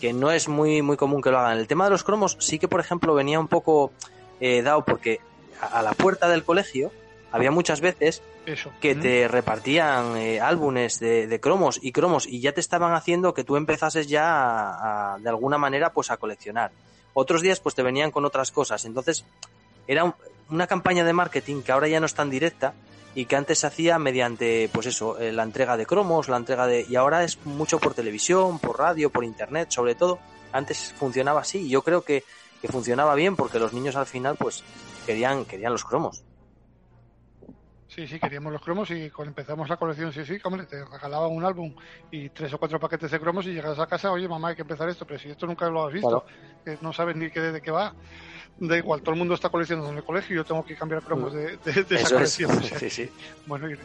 que 0.00 0.12
no 0.12 0.30
es 0.30 0.48
muy, 0.48 0.82
muy 0.82 0.96
común 0.96 1.20
que 1.22 1.30
lo 1.30 1.38
hagan. 1.38 1.58
El 1.58 1.66
tema 1.66 1.84
de 1.84 1.90
los 1.90 2.04
cromos 2.04 2.36
sí 2.40 2.58
que, 2.58 2.68
por 2.68 2.80
ejemplo, 2.80 3.14
venía 3.14 3.38
un 3.40 3.48
poco 3.48 3.92
eh, 4.40 4.62
dado 4.62 4.84
porque 4.84 5.20
a, 5.60 5.78
a 5.78 5.82
la 5.82 5.92
puerta 5.92 6.28
del 6.28 6.44
colegio 6.44 6.90
había 7.32 7.50
muchas 7.50 7.80
veces 7.80 8.22
eso. 8.46 8.72
que 8.80 8.94
te 8.94 9.28
repartían 9.28 10.16
eh, 10.16 10.40
álbumes 10.40 10.98
de, 11.00 11.26
de 11.26 11.40
cromos 11.40 11.78
y 11.82 11.92
cromos 11.92 12.26
y 12.26 12.40
ya 12.40 12.52
te 12.52 12.60
estaban 12.60 12.92
haciendo 12.94 13.34
que 13.34 13.44
tú 13.44 13.56
empezases 13.56 14.06
ya 14.08 14.24
a, 14.26 15.14
a, 15.14 15.18
de 15.18 15.28
alguna 15.28 15.58
manera 15.58 15.92
pues 15.92 16.10
a 16.10 16.16
coleccionar. 16.16 16.70
Otros 17.14 17.42
días 17.42 17.60
pues 17.60 17.74
te 17.74 17.82
venían 17.82 18.10
con 18.10 18.24
otras 18.24 18.50
cosas. 18.50 18.84
Entonces 18.84 19.24
era 19.86 20.04
un- 20.04 20.14
una 20.50 20.66
campaña 20.66 21.04
de 21.04 21.12
marketing 21.12 21.62
que 21.62 21.72
ahora 21.72 21.88
ya 21.88 22.00
no 22.00 22.06
es 22.06 22.14
tan 22.14 22.28
directa 22.30 22.74
y 23.14 23.26
que 23.26 23.36
antes 23.36 23.60
se 23.60 23.66
hacía 23.66 23.98
mediante 23.98 24.68
pues 24.72 24.86
eso, 24.86 25.18
eh, 25.18 25.30
la 25.32 25.44
entrega 25.44 25.76
de 25.76 25.86
cromos, 25.86 26.28
la 26.28 26.36
entrega 26.36 26.66
de 26.66 26.84
y 26.88 26.96
ahora 26.96 27.22
es 27.24 27.38
mucho 27.46 27.78
por 27.78 27.94
televisión, 27.94 28.58
por 28.58 28.78
radio, 28.78 29.08
por 29.10 29.24
internet, 29.24 29.70
sobre 29.70 29.94
todo. 29.94 30.18
Antes 30.52 30.92
funcionaba 30.98 31.40
así 31.40 31.58
y 31.66 31.68
yo 31.70 31.82
creo 31.82 32.02
que, 32.02 32.24
que 32.60 32.68
funcionaba 32.68 33.14
bien 33.14 33.36
porque 33.36 33.58
los 33.58 33.72
niños 33.72 33.96
al 33.96 34.06
final 34.06 34.36
pues 34.36 34.62
querían 35.06 35.44
querían 35.44 35.72
los 35.72 35.84
cromos. 35.84 36.22
Sí, 37.94 38.08
sí, 38.08 38.18
queríamos 38.18 38.52
los 38.52 38.60
cromos 38.60 38.90
y 38.90 39.08
cuando 39.10 39.30
empezamos 39.30 39.68
la 39.68 39.76
colección, 39.76 40.12
sí, 40.12 40.24
sí, 40.24 40.36
hombre, 40.42 40.66
te 40.66 40.84
regalaban 40.84 41.30
un 41.30 41.44
álbum 41.44 41.72
y 42.10 42.28
tres 42.30 42.52
o 42.52 42.58
cuatro 42.58 42.80
paquetes 42.80 43.10
de 43.12 43.20
cromos 43.20 43.46
y 43.46 43.52
llegas 43.52 43.78
a 43.78 43.86
casa, 43.86 44.10
oye, 44.10 44.26
mamá, 44.28 44.48
hay 44.48 44.56
que 44.56 44.62
empezar 44.62 44.88
esto, 44.88 45.06
pero 45.06 45.20
si 45.20 45.30
esto 45.30 45.46
nunca 45.46 45.68
lo 45.70 45.86
has 45.86 45.92
visto, 45.92 46.24
no 46.80 46.92
sabes 46.92 47.14
ni 47.14 47.30
qué 47.30 47.40
de 47.40 47.62
qué 47.62 47.70
va. 47.70 47.94
Da 48.56 48.76
igual, 48.76 49.00
todo 49.00 49.12
el 49.12 49.18
mundo 49.18 49.34
está 49.34 49.48
coleccionando 49.48 49.90
en 49.90 49.96
el 49.98 50.02
colegio 50.04 50.34
y 50.34 50.38
yo 50.38 50.44
tengo 50.44 50.64
que 50.64 50.74
cambiar 50.76 51.02
cromos 51.02 51.32
de, 51.32 51.56
de- 51.58 51.84
de 51.84 51.94
esa 51.94 52.06
es. 52.06 52.12
colección. 52.12 52.50
o 52.50 52.62
sea, 52.62 52.78
Sí, 52.80 52.90
sí. 52.90 53.10
Bueno, 53.46 53.70
y, 53.70 53.76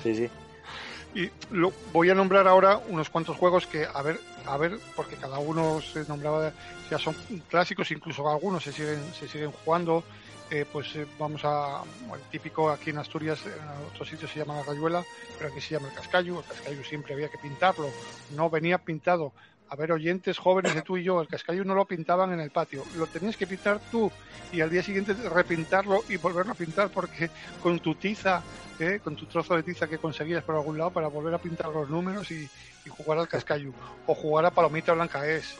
Sí, 0.00 0.14
sí. 0.14 0.30
y 1.14 1.28
lo, 1.50 1.72
voy 1.92 2.10
a 2.10 2.14
nombrar 2.14 2.46
ahora 2.46 2.78
unos 2.88 3.10
cuantos 3.10 3.36
juegos 3.36 3.66
que, 3.66 3.84
a 3.92 4.02
ver, 4.02 4.20
a 4.46 4.56
ver, 4.58 4.78
porque 4.94 5.16
cada 5.16 5.40
uno 5.40 5.80
se 5.80 6.04
nombraba, 6.04 6.52
ya 6.88 6.98
son 7.00 7.16
clásicos, 7.48 7.90
incluso 7.90 8.28
algunos 8.30 8.62
se 8.62 8.72
siguen, 8.72 9.12
se 9.12 9.26
siguen 9.26 9.50
jugando. 9.50 10.04
Eh, 10.50 10.66
pues 10.70 10.96
eh, 10.96 11.06
vamos 11.16 11.42
a, 11.44 11.82
el 12.12 12.20
típico 12.32 12.70
aquí 12.70 12.90
en 12.90 12.98
Asturias, 12.98 13.46
en 13.46 13.86
otros 13.92 14.08
sitios 14.08 14.32
se 14.32 14.40
llama 14.40 14.56
la 14.56 14.64
rayuela, 14.64 15.04
pero 15.38 15.48
aquí 15.50 15.60
se 15.60 15.74
llama 15.74 15.88
el 15.88 15.94
cascayo. 15.94 16.40
El 16.40 16.44
cascayo 16.44 16.82
siempre 16.82 17.14
había 17.14 17.28
que 17.28 17.38
pintarlo, 17.38 17.88
no 18.34 18.50
venía 18.50 18.78
pintado. 18.78 19.32
A 19.68 19.76
ver, 19.76 19.92
oyentes 19.92 20.38
jóvenes 20.38 20.74
de 20.74 20.82
tú 20.82 20.96
y 20.96 21.04
yo, 21.04 21.20
el 21.20 21.28
cascayo 21.28 21.64
no 21.64 21.76
lo 21.76 21.84
pintaban 21.84 22.32
en 22.32 22.40
el 22.40 22.50
patio, 22.50 22.82
lo 22.96 23.06
tenías 23.06 23.36
que 23.36 23.46
pintar 23.46 23.78
tú 23.92 24.10
y 24.50 24.60
al 24.60 24.70
día 24.70 24.82
siguiente 24.82 25.12
repintarlo 25.12 26.02
y 26.08 26.16
volverlo 26.16 26.50
a 26.50 26.56
pintar 26.56 26.88
porque 26.88 27.30
con 27.62 27.78
tu 27.78 27.94
tiza, 27.94 28.42
¿eh? 28.80 28.98
con 29.04 29.14
tu 29.14 29.26
trozo 29.26 29.54
de 29.54 29.62
tiza 29.62 29.86
que 29.86 29.98
conseguías 29.98 30.42
por 30.42 30.56
algún 30.56 30.76
lado 30.76 30.90
para 30.90 31.06
volver 31.06 31.34
a 31.34 31.38
pintar 31.38 31.68
los 31.68 31.88
números 31.88 32.28
y, 32.32 32.50
y 32.84 32.88
jugar 32.88 33.18
al 33.18 33.28
cascayo, 33.28 33.72
o 34.08 34.14
jugar 34.16 34.46
a 34.46 34.50
palomita 34.50 34.92
blanca 34.92 35.24
es, 35.28 35.54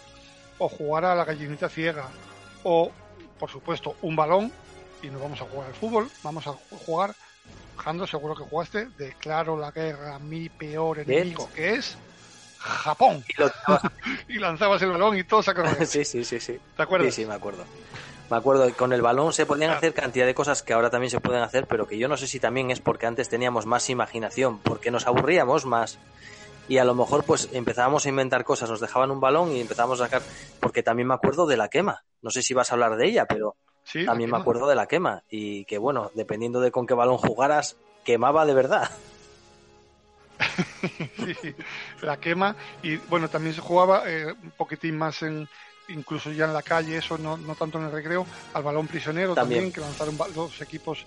o 0.59 0.69
jugar 0.69 1.05
a 1.05 1.15
la 1.15 1.25
gallinita 1.25 1.69
ciega, 1.69 2.09
o 2.65 2.91
por 3.39 3.49
supuesto 3.49 3.95
un 4.03 4.17
balón 4.17 4.51
y 5.03 5.11
nos 5.11 5.21
vamos 5.23 5.41
a 5.41 5.45
jugar 5.45 5.69
al 5.69 5.75
fútbol, 5.75 6.11
vamos 6.23 6.47
a 6.47 6.53
jugar, 6.53 7.17
Jando, 7.77 8.07
seguro 8.07 8.35
que 8.35 8.43
jugaste, 8.43 8.89
declaro 8.97 9.57
la 9.57 9.71
guerra 9.71 10.19
mi 10.19 10.49
peor 10.51 10.99
enemigo, 11.01 11.49
que 11.55 11.75
es 11.75 11.97
Japón. 12.59 13.25
Y 13.27 13.41
lo- 13.41 13.51
Y 14.29 14.39
lanzabas 14.39 14.83
el 14.83 14.91
balón 14.91 15.17
y 15.17 15.25
todo 15.25 15.43
correr. 15.43 15.87
sí, 15.87 16.05
sí, 16.05 16.25
sí, 16.25 16.41
sí. 16.41 16.59
¿Te 16.77 16.83
acuerdas? 16.83 17.15
Sí, 17.15 17.23
sí, 17.23 17.27
me 17.27 17.35
acuerdo. 17.35 17.67
Me 18.29 18.37
acuerdo, 18.37 18.73
con 18.77 18.93
el 18.93 19.03
balón 19.03 19.33
se 19.33 19.45
podían 19.45 19.71
hacer 19.73 19.93
cantidad 19.93 20.25
de 20.25 20.35
cosas 20.35 20.63
que 20.63 20.73
ahora 20.73 20.89
también 20.89 21.11
se 21.11 21.21
pueden 21.21 21.43
hacer, 21.43 21.67
pero 21.67 21.87
que 21.87 21.99
yo 21.99 22.07
no 22.07 22.17
sé 22.17 22.29
si 22.29 22.39
también 22.39 22.71
es 22.71 22.81
porque 22.81 23.07
antes 23.07 23.29
teníamos 23.29 23.67
más 23.67 23.91
imaginación, 23.91 24.61
porque 24.63 24.91
nos 24.93 25.07
aburríamos 25.07 25.67
más. 25.67 25.99
Y 26.69 26.79
a 26.79 26.85
lo 26.85 26.95
mejor 26.95 27.25
pues 27.25 27.49
empezábamos 27.53 28.07
a 28.07 28.09
inventar 28.09 28.45
cosas, 28.45 28.71
nos 28.71 28.81
dejaban 28.81 29.11
un 29.11 29.21
balón 29.21 29.51
y 29.51 29.61
empezábamos 29.61 30.01
a 30.01 30.05
sacar, 30.05 30.25
porque 30.61 30.85
también 30.85 31.09
me 31.09 31.15
acuerdo 31.15 31.47
de 31.47 31.57
la 31.57 31.69
quema. 31.69 32.05
No 32.23 32.31
sé 32.31 32.43
si 32.43 32.55
vas 32.55 32.71
a 32.71 32.75
hablar 32.75 32.97
de 32.97 33.07
ella, 33.09 33.27
pero 33.27 33.57
Sí, 33.91 34.05
también 34.05 34.31
me 34.31 34.37
acuerdo 34.37 34.69
de 34.69 34.77
la 34.77 34.87
quema. 34.87 35.25
Y 35.29 35.65
que 35.65 35.77
bueno, 35.77 36.13
dependiendo 36.15 36.61
de 36.61 36.71
con 36.71 36.87
qué 36.87 36.95
balón 36.95 37.17
jugaras, 37.17 37.77
quemaba 38.05 38.47
de 38.47 38.55
verdad. 38.55 38.91
Sí, 41.17 41.55
la 42.01 42.19
quema 42.19 42.57
y 42.83 42.97
bueno 42.97 43.29
también 43.29 43.55
se 43.55 43.61
jugaba 43.61 44.05
eh, 44.07 44.33
un 44.33 44.53
poquitín 44.53 44.97
más 44.97 45.23
en 45.23 45.47
incluso 45.89 46.33
ya 46.33 46.47
en 46.47 46.55
la 46.55 46.63
calle 46.63 46.97
eso 46.97 47.19
no, 47.19 47.37
no 47.37 47.55
tanto 47.55 47.79
en 47.79 47.85
el 47.85 47.93
recreo 47.93 48.25
al 48.55 48.63
balón 48.63 48.87
prisionero 48.87 49.35
También. 49.35 49.71
también, 49.71 49.73
que 49.73 49.81
lanzaron 49.83 50.17
dos 50.35 50.59
equipos 50.63 51.05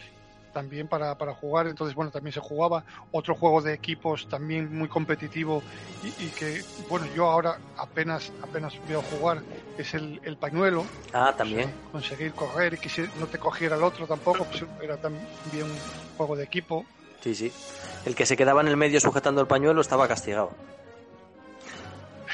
también 0.53 0.87
para, 0.87 1.17
para 1.17 1.33
jugar 1.33 1.67
entonces 1.67 1.95
bueno 1.95 2.11
también 2.11 2.31
se 2.33 2.39
jugaba 2.39 2.85
otro 3.11 3.35
juego 3.35 3.61
de 3.61 3.73
equipos 3.73 4.27
también 4.27 4.73
muy 4.73 4.87
competitivo 4.87 5.63
y, 6.01 6.25
y 6.27 6.31
que 6.31 6.63
bueno 6.87 7.05
yo 7.13 7.25
ahora 7.29 7.57
apenas 7.77 8.31
apenas 8.41 8.73
veo 8.87 9.01
jugar 9.01 9.43
es 9.77 9.93
el, 9.93 10.21
el 10.23 10.37
pañuelo 10.37 10.85
Ah, 11.11 11.33
también. 11.37 11.75
conseguir 11.91 12.33
correr 12.33 12.73
y 12.75 12.77
que 12.77 12.89
si 12.89 13.01
no 13.15 13.27
te 13.27 13.37
cogiera 13.37 13.75
el 13.75 13.83
otro 13.83 14.07
tampoco 14.07 14.45
pues 14.45 14.63
era 14.81 14.97
también 14.97 15.27
un 15.63 15.81
juego 16.15 16.35
de 16.35 16.43
equipo 16.43 16.85
Sí, 17.21 17.35
sí. 17.35 17.53
El 18.05 18.15
que 18.15 18.25
se 18.25 18.35
quedaba 18.35 18.61
en 18.61 18.67
el 18.67 18.75
medio 18.77 18.99
sujetando 18.99 19.39
el 19.41 19.47
pañuelo 19.47 19.79
estaba 19.81 20.07
castigado. 20.07 20.51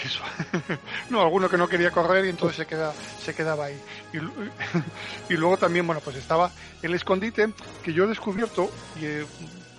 Eso. 0.03 0.21
no, 1.09 1.21
alguno 1.21 1.49
que 1.49 1.57
no 1.57 1.67
quería 1.67 1.91
correr 1.91 2.25
y 2.25 2.29
entonces 2.29 2.57
se, 2.57 2.65
queda, 2.65 2.93
se 3.25 3.33
quedaba 3.33 3.65
ahí. 3.65 3.75
Y, 4.13 5.33
y 5.33 5.37
luego 5.37 5.57
también, 5.57 5.85
bueno, 5.85 6.01
pues 6.03 6.15
estaba 6.15 6.51
el 6.81 6.93
escondite 6.93 7.49
que 7.83 7.93
yo 7.93 8.05
he 8.05 8.07
descubierto 8.07 8.69
y 8.95 9.05
eh, 9.05 9.25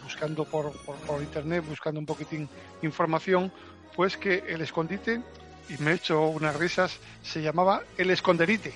buscando 0.02 0.44
por, 0.44 0.72
por, 0.84 0.96
por 1.06 1.22
internet, 1.22 1.64
buscando 1.66 2.00
un 2.00 2.06
poquitín 2.06 2.48
información, 2.82 3.52
pues 3.96 4.16
que 4.16 4.44
el 4.48 4.60
escondite, 4.60 5.20
y 5.68 5.82
me 5.82 5.92
he 5.92 5.94
hecho 5.94 6.20
unas 6.20 6.56
risas, 6.56 6.98
se 7.22 7.40
llamaba 7.40 7.82
el 7.96 8.10
esconderite. 8.10 8.74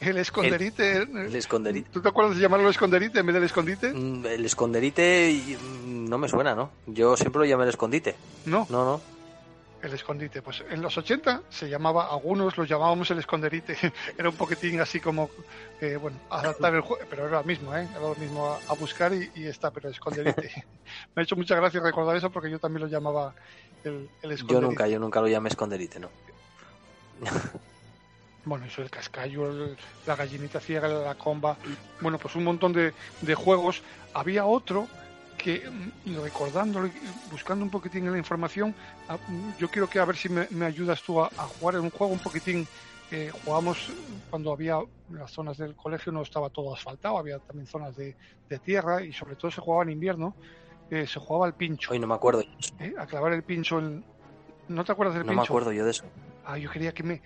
El 0.00 0.18
esconderite. 0.18 0.98
El 0.98 1.34
esconderite. 1.34 1.88
¿Tú 1.90 2.02
te 2.02 2.08
acuerdas 2.08 2.36
de 2.36 2.42
llamarlo 2.42 2.68
esconderite 2.68 3.20
en 3.20 3.26
vez 3.26 3.34
del 3.34 3.44
escondite? 3.44 3.92
Mm, 3.92 4.26
El 4.26 4.44
esconderite 4.44 5.56
mm, 5.58 6.08
no 6.08 6.18
me 6.18 6.28
suena, 6.28 6.54
¿no? 6.54 6.70
Yo 6.86 7.16
siempre 7.16 7.40
lo 7.40 7.46
llamé 7.46 7.62
el 7.64 7.70
escondite. 7.70 8.14
No, 8.44 8.66
No, 8.68 8.84
no. 8.84 9.13
El 9.84 9.92
escondite. 9.92 10.42
Pues 10.42 10.64
en 10.68 10.80
los 10.80 10.96
80 10.96 11.42
se 11.50 11.68
llamaba, 11.68 12.08
algunos 12.10 12.56
lo 12.56 12.64
llamábamos 12.64 13.10
el 13.10 13.18
esconderite. 13.18 13.76
era 14.18 14.30
un 14.30 14.36
poquitín 14.36 14.80
así 14.80 14.98
como, 15.00 15.30
eh, 15.80 15.96
bueno, 15.96 16.18
adaptar 16.30 16.74
el 16.74 16.80
juego, 16.80 17.04
pero 17.08 17.28
era 17.28 17.38
lo 17.38 17.44
mismo, 17.44 17.76
¿eh? 17.76 17.86
Era 17.90 18.00
lo 18.00 18.14
mismo 18.16 18.46
a, 18.46 18.58
a 18.68 18.74
buscar 18.74 19.12
y, 19.12 19.30
y, 19.34 19.46
está, 19.46 19.70
pero 19.70 19.90
esconderite. 19.90 20.64
Me 21.14 21.20
ha 21.20 21.24
hecho 21.24 21.36
mucha 21.36 21.54
gracia 21.54 21.80
recordar 21.80 22.16
eso 22.16 22.30
porque 22.30 22.50
yo 22.50 22.58
también 22.58 22.82
lo 22.82 22.88
llamaba 22.88 23.34
el, 23.84 24.08
el 24.22 24.32
esconderite. 24.32 24.52
Yo 24.52 24.60
nunca, 24.60 24.88
yo 24.88 24.98
nunca 24.98 25.20
lo 25.20 25.28
llamé 25.28 25.50
esconderite, 25.50 26.00
¿no? 26.00 26.08
bueno, 28.44 28.64
eso 28.64 28.82
el 28.82 28.90
cascayo, 28.90 29.50
el, 29.50 29.76
la 30.06 30.16
gallinita 30.16 30.60
ciega, 30.60 30.88
la 30.88 31.14
comba, 31.14 31.56
bueno, 32.00 32.18
pues 32.18 32.34
un 32.36 32.44
montón 32.44 32.72
de, 32.72 32.92
de 33.20 33.34
juegos. 33.34 33.82
Había 34.14 34.46
otro 34.46 34.88
que, 35.44 35.68
mm, 35.68 36.22
recordándolo, 36.22 36.88
buscando 37.30 37.62
un 37.66 37.70
poquitín 37.70 38.10
la 38.10 38.16
información, 38.16 38.74
mm, 39.10 39.58
yo 39.58 39.68
quiero 39.68 39.86
que 39.86 39.98
a 39.98 40.06
ver 40.06 40.16
si 40.16 40.30
me, 40.30 40.48
me 40.50 40.64
ayudas 40.64 41.02
tú 41.02 41.20
a, 41.20 41.26
a, 41.26 41.46
jugar 41.46 41.74
en 41.74 41.82
un 41.82 41.90
juego 41.90 42.14
un 42.14 42.18
poquitín. 42.18 42.66
Eh, 43.10 43.30
jugamos 43.44 43.92
cuando 44.30 44.50
había 44.50 44.78
las 45.10 45.30
zonas 45.30 45.58
del 45.58 45.76
colegio, 45.76 46.10
no 46.10 46.22
estaba 46.22 46.48
todo 46.48 46.74
asfaltado, 46.74 47.18
había 47.18 47.38
también 47.38 47.66
zonas 47.66 47.94
de, 47.94 48.16
de 48.48 48.58
tierra 48.58 49.02
y 49.02 49.12
sobre 49.12 49.36
todo 49.36 49.50
se 49.50 49.60
jugaba 49.60 49.82
en 49.82 49.90
invierno. 49.90 50.34
Eh, 50.90 51.06
se 51.06 51.20
jugaba 51.20 51.44
al 51.44 51.54
pincho. 51.54 51.92
Hoy 51.92 51.98
no 51.98 52.06
me 52.06 52.14
acuerdo. 52.14 52.42
¿Eh? 52.80 52.94
A 52.98 53.06
clavar 53.06 53.34
el 53.34 53.42
pincho 53.42 53.78
en... 53.78 54.02
¿No 54.68 54.82
te 54.82 54.92
acuerdas 54.92 55.14
del 55.14 55.26
no 55.26 55.32
pincho? 55.32 55.36
No 55.36 55.42
me 55.42 55.46
acuerdo 55.46 55.72
yo 55.72 55.84
de 55.84 55.90
eso. 55.90 56.04
Ah, 56.46 56.56
yo 56.56 56.70
quería 56.70 56.92
que 56.92 57.02
me, 57.02 57.20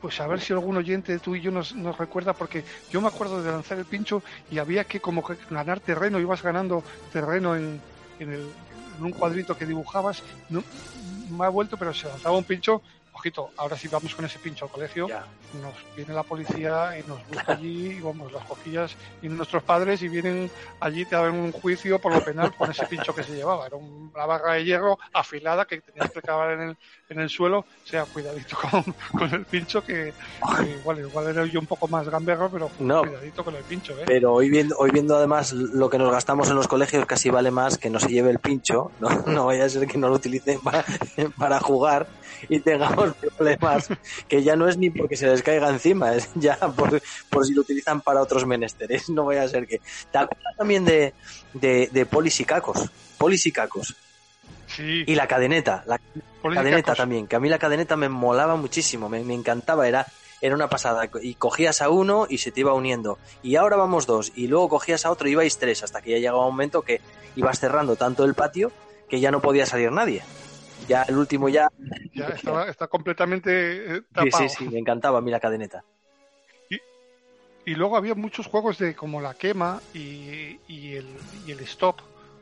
pues 0.00 0.20
a 0.20 0.26
ver 0.26 0.40
si 0.40 0.52
algún 0.52 0.76
oyente 0.76 1.18
tú 1.18 1.34
y 1.34 1.40
yo 1.40 1.50
nos, 1.50 1.74
nos, 1.74 1.98
recuerda, 1.98 2.32
porque 2.32 2.64
yo 2.90 3.00
me 3.00 3.08
acuerdo 3.08 3.42
de 3.42 3.50
lanzar 3.50 3.78
el 3.78 3.84
pincho 3.84 4.22
y 4.50 4.58
había 4.58 4.84
que 4.84 5.00
como 5.00 5.24
que 5.24 5.36
ganar 5.50 5.80
terreno, 5.80 6.20
ibas 6.20 6.42
ganando 6.42 6.82
terreno 7.12 7.56
en, 7.56 7.80
en, 8.20 8.32
el, 8.32 8.48
en 8.98 9.04
un 9.04 9.12
cuadrito 9.12 9.56
que 9.56 9.66
dibujabas. 9.66 10.22
No, 10.48 10.62
me 11.30 11.44
ha 11.44 11.48
vuelto, 11.48 11.76
pero 11.76 11.92
se 11.94 12.08
lanzaba 12.08 12.36
un 12.36 12.44
pincho. 12.44 12.82
Ojito, 13.18 13.50
ahora 13.56 13.76
sí 13.76 13.88
vamos 13.88 14.14
con 14.14 14.24
ese 14.26 14.38
pincho 14.38 14.66
al 14.66 14.70
colegio, 14.70 15.08
Ya. 15.08 15.26
nos 15.52 15.74
viene 15.96 16.14
la 16.14 16.22
policía 16.22 16.96
y 16.98 17.02
nos 17.08 17.26
busca 17.26 17.52
allí, 17.52 17.96
y 17.96 18.00
vamos, 18.00 18.32
las 18.32 18.44
cojillas 18.44 18.96
y 19.22 19.28
nuestros 19.28 19.64
padres 19.64 20.02
y 20.02 20.08
vienen 20.08 20.48
allí, 20.80 21.04
te 21.04 21.16
dan 21.16 21.34
un 21.34 21.50
juicio 21.50 21.98
por 21.98 22.12
lo 22.12 22.22
penal 22.24 22.54
con 22.56 22.70
ese 22.70 22.86
pincho 22.86 23.12
que 23.12 23.24
se 23.24 23.34
llevaba. 23.34 23.66
Era 23.66 23.76
una 23.76 24.24
barra 24.24 24.52
de 24.54 24.64
hierro 24.64 24.98
afilada 25.12 25.64
que 25.64 25.80
tenías 25.80 26.10
que 26.12 26.22
clavar 26.22 26.52
en 26.52 26.60
el, 26.60 26.76
en 27.08 27.20
el 27.20 27.28
suelo. 27.28 27.58
O 27.60 27.66
sea, 27.82 28.04
cuidadito 28.06 28.56
con, 28.70 28.84
con 29.18 29.34
el 29.34 29.46
pincho, 29.46 29.82
que, 29.82 30.14
que 30.56 30.70
igual, 30.70 31.00
igual 31.00 31.26
era 31.28 31.44
yo 31.46 31.58
un 31.58 31.66
poco 31.66 31.88
más 31.88 32.08
gamberro, 32.08 32.50
pero 32.52 32.70
No. 32.78 33.00
cuidadito 33.02 33.42
con 33.42 33.56
el 33.56 33.64
pincho, 33.64 33.94
¿eh? 33.98 34.04
Pero 34.06 34.32
hoy 34.34 34.48
viendo, 34.48 34.76
hoy 34.78 34.90
viendo 34.92 35.16
además 35.16 35.52
lo 35.52 35.90
que 35.90 35.98
nos 35.98 36.12
gastamos 36.12 36.48
en 36.50 36.54
los 36.54 36.68
colegios 36.68 37.04
casi 37.06 37.30
vale 37.30 37.50
más 37.50 37.78
que 37.78 37.90
no 37.90 37.98
se 37.98 38.10
lleve 38.10 38.30
el 38.30 38.38
pincho, 38.38 38.92
no, 39.00 39.08
no 39.26 39.46
vaya 39.46 39.64
a 39.64 39.68
ser 39.68 39.88
que 39.88 39.98
no 39.98 40.08
lo 40.08 40.14
utilicen 40.14 40.60
para, 40.60 40.84
para 41.36 41.58
jugar 41.58 42.06
y 42.48 42.60
tengamos 42.60 43.14
problemas 43.36 43.88
que 44.28 44.42
ya 44.42 44.56
no 44.56 44.68
es 44.68 44.76
ni 44.76 44.90
porque 44.90 45.16
se 45.16 45.26
les 45.26 45.42
caiga 45.42 45.68
encima, 45.68 46.14
es 46.14 46.30
ya 46.34 46.56
por, 46.56 47.00
por 47.30 47.46
si 47.46 47.54
lo 47.54 47.62
utilizan 47.62 48.00
para 48.00 48.22
otros 48.22 48.46
menesteres, 48.46 49.08
no 49.08 49.24
vaya 49.24 49.42
a 49.42 49.48
ser 49.48 49.66
que... 49.66 49.80
¿Te 50.10 50.18
acuerdas 50.18 50.56
también 50.56 50.84
de, 50.84 51.14
de, 51.54 51.88
de 51.92 52.06
polis 52.06 52.40
y 52.40 52.44
cacos? 52.44 52.90
Polis 53.18 53.46
y 53.46 53.52
cacos. 53.52 53.94
Sí, 54.66 55.04
Y 55.06 55.14
la 55.14 55.26
cadeneta, 55.26 55.82
la 55.86 55.98
cadeneta 56.54 56.94
también, 56.94 57.26
que 57.26 57.36
a 57.36 57.40
mí 57.40 57.48
la 57.48 57.58
cadeneta 57.58 57.96
me 57.96 58.08
molaba 58.08 58.56
muchísimo, 58.56 59.08
me, 59.08 59.24
me 59.24 59.34
encantaba, 59.34 59.88
era, 59.88 60.06
era 60.40 60.54
una 60.54 60.68
pasada. 60.68 61.08
Y 61.22 61.34
cogías 61.34 61.80
a 61.80 61.88
uno 61.88 62.26
y 62.28 62.38
se 62.38 62.52
te 62.52 62.60
iba 62.60 62.74
uniendo. 62.74 63.18
Y 63.42 63.56
ahora 63.56 63.76
vamos 63.76 64.06
dos, 64.06 64.32
y 64.36 64.46
luego 64.46 64.68
cogías 64.68 65.06
a 65.06 65.10
otro 65.10 65.26
y 65.28 65.32
ibais 65.32 65.58
tres, 65.58 65.82
hasta 65.82 66.02
que 66.02 66.10
ya 66.10 66.18
llegaba 66.18 66.46
un 66.46 66.52
momento 66.52 66.82
que 66.82 67.00
ibas 67.34 67.58
cerrando 67.58 67.96
tanto 67.96 68.24
el 68.24 68.34
patio 68.34 68.70
que 69.08 69.20
ya 69.20 69.30
no 69.30 69.40
podía 69.40 69.64
salir 69.64 69.90
nadie. 69.90 70.22
Ya 70.88 71.02
el 71.02 71.16
último 71.16 71.48
ya. 71.48 71.68
Ya 72.14 72.28
estaba, 72.28 72.68
está 72.68 72.88
completamente 72.88 73.50
eh, 73.96 74.00
Sí, 74.00 74.30
tapado. 74.30 74.48
sí, 74.48 74.56
sí, 74.64 74.68
me 74.70 74.78
encantaba 74.78 75.18
a 75.18 75.20
mí 75.20 75.30
la 75.30 75.38
cadeneta. 75.40 75.84
Y 77.66 77.74
luego 77.74 77.98
había 77.98 78.14
muchos 78.14 78.46
juegos 78.46 78.78
de 78.78 78.94
como 78.94 79.20
la 79.20 79.34
quema 79.34 79.82
y, 79.92 80.58
y 80.68 80.94
el, 80.94 81.20
y 81.44 81.50
el 81.50 81.60
stop, 81.60 81.96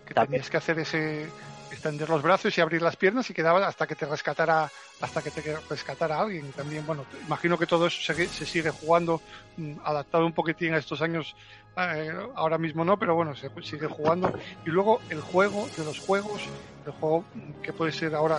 que 0.06 0.14
También. 0.14 0.35
tenías 0.35 0.50
que 0.50 0.56
hacer 0.56 0.78
ese 0.78 1.32
extender 1.70 2.09
los 2.09 2.22
brazos 2.22 2.57
y 2.57 2.61
abrir 2.61 2.83
las 2.83 2.96
piernas 2.96 3.29
y 3.31 3.35
quedaba 3.35 3.66
hasta 3.66 3.87
que 3.87 3.94
te 3.94 4.07
rescatara 4.07 4.70
hasta 5.00 5.22
que 5.22 5.31
te 5.31 5.57
rescatara 5.68 6.20
alguien. 6.20 6.52
También 6.52 6.87
bueno 6.87 7.05
imagino 7.26 7.59
que 7.59 7.66
todo 7.66 7.87
eso 7.87 8.00
se, 8.00 8.29
se 8.29 8.46
sigue 8.46 8.70
jugando 8.70 9.20
mm, 9.57 9.74
adaptado 9.85 10.26
un 10.26 10.33
poquitín 10.33 10.74
a 10.74 10.79
estos 10.79 11.02
años 11.02 11.35
eh, 11.76 12.12
ahora 12.35 12.59
mismo 12.59 12.85
no 12.85 12.98
pero 12.98 13.14
bueno 13.14 13.35
se 13.35 13.50
sigue 13.62 13.87
jugando. 13.87 14.33
Y 14.64 14.70
luego 14.70 15.00
el 15.11 15.20
juego 15.20 15.68
de 15.76 15.85
los 15.85 15.98
juegos 15.98 16.42
el 16.85 16.92
juego 16.92 17.24
mm, 17.35 17.62
que 17.62 17.72
puede 17.72 17.92
ser 17.92 18.14
ahora 18.14 18.38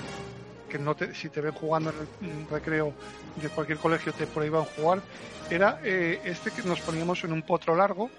que 0.69 0.79
no 0.79 0.95
te, 0.95 1.15
si 1.15 1.29
te 1.29 1.41
ven 1.41 1.53
jugando 1.53 1.91
en 1.91 1.95
el 1.97 2.29
mm, 2.29 2.49
recreo 2.49 2.93
de 3.41 3.49
cualquier 3.49 3.77
colegio 3.77 4.13
te 4.13 4.27
prohíban 4.27 4.63
jugar 4.63 5.01
era 5.49 5.79
eh, 5.83 6.19
este 6.25 6.51
que 6.51 6.63
nos 6.63 6.81
poníamos 6.81 7.23
en 7.23 7.31
un 7.31 7.41
potro 7.41 7.75
largo. 7.75 8.09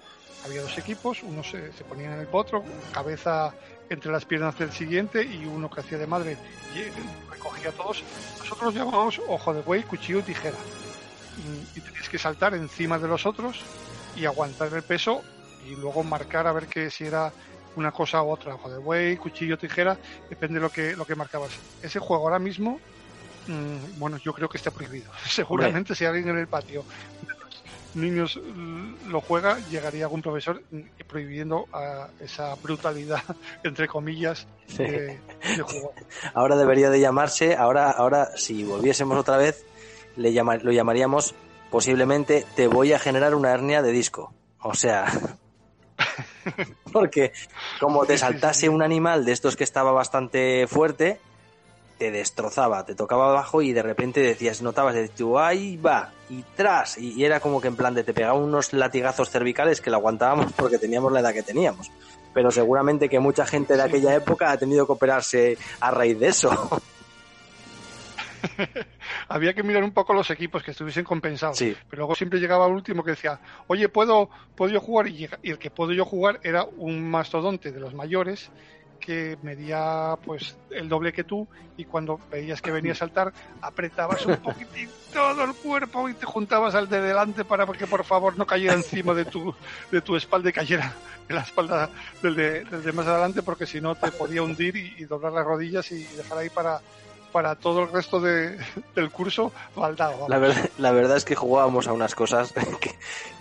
Había 0.45 0.61
dos 0.61 0.77
equipos, 0.77 1.21
uno 1.21 1.43
se, 1.43 1.73
se 1.73 1.83
ponía 1.83 2.13
en 2.13 2.21
el 2.21 2.27
potro, 2.27 2.63
cabeza 2.93 3.53
entre 3.89 4.11
las 4.11 4.25
piernas 4.25 4.57
del 4.57 4.71
siguiente 4.71 5.23
y 5.23 5.45
uno 5.45 5.69
que 5.69 5.81
hacía 5.81 5.97
de 5.97 6.07
madre 6.07 6.37
y 6.75 7.29
recogía 7.31 7.69
a 7.69 7.73
todos. 7.73 8.03
Nosotros 8.39 8.73
lo 8.73 8.79
llamábamos 8.79 9.21
ojo 9.27 9.53
de 9.53 9.61
buey, 9.61 9.83
cuchillo 9.83 10.19
y 10.19 10.23
tijera. 10.23 10.57
Y, 11.37 11.77
y 11.79 11.81
tenías 11.81 12.09
que 12.09 12.17
saltar 12.17 12.53
encima 12.53 12.99
de 12.99 13.07
los 13.07 13.25
otros 13.25 13.61
y 14.15 14.25
aguantar 14.25 14.73
el 14.73 14.83
peso 14.83 15.23
y 15.65 15.75
luego 15.75 16.03
marcar 16.03 16.47
a 16.47 16.51
ver 16.51 16.67
que 16.67 16.89
si 16.89 17.05
era 17.05 17.31
una 17.75 17.91
cosa 17.91 18.21
u 18.23 18.29
otra, 18.29 18.55
ojo 18.55 18.69
de 18.69 18.77
buey, 18.77 19.17
cuchillo, 19.17 19.57
tijera, 19.57 19.97
depende 20.29 20.55
de 20.55 20.61
lo 20.61 20.69
que, 20.69 20.95
lo 20.95 21.05
que 21.05 21.15
marcabas. 21.15 21.51
Ese 21.81 21.99
juego 21.99 22.23
ahora 22.23 22.39
mismo, 22.39 22.79
mm, 23.47 23.99
bueno, 23.99 24.17
yo 24.17 24.33
creo 24.33 24.49
que 24.49 24.57
está 24.57 24.71
prohibido. 24.71 25.11
Seguramente 25.27 25.95
si 25.95 26.05
alguien 26.05 26.29
en 26.29 26.37
el 26.37 26.47
patio 26.47 26.83
niños 27.93 28.39
mm, 28.43 29.09
lo 29.09 29.21
juega, 29.21 29.59
llegaría 29.67 30.05
algún 30.05 30.21
profesor 30.21 30.61
prohibiendo 31.07 31.67
a 31.73 32.09
esa 32.19 32.53
brutalidad, 32.55 33.21
entre 33.63 33.87
comillas, 33.87 34.47
de, 34.77 35.19
de 35.55 35.61
juego. 35.63 35.93
Ahora 36.33 36.55
debería 36.55 36.89
de 36.89 36.99
llamarse, 36.99 37.55
ahora, 37.55 37.91
ahora 37.91 38.29
si 38.35 38.63
volviésemos 38.63 39.17
otra 39.17 39.37
vez, 39.37 39.65
le 40.15 40.33
llama- 40.33 40.57
lo 40.57 40.71
llamaríamos 40.71 41.33
posiblemente 41.71 42.45
te 42.55 42.67
voy 42.67 42.93
a 42.93 42.99
generar 42.99 43.35
una 43.35 43.51
hernia 43.51 43.81
de 43.81 43.91
disco. 43.91 44.33
O 44.61 44.73
sea, 44.73 45.05
porque 46.91 47.31
como 47.79 48.05
te 48.05 48.17
saltase 48.17 48.69
un 48.69 48.81
animal 48.81 49.25
de 49.25 49.31
estos 49.33 49.55
que 49.55 49.63
estaba 49.63 49.91
bastante 49.91 50.65
fuerte, 50.67 51.19
te 51.99 52.09
destrozaba, 52.11 52.85
te 52.85 52.95
tocaba 52.95 53.29
abajo 53.29 53.61
y 53.61 53.73
de 53.73 53.83
repente 53.83 54.21
decías, 54.21 54.61
notabas 54.61 54.95
de 54.95 55.09
tú, 55.09 55.37
ahí 55.37 55.75
va, 55.75 56.13
y 56.29 56.43
tras, 56.55 56.97
y, 56.97 57.25
era 57.25 57.41
como 57.41 57.59
que 57.59 57.67
en 57.67 57.75
plan 57.75 57.93
de 57.93 58.05
te 58.05 58.13
pegaba 58.13 58.39
unos 58.39 58.71
latigazos 58.71 59.29
cervicales 59.29 59.81
que 59.81 59.89
lo 59.89 59.97
aguantábamos 59.97 60.53
porque 60.53 60.79
teníamos 60.79 61.11
la 61.11 61.19
edad 61.19 61.33
que 61.33 61.43
teníamos. 61.43 61.91
Pero 62.33 62.51
seguramente 62.51 63.09
que 63.09 63.19
mucha 63.19 63.45
gente 63.45 63.75
de 63.75 63.83
aquella 63.83 64.15
época 64.15 64.51
ha 64.51 64.57
tenido 64.57 64.85
que 64.85 64.93
operarse 64.93 65.57
a 65.81 65.91
raíz 65.91 66.17
de 66.17 66.29
eso. 66.29 66.51
Había 69.27 69.53
que 69.53 69.63
mirar 69.63 69.83
un 69.83 69.91
poco 69.91 70.13
los 70.13 70.29
equipos 70.29 70.63
que 70.63 70.71
estuviesen 70.71 71.03
compensados. 71.03 71.57
Sí. 71.57 71.75
Pero 71.89 72.01
luego 72.01 72.15
siempre 72.15 72.39
llegaba 72.39 72.67
el 72.67 72.73
último 72.73 73.03
que 73.03 73.11
decía, 73.11 73.39
oye, 73.67 73.89
¿puedo, 73.89 74.29
puedo 74.55 74.71
yo 74.71 74.79
jugar? 74.79 75.07
Y 75.07 75.27
el 75.43 75.57
que 75.57 75.71
puedo 75.71 75.91
yo 75.91 76.05
jugar 76.05 76.39
era 76.43 76.63
un 76.63 77.09
mastodonte 77.09 77.73
de 77.73 77.79
los 77.79 77.93
mayores 77.93 78.49
que 78.99 79.37
medía 79.41 80.15
pues 80.25 80.55
el 80.69 80.89
doble 80.89 81.13
que 81.13 81.23
tú 81.23 81.47
y 81.77 81.85
cuando 81.85 82.19
veías 82.29 82.61
que 82.61 82.71
venía 82.71 82.91
a 82.91 82.95
saltar 82.95 83.33
apretabas 83.61 84.25
un 84.25 84.37
poquitín 84.37 84.89
todo 85.13 85.43
el 85.43 85.53
cuerpo 85.55 86.09
y 86.09 86.13
te 86.13 86.25
juntabas 86.25 86.75
al 86.75 86.89
de 86.89 87.01
delante 87.01 87.45
para 87.45 87.65
que 87.65 87.87
por 87.87 88.03
favor 88.03 88.37
no 88.37 88.45
cayera 88.45 88.73
encima 88.73 89.13
de 89.13 89.25
tu, 89.25 89.53
de 89.91 90.01
tu 90.01 90.15
espalda 90.15 90.49
y 90.49 90.53
cayera 90.53 90.93
en 91.27 91.35
la 91.35 91.41
espalda 91.41 91.89
del 92.21 92.35
de, 92.35 92.65
del 92.65 92.83
de 92.83 92.91
más 92.91 93.07
adelante 93.07 93.41
porque 93.41 93.65
si 93.65 93.81
no 93.81 93.95
te 93.95 94.11
podía 94.11 94.43
hundir 94.43 94.75
y, 94.75 94.95
y 94.97 95.05
doblar 95.05 95.31
las 95.31 95.45
rodillas 95.45 95.91
y 95.91 96.03
dejar 96.03 96.39
ahí 96.39 96.49
para, 96.49 96.81
para 97.31 97.55
todo 97.55 97.83
el 97.83 97.91
resto 97.91 98.19
de, 98.19 98.57
del 98.95 99.09
curso 99.11 99.51
vamos. 99.75 100.29
La 100.29 100.37
verdad, 100.37 100.69
la 100.77 100.91
verdad 100.91 101.17
es 101.17 101.25
que 101.25 101.35
jugábamos 101.35 101.87
a 101.87 101.93
unas 101.93 102.15
cosas 102.15 102.53
que, 102.81 102.91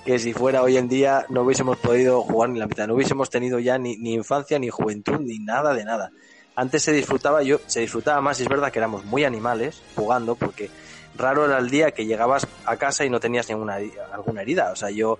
que 0.05 0.19
si 0.19 0.33
fuera 0.33 0.63
hoy 0.63 0.77
en 0.77 0.89
día 0.89 1.27
no 1.29 1.43
hubiésemos 1.43 1.77
podido 1.79 2.23
jugar 2.23 2.51
ni 2.51 2.59
la 2.59 2.67
mitad, 2.67 2.87
no 2.87 2.95
hubiésemos 2.95 3.31
tenido 3.31 3.59
ya 3.59 3.79
ni, 3.79 3.97
ni 3.97 4.15
infancia, 4.15 4.59
ni 4.59 4.69
juventud, 4.69 5.19
ni 5.21 5.39
nada 5.39 5.75
de 5.75 5.85
nada. 5.85 6.11
Antes 6.55 6.83
se 6.83 6.93
disfrutaba, 6.93 7.43
yo, 7.43 7.61
se 7.67 7.81
disfrutaba 7.81 8.21
más 8.21 8.41
y 8.41 8.43
es 8.43 8.49
verdad 8.49 8.73
que 8.73 8.81
éramos 8.81 9.05
muy 9.05 9.25
animales 9.25 9.81
jugando 9.95 10.35
porque 10.35 10.71
raro 11.17 11.45
era 11.45 11.59
el 11.59 11.71
día 11.71 11.93
que 11.93 12.07
llegabas 12.07 12.47
a 12.65 12.77
casa 12.77 13.05
y 13.05 13.11
no 13.11 13.21
tenías 13.21 13.49
ninguna 13.49 13.79
alguna 14.13 14.43
herida. 14.43 14.73
O 14.73 14.77
sea, 14.77 14.91
yo 14.91 15.19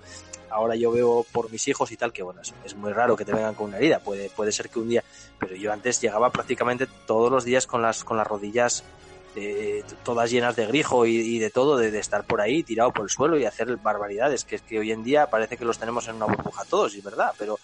ahora 0.49 0.75
yo 0.75 0.91
veo 0.91 1.25
por 1.31 1.51
mis 1.51 1.67
hijos 1.67 1.91
y 1.91 1.97
tal 1.97 2.13
que 2.13 2.23
bueno, 2.23 2.41
es, 2.41 2.75
muy 2.75 2.91
raro 2.93 3.15
que 3.15 3.25
te 3.25 3.33
vengan 3.33 3.55
con 3.55 3.67
una 3.67 3.77
herida. 3.77 3.99
Puede, 3.99 4.29
puede 4.29 4.51
ser 4.51 4.69
que 4.69 4.79
un 4.79 4.89
día, 4.89 5.03
pero 5.39 5.55
yo 5.55 5.71
antes 5.71 6.01
llegaba 6.01 6.29
prácticamente 6.31 6.87
todos 7.05 7.31
los 7.31 7.43
días 7.43 7.67
con 7.67 7.81
las, 7.81 8.03
con 8.03 8.17
las 8.17 8.27
rodillas 8.27 8.83
eh, 9.35 9.83
todas 10.03 10.31
llenas 10.31 10.55
de 10.55 10.65
grijo 10.65 11.05
y, 11.05 11.37
de 11.37 11.49
todo, 11.49 11.77
de, 11.77 11.97
estar 11.99 12.23
por 12.25 12.41
ahí 12.41 12.63
tirado 12.63 12.91
por 12.91 13.03
el 13.03 13.09
suelo 13.09 13.37
y 13.37 13.45
hacer 13.45 13.77
barbaridades, 13.77 14.43
que 14.43 14.55
es 14.55 14.61
que 14.61 14.79
hoy 14.79 14.91
en 14.91 15.03
día 15.03 15.27
parece 15.27 15.55
que 15.55 15.65
los 15.65 15.77
tenemos 15.77 16.07
en 16.07 16.15
una 16.15 16.25
burbuja 16.25 16.65
todos, 16.65 16.95
y 16.95 16.97
es 16.97 17.03
verdad, 17.03 17.33
pero 17.37 17.59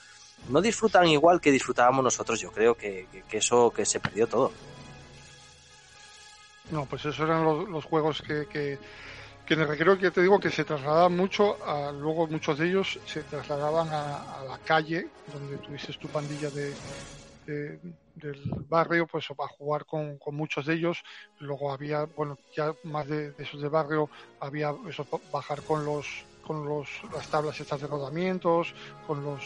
no 0.50 0.62
disfrutan 0.62 1.08
igual 1.08 1.41
que 1.41 1.52
disfrutábamos 1.52 2.04
nosotros, 2.04 2.39
yo 2.39 2.52
creo 2.52 2.76
que, 2.76 3.08
que, 3.12 3.24
que 3.24 3.38
eso 3.38 3.71
que 3.71 3.86
se 3.86 4.00
perdió 4.00 4.28
todo. 4.28 4.52
No, 6.71 6.86
pues 6.86 7.02
esos 7.02 7.19
eran 7.19 7.43
los, 7.43 7.67
los 7.67 7.86
juegos 7.86 8.21
que, 8.21 8.48
que, 8.48 8.78
que 9.45 9.53
en 9.53 9.62
el 9.62 9.67
recreo 9.67 9.97
que 9.97 10.12
te 10.12 10.21
digo 10.21 10.39
que 10.39 10.49
se 10.51 10.65
trasladaban 10.65 11.15
mucho, 11.15 11.63
a, 11.63 11.91
luego 11.91 12.27
muchos 12.27 12.58
de 12.58 12.67
ellos 12.67 12.99
se 13.05 13.23
trasladaban 13.25 13.89
a, 13.91 14.43
la 14.43 14.60
calle, 14.60 15.13
donde 15.25 15.60
tuviste 15.60 15.93
tu 15.99 16.10
pandilla 16.10 16.49
de, 16.51 16.79
de- 17.45 17.79
del 18.13 18.41
barrio, 18.67 19.08
pues 19.08 19.25
a 19.31 19.47
jugar 19.47 19.86
con, 19.86 20.17
con 20.19 20.36
muchos 20.36 20.65
de 20.65 20.75
ellos. 20.75 21.03
Luego 21.39 21.71
había, 21.71 22.05
bueno, 22.05 22.39
ya 22.51 22.73
más 22.84 23.08
de, 23.08 23.34
de 23.34 23.43
esos 23.43 23.62
de 23.62 23.69
barrio, 23.69 24.10
había 24.39 24.73
eso, 24.89 25.08
bajar 25.31 25.63
con 25.63 25.86
los 25.86 26.08
con 26.45 26.65
los, 26.65 26.88
las 27.13 27.27
tablas 27.27 27.60
estas 27.60 27.81
de 27.81 27.88
rodamientos, 27.88 28.73
con 29.08 29.23
los, 29.23 29.41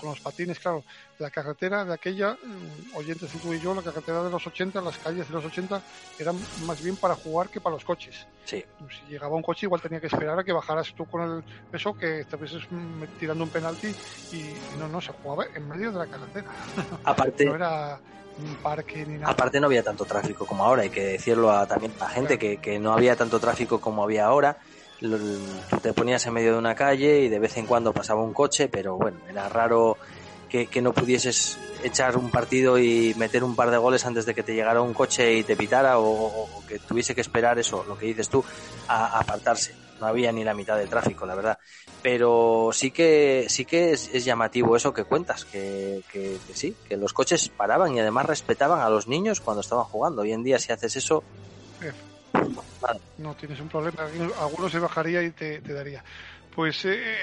con 0.00 0.10
los 0.10 0.20
patines, 0.20 0.58
claro, 0.58 0.84
la 1.18 1.30
carretera 1.30 1.84
de 1.84 1.94
aquella, 1.94 2.32
mm, 2.32 2.96
oyentes 2.96 3.30
tú 3.40 3.52
y 3.52 3.60
yo, 3.60 3.74
la 3.74 3.82
carretera 3.82 4.22
de 4.22 4.30
los 4.30 4.46
80, 4.46 4.80
las 4.80 4.98
calles 4.98 5.28
de 5.28 5.34
los 5.34 5.44
80 5.44 5.80
eran 6.18 6.36
más 6.66 6.82
bien 6.82 6.96
para 6.96 7.14
jugar 7.14 7.48
que 7.48 7.60
para 7.60 7.74
los 7.74 7.84
coches. 7.84 8.26
Sí. 8.44 8.64
Si 8.90 9.12
llegaba 9.12 9.36
un 9.36 9.42
coche 9.42 9.66
igual 9.66 9.80
tenía 9.80 10.00
que 10.00 10.08
esperar 10.08 10.38
a 10.38 10.44
que 10.44 10.52
bajaras 10.52 10.92
tú 10.94 11.06
con 11.06 11.22
el 11.22 11.44
eso, 11.72 11.94
que 11.94 12.20
estuvieses 12.20 12.62
mm, 12.70 13.18
tirando 13.18 13.44
un 13.44 13.50
penalti 13.50 13.94
y 14.32 14.54
no, 14.78 14.88
no, 14.88 15.00
se 15.00 15.12
jugaba 15.12 15.46
en 15.54 15.68
medio 15.68 15.92
de 15.92 15.98
la 15.98 16.06
carretera. 16.06 16.46
Aparte, 17.04 17.44
No 17.44 17.54
era 17.54 18.00
parque 18.62 19.04
ni 19.06 19.18
nada. 19.18 19.32
aparte 19.32 19.60
no 19.60 19.66
había 19.66 19.84
tanto 19.84 20.04
tráfico 20.04 20.44
como 20.44 20.64
ahora, 20.64 20.82
hay 20.82 20.90
que 20.90 21.04
decirlo 21.04 21.52
a, 21.52 21.66
también 21.66 21.92
a 22.00 22.08
gente 22.08 22.36
que, 22.36 22.56
que 22.56 22.80
no 22.80 22.92
había 22.92 23.14
tanto 23.14 23.38
tráfico 23.38 23.80
como 23.80 24.02
había 24.02 24.26
ahora. 24.26 24.58
Te 25.82 25.92
ponías 25.92 26.24
en 26.26 26.32
medio 26.34 26.52
de 26.52 26.58
una 26.58 26.74
calle 26.74 27.20
y 27.22 27.28
de 27.28 27.38
vez 27.38 27.56
en 27.56 27.66
cuando 27.66 27.92
pasaba 27.92 28.22
un 28.22 28.32
coche, 28.32 28.68
pero 28.68 28.96
bueno, 28.96 29.20
era 29.28 29.48
raro 29.48 29.98
que, 30.48 30.68
que 30.68 30.80
no 30.82 30.92
pudieses 30.92 31.56
echar 31.82 32.16
un 32.16 32.30
partido 32.30 32.78
y 32.78 33.12
meter 33.16 33.44
un 33.44 33.56
par 33.56 33.70
de 33.70 33.76
goles 33.78 34.06
antes 34.06 34.24
de 34.24 34.34
que 34.34 34.42
te 34.42 34.54
llegara 34.54 34.80
un 34.82 34.94
coche 34.94 35.34
y 35.34 35.44
te 35.44 35.56
pitara 35.56 35.98
o- 35.98 36.04
o 36.58 36.62
que 36.66 36.80
tuviese 36.80 37.14
que 37.14 37.20
esperar 37.20 37.58
eso, 37.58 37.84
lo 37.84 37.96
que 37.96 38.06
dices 38.06 38.28
tú, 38.30 38.42
a, 38.86 39.04
a 39.06 39.20
apartarse. 39.20 39.78
No 39.98 40.06
había 40.06 40.32
ni 40.32 40.42
la 40.44 40.54
mitad 40.54 40.76
de 40.76 40.88
tráfico, 40.88 41.24
la 41.26 41.34
verdad. 41.36 41.58
Pero 42.00 42.70
sí 42.72 42.90
que 42.92 43.46
sí 43.48 43.64
que 43.64 43.92
es, 43.92 44.08
es 44.08 44.24
llamativo 44.24 44.76
eso 44.76 44.92
que 44.92 45.04
cuentas, 45.04 45.44
que, 45.44 46.02
que- 46.08 46.40
que 46.44 46.54
sí, 46.54 46.78
que 46.84 46.96
los 46.96 47.12
coches 47.12 47.48
paraban 47.50 47.94
y 47.94 48.00
además 48.00 48.26
respetaban 48.26 48.80
a 48.80 48.90
los 48.90 49.06
niños 49.06 49.40
cuando 49.40 49.60
estaban 49.60 49.84
jugando. 49.84 50.22
Hoy 50.22 50.32
en 50.32 50.42
día 50.42 50.58
si 50.58 50.72
haces 50.72 50.96
eso, 50.96 51.26
No 53.16 53.34
tienes 53.36 53.60
un 53.60 53.68
problema. 53.68 54.04
Alguno 54.36 54.68
se 54.68 54.78
bajaría 54.80 55.22
y 55.22 55.32
te, 55.32 55.62
te 55.62 55.72
daría. 55.72 56.02
Pues 56.50 56.84
eh, 56.84 57.16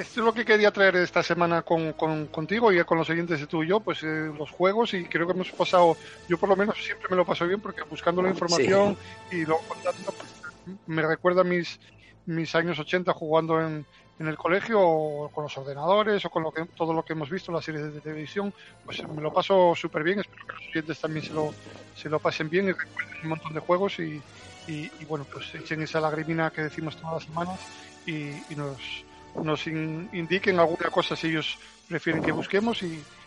esto 0.00 0.20
es 0.20 0.24
lo 0.26 0.32
que 0.34 0.44
quería 0.44 0.70
traer 0.72 0.96
esta 0.96 1.22
semana 1.22 1.62
con, 1.62 1.92
con- 1.94 2.28
contigo 2.28 2.72
y 2.72 2.84
con 2.84 2.98
los 2.98 3.10
oyentes 3.10 3.40
de 3.40 3.46
tú 3.46 3.62
y 3.62 3.68
yo, 3.68 3.80
pues 3.82 4.02
eh, 4.02 4.30
los 4.36 4.50
juegos 4.50 4.94
y 4.94 5.08
creo 5.08 5.26
que 5.26 5.32
hemos 5.32 5.52
pasado, 5.52 5.98
yo 6.26 6.38
por 6.38 6.48
lo 6.48 6.56
menos 6.56 6.76
siempre 6.84 7.08
me 7.10 7.16
lo 7.16 7.24
paso 7.26 7.46
bien 7.46 7.60
porque 7.60 7.82
buscando 7.88 8.22
la 8.22 8.30
información 8.30 8.96
y 9.28 9.44
luego 9.44 9.64
contando, 9.68 10.12
pues, 10.18 10.36
me 10.86 11.02
recuerda 11.06 11.44
mis, 11.44 11.78
mis 12.24 12.54
años 12.54 12.78
80 12.78 13.12
jugando 13.12 13.60
en, 13.60 13.86
en 14.18 14.28
el 14.28 14.36
colegio 14.36 14.78
o 14.80 15.28
con 15.30 15.44
los 15.44 15.56
ordenadores 15.58 16.24
o 16.24 16.30
con 16.30 16.42
lo 16.42 16.52
que, 16.52 16.66
todo 16.76 16.92
lo 16.94 17.02
que 17.02 17.14
hemos 17.14 17.30
visto, 17.30 17.50
las 17.52 17.64
series 17.64 17.92
de 17.92 18.00
televisión, 18.00 18.52
pues 18.84 19.02
me 19.08 19.20
lo 19.22 19.32
paso 19.32 19.74
súper 19.74 20.02
bien, 20.04 20.20
espero 20.20 20.44
que 20.46 20.52
los 20.54 20.68
oyentes 20.72 21.00
también 21.00 21.24
se 21.24 21.34
lo, 21.34 21.50
se 21.94 22.08
lo 22.08 22.20
pasen 22.20 22.48
bien 22.48 22.66
y 22.66 22.72
recuerden 22.72 23.18
un 23.24 23.28
montón 23.30 23.54
de 23.54 23.60
juegos 23.60 23.98
y, 23.98 24.22
y, 24.66 25.04
bueno, 25.04 25.26
pues 25.30 25.54
echen 25.54 25.82
esa 25.82 26.00
lagrimina 26.00 26.50
que 26.50 26.62
decimos 26.62 26.96
todas 26.96 27.14
las 27.14 27.24
semanas 27.24 27.60
y, 28.06 28.54
nos, 28.54 28.80
nos 29.34 29.66
in- 29.66 30.08
indiquen 30.12 30.58
alguna 30.58 30.90
cosa 30.90 31.16
si 31.16 31.28
ellos 31.28 31.58
prefieren 31.88 32.22
que 32.22 32.32
busquemos 32.32 32.82
y, 32.82 32.86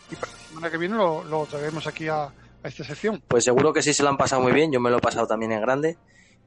y 0.09 0.15
para 0.15 0.31
la 0.31 0.39
semana 0.47 0.71
que 0.71 0.77
viene 0.77 0.95
lo, 0.95 1.23
lo 1.23 1.45
traeremos 1.45 1.85
aquí 1.85 2.07
a, 2.07 2.23
a 2.23 2.33
esta 2.63 2.83
sección. 2.83 3.21
Pues 3.27 3.43
seguro 3.43 3.71
que 3.73 3.81
sí 3.81 3.93
se 3.93 4.03
lo 4.03 4.09
han 4.09 4.17
pasado 4.17 4.41
muy 4.41 4.51
bien, 4.53 4.71
yo 4.71 4.79
me 4.79 4.89
lo 4.89 4.97
he 4.97 5.01
pasado 5.01 5.27
también 5.27 5.51
en 5.51 5.61
grande, 5.61 5.97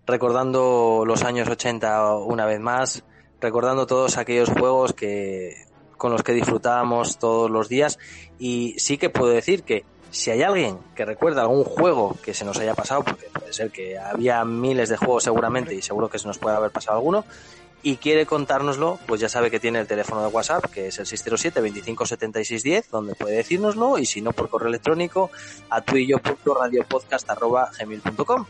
recordando 0.06 1.04
los 1.06 1.22
años 1.24 1.48
80 1.48 2.14
una 2.16 2.46
vez 2.46 2.58
más, 2.60 3.04
recordando 3.40 3.86
todos 3.86 4.18
aquellos 4.18 4.48
juegos 4.48 4.92
que 4.92 5.70
con 6.00 6.12
los 6.12 6.22
que 6.22 6.32
disfrutábamos 6.32 7.18
todos 7.18 7.50
los 7.50 7.68
días. 7.68 7.98
Y 8.38 8.74
sí 8.78 8.96
que 8.96 9.10
puedo 9.10 9.30
decir 9.30 9.62
que 9.64 9.84
si 10.10 10.30
hay 10.30 10.42
alguien 10.42 10.78
que 10.96 11.04
recuerda 11.04 11.42
algún 11.42 11.62
juego 11.62 12.16
que 12.24 12.32
se 12.32 12.44
nos 12.44 12.58
haya 12.58 12.74
pasado, 12.74 13.04
porque 13.04 13.26
puede 13.26 13.52
ser 13.52 13.70
que 13.70 13.98
había 13.98 14.42
miles 14.44 14.88
de 14.88 14.96
juegos 14.96 15.24
seguramente 15.24 15.74
y 15.74 15.82
seguro 15.82 16.08
que 16.08 16.18
se 16.18 16.26
nos 16.26 16.38
puede 16.38 16.56
haber 16.56 16.70
pasado 16.70 16.96
alguno, 16.96 17.26
y 17.82 17.96
quiere 17.96 18.26
contárnoslo, 18.26 18.98
pues 19.06 19.20
ya 19.20 19.28
sabe 19.28 19.50
que 19.50 19.60
tiene 19.60 19.78
el 19.78 19.86
teléfono 19.86 20.22
de 20.22 20.28
WhatsApp, 20.28 20.64
que 20.66 20.88
es 20.88 20.98
el 20.98 21.06
607 21.06 21.60
25 21.60 22.06
76 22.06 22.62
10, 22.62 22.90
donde 22.90 23.14
puede 23.14 23.36
decírnoslo, 23.36 23.98
y 23.98 24.06
si 24.06 24.22
no, 24.22 24.32
por 24.32 24.48
correo 24.48 24.68
electrónico 24.68 25.30
a 25.68 25.82
tú 25.82 25.96
y 25.96 26.06
yo 26.06 26.18
gmail.com 27.78 28.46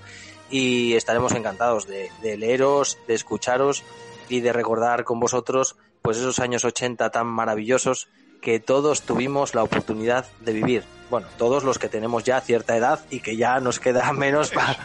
y 0.52 0.94
estaremos 0.94 1.32
encantados 1.34 1.86
de 1.86 2.36
leeros, 2.36 2.98
de 3.06 3.14
escucharos 3.14 3.84
y 4.30 4.40
de 4.40 4.52
recordar 4.52 5.04
con 5.04 5.20
vosotros 5.20 5.76
pues 6.00 6.16
esos 6.16 6.38
años 6.38 6.64
80 6.64 7.10
tan 7.10 7.26
maravillosos 7.26 8.08
que 8.40 8.58
todos 8.58 9.02
tuvimos 9.02 9.54
la 9.54 9.62
oportunidad 9.62 10.24
de 10.40 10.54
vivir. 10.54 10.84
Bueno, 11.10 11.26
todos 11.36 11.64
los 11.64 11.78
que 11.78 11.88
tenemos 11.88 12.24
ya 12.24 12.40
cierta 12.40 12.76
edad 12.76 13.00
y 13.10 13.20
que 13.20 13.36
ya 13.36 13.60
nos 13.60 13.80
queda 13.80 14.12
menos 14.14 14.50
para, 14.50 14.78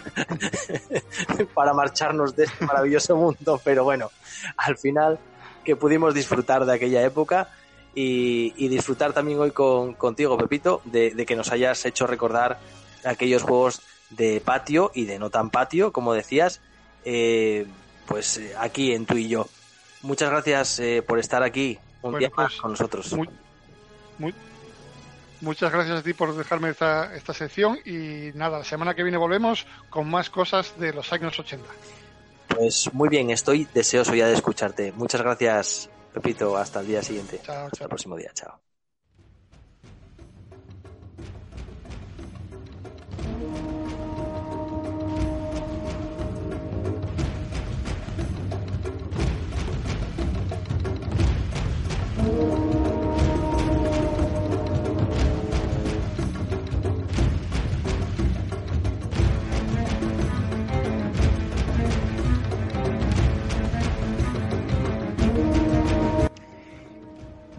para 1.53 1.73
marcharnos 1.73 2.35
de 2.35 2.45
este 2.45 2.65
maravilloso 2.65 3.15
mundo, 3.15 3.61
pero 3.63 3.83
bueno, 3.83 4.11
al 4.57 4.77
final 4.77 5.19
que 5.63 5.75
pudimos 5.75 6.13
disfrutar 6.13 6.65
de 6.65 6.73
aquella 6.73 7.03
época 7.03 7.49
y, 7.93 8.67
disfrutar 8.67 9.13
también 9.13 9.39
hoy 9.39 9.51
con, 9.51 9.93
contigo, 9.93 10.37
Pepito, 10.37 10.81
de, 10.83 11.11
de 11.11 11.25
que 11.25 11.35
nos 11.37 11.51
hayas 11.53 11.85
hecho 11.85 12.05
recordar 12.05 12.59
aquellos 13.05 13.43
juegos 13.43 13.81
de 14.09 14.41
patio 14.41 14.91
y 14.93 15.05
de 15.05 15.17
no 15.17 15.29
tan 15.29 15.49
patio, 15.49 15.93
como 15.93 16.13
decías, 16.13 16.61
eh, 17.05 17.65
pues 18.07 18.37
eh, 18.37 18.53
aquí 18.57 18.93
en 18.93 19.05
tú 19.05 19.15
y 19.17 19.27
yo. 19.27 19.47
Muchas 20.01 20.29
gracias 20.29 20.79
eh, 20.79 21.01
por 21.05 21.19
estar 21.19 21.41
aquí 21.43 21.79
un 22.01 22.11
Bueno, 22.11 22.19
día 22.19 22.29
más 22.35 22.47
pues, 22.51 22.61
con 22.61 22.71
nosotros. 22.71 23.13
Muy, 23.13 23.29
muy- 24.19 24.33
muchas 25.41 25.71
gracias 25.71 25.99
a 25.99 26.03
ti 26.03 26.13
por 26.13 26.35
dejarme 26.35 26.69
esta, 26.69 27.15
esta 27.15 27.33
sección 27.33 27.77
y 27.85 28.31
nada, 28.35 28.59
la 28.59 28.63
semana 28.63 28.93
que 28.93 29.03
viene 29.03 29.17
volvemos 29.17 29.65
con 29.89 30.09
más 30.09 30.29
cosas 30.29 30.77
de 30.79 30.93
los 30.93 31.11
años 31.13 31.37
80. 31.39 31.65
Pues 32.47 32.93
muy 32.93 33.09
bien, 33.09 33.31
estoy 33.31 33.67
deseoso 33.73 34.13
ya 34.15 34.27
de 34.27 34.33
escucharte. 34.33 34.91
Muchas 34.93 35.21
gracias, 35.21 35.89
Pepito. 36.13 36.55
Hasta 36.55 36.79
el 36.81 36.87
día 36.87 37.01
siguiente. 37.03 37.41
Chao, 37.43 37.65
Hasta 37.65 37.77
chao. 37.77 37.85
el 37.85 37.89
próximo 37.89 38.15
día. 38.15 38.31
Chao. 38.33 38.74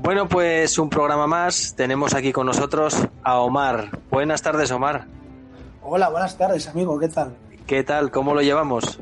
Bueno, 0.07 0.29
pues 0.29 0.79
un 0.79 0.89
programa 0.89 1.27
más. 1.27 1.75
Tenemos 1.75 2.15
aquí 2.15 2.31
con 2.33 2.47
nosotros 2.47 2.97
a 3.25 3.41
Omar. 3.41 3.91
Buenas 4.09 4.41
tardes, 4.41 4.71
Omar. 4.71 5.05
Hola, 5.83 6.11
buenas 6.11 6.39
tardes, 6.39 6.69
amigo, 6.69 6.97
¿qué 6.97 7.09
tal? 7.09 7.37
¿Qué 7.67 7.83
tal? 7.83 8.13
¿Cómo 8.13 8.33
lo 8.33 8.41
llevamos? 8.41 9.01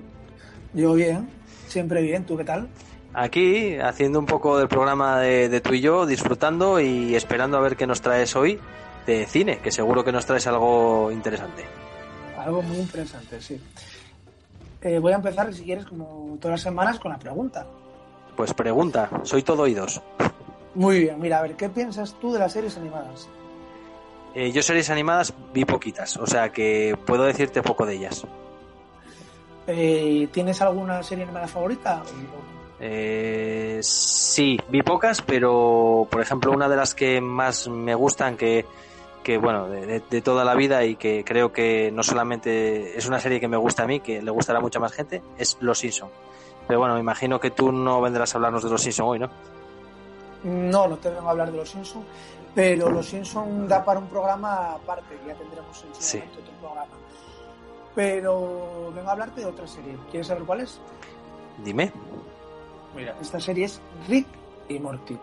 Yo 0.73 0.95
bien, 0.95 1.29
siempre 1.69 2.01
bien, 2.01 2.25
¿tú 2.25 2.39
qué 2.39 2.45
tal? 2.45 2.69
Aquí, 3.13 3.77
haciendo 3.77 4.19
un 4.19 4.25
poco 4.25 4.57
del 4.57 4.69
programa 4.69 5.21
de, 5.21 5.51
de 5.51 5.61
tú 5.61 5.75
y 5.75 5.83
yo, 5.83 6.07
disfrutando 6.07 6.81
y 6.81 7.15
esperando 7.15 7.59
a 7.59 7.61
ver 7.61 7.77
qué 7.77 7.87
nos 7.87 8.01
traes 8.01 8.35
hoy 8.35 8.59
de 9.07 9.27
cine, 9.27 9.59
que 9.59 9.71
seguro 9.71 10.05
que 10.05 10.13
nos 10.13 10.25
traes 10.25 10.47
algo 10.47 11.11
interesante. 11.13 11.67
Algo 12.39 12.63
muy 12.63 12.79
interesante, 12.79 13.43
sí. 13.43 13.61
Eh, 14.81 14.99
voy 15.01 15.13
a 15.13 15.17
empezar, 15.17 15.53
si 15.53 15.65
quieres, 15.65 15.85
como 15.85 16.39
todas 16.41 16.53
las 16.53 16.63
semanas, 16.63 16.99
con 16.99 17.13
la 17.13 17.19
pregunta. 17.19 17.67
Pues 18.35 18.55
pregunta, 18.55 19.11
soy 19.25 19.43
todo 19.43 19.65
oídos. 19.65 20.01
Muy 20.75 21.01
bien, 21.01 21.21
mira, 21.21 21.39
a 21.39 21.43
ver, 21.43 21.55
¿qué 21.57 21.69
piensas 21.69 22.15
tú 22.21 22.33
de 22.33 22.39
las 22.41 22.53
series 22.53 22.77
animadas? 22.77 23.29
Eh, 24.35 24.51
yo 24.51 24.63
series 24.63 24.91
animadas 24.91 25.33
vi 25.53 25.65
poquitas, 25.65 26.17
o 26.17 26.27
sea 26.27 26.51
que 26.51 26.97
puedo 27.07 27.23
decirte 27.25 27.63
poco 27.63 27.87
de 27.87 27.95
ellas. 27.95 28.25
Eh, 29.67 30.29
¿Tienes 30.33 30.61
alguna 30.61 31.03
serie 31.03 31.25
animada 31.25 31.47
favorita? 31.47 32.03
Eh, 32.81 33.79
sí, 33.83 34.59
vi 34.69 34.83
pocas, 34.83 35.23
pero 35.23 36.07
por 36.11 36.21
ejemplo 36.21 36.51
una 36.51 36.69
de 36.69 36.77
las 36.77 36.95
que 36.95 37.21
más 37.21 37.69
me 37.69 37.95
gustan, 37.95 38.37
que, 38.37 38.67
que 39.23 39.39
bueno, 39.39 39.69
de, 39.69 40.01
de- 40.01 40.21
toda 40.23 40.45
la 40.45 40.55
vida 40.57 40.85
y 40.85 40.97
que 40.97 41.25
creo 41.25 41.53
que 41.53 41.91
no 41.93 42.03
solamente 42.03 42.99
es 42.99 43.07
una 43.07 43.21
serie 43.21 43.39
que 43.39 43.47
me 43.49 43.57
gusta 43.57 43.85
a 43.85 43.87
mí, 43.87 44.01
que 44.01 44.21
le 44.21 44.31
gustará 44.33 44.59
a 44.59 44.63
mucha 44.63 44.81
más 44.81 44.93
gente, 44.93 45.23
es 45.39 45.57
Los 45.61 45.79
Simpson. 45.79 46.11
Pero 46.67 46.81
bueno, 46.81 46.95
me 46.95 47.01
imagino 47.01 47.39
que 47.39 47.53
tú 47.53 47.71
no 47.71 48.01
vendrás 48.01 48.35
a 48.35 48.39
hablarnos 48.39 48.65
de 48.65 48.71
Los 48.71 48.83
Simpson 48.83 49.07
hoy, 49.07 49.19
¿no? 49.21 49.31
No, 50.45 50.87
no 50.87 50.97
te 50.99 51.11
vengo 51.11 51.27
a 51.29 51.31
hablar 51.33 51.51
de 51.51 51.57
los 51.59 51.69
Simpsons, 51.71 52.05
pero 52.55 52.91
los 52.91 53.07
Simpsons 53.07 53.69
da 53.69 53.85
para 53.85 53.99
un 53.99 54.07
programa 54.09 54.73
aparte, 54.75 55.17
que 55.17 55.29
ya 55.29 55.35
tendremos 55.35 55.83
en 55.85 55.95
Sí. 55.95 56.19
otro 56.19 56.53
programa. 56.61 56.93
Pero 57.95 58.93
vengo 58.95 59.09
a 59.09 59.13
hablarte 59.13 59.41
de 59.41 59.47
otra 59.47 59.67
serie. 59.67 59.97
¿Quieres 60.11 60.27
saber 60.27 60.45
cuál 60.45 60.61
es? 60.61 60.81
Dime. 61.65 61.93
Mira, 62.95 63.15
esta 63.21 63.41
serie 63.41 63.65
es 63.67 63.81
Rick 64.09 64.27
y 64.69 64.79
Morty. 64.79 65.19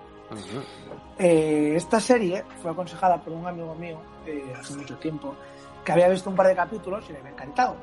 Eh, 1.20 1.74
esta 1.76 2.00
serie 2.00 2.44
fue 2.62 2.72
aconsejada 2.72 3.18
por 3.22 3.34
un 3.34 3.46
amigo 3.46 3.76
mío 3.76 3.98
eh, 4.26 4.54
hace 4.58 4.76
mucho 4.76 4.98
tiempo 4.98 5.36
que 5.84 5.92
había 5.92 6.08
visto 6.08 6.30
un 6.30 6.36
par 6.38 6.48
de 6.48 6.56
capítulos 6.56 7.04
y 7.10 7.14
le 7.14 7.20
había 7.20 7.32
encantado. 7.32 7.76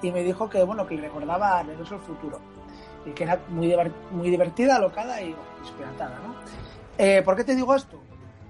Y 0.00 0.10
me 0.10 0.22
dijo 0.22 0.48
que 0.48 0.62
bueno 0.64 0.86
que 0.86 0.94
le 0.96 1.02
recordaba 1.02 1.58
a 1.58 1.62
Regreso 1.62 1.94
al 1.96 2.00
Futuro 2.00 2.38
y 3.06 3.10
que 3.10 3.24
era 3.24 3.40
muy, 3.48 3.74
muy 4.10 4.30
divertida, 4.30 4.76
alocada 4.76 5.20
y 5.20 5.34
bueno, 5.34 5.92
¿no? 6.26 6.34
Eh, 6.98 7.22
¿Por 7.22 7.36
qué 7.36 7.44
te 7.44 7.54
digo 7.54 7.74
esto? 7.74 8.00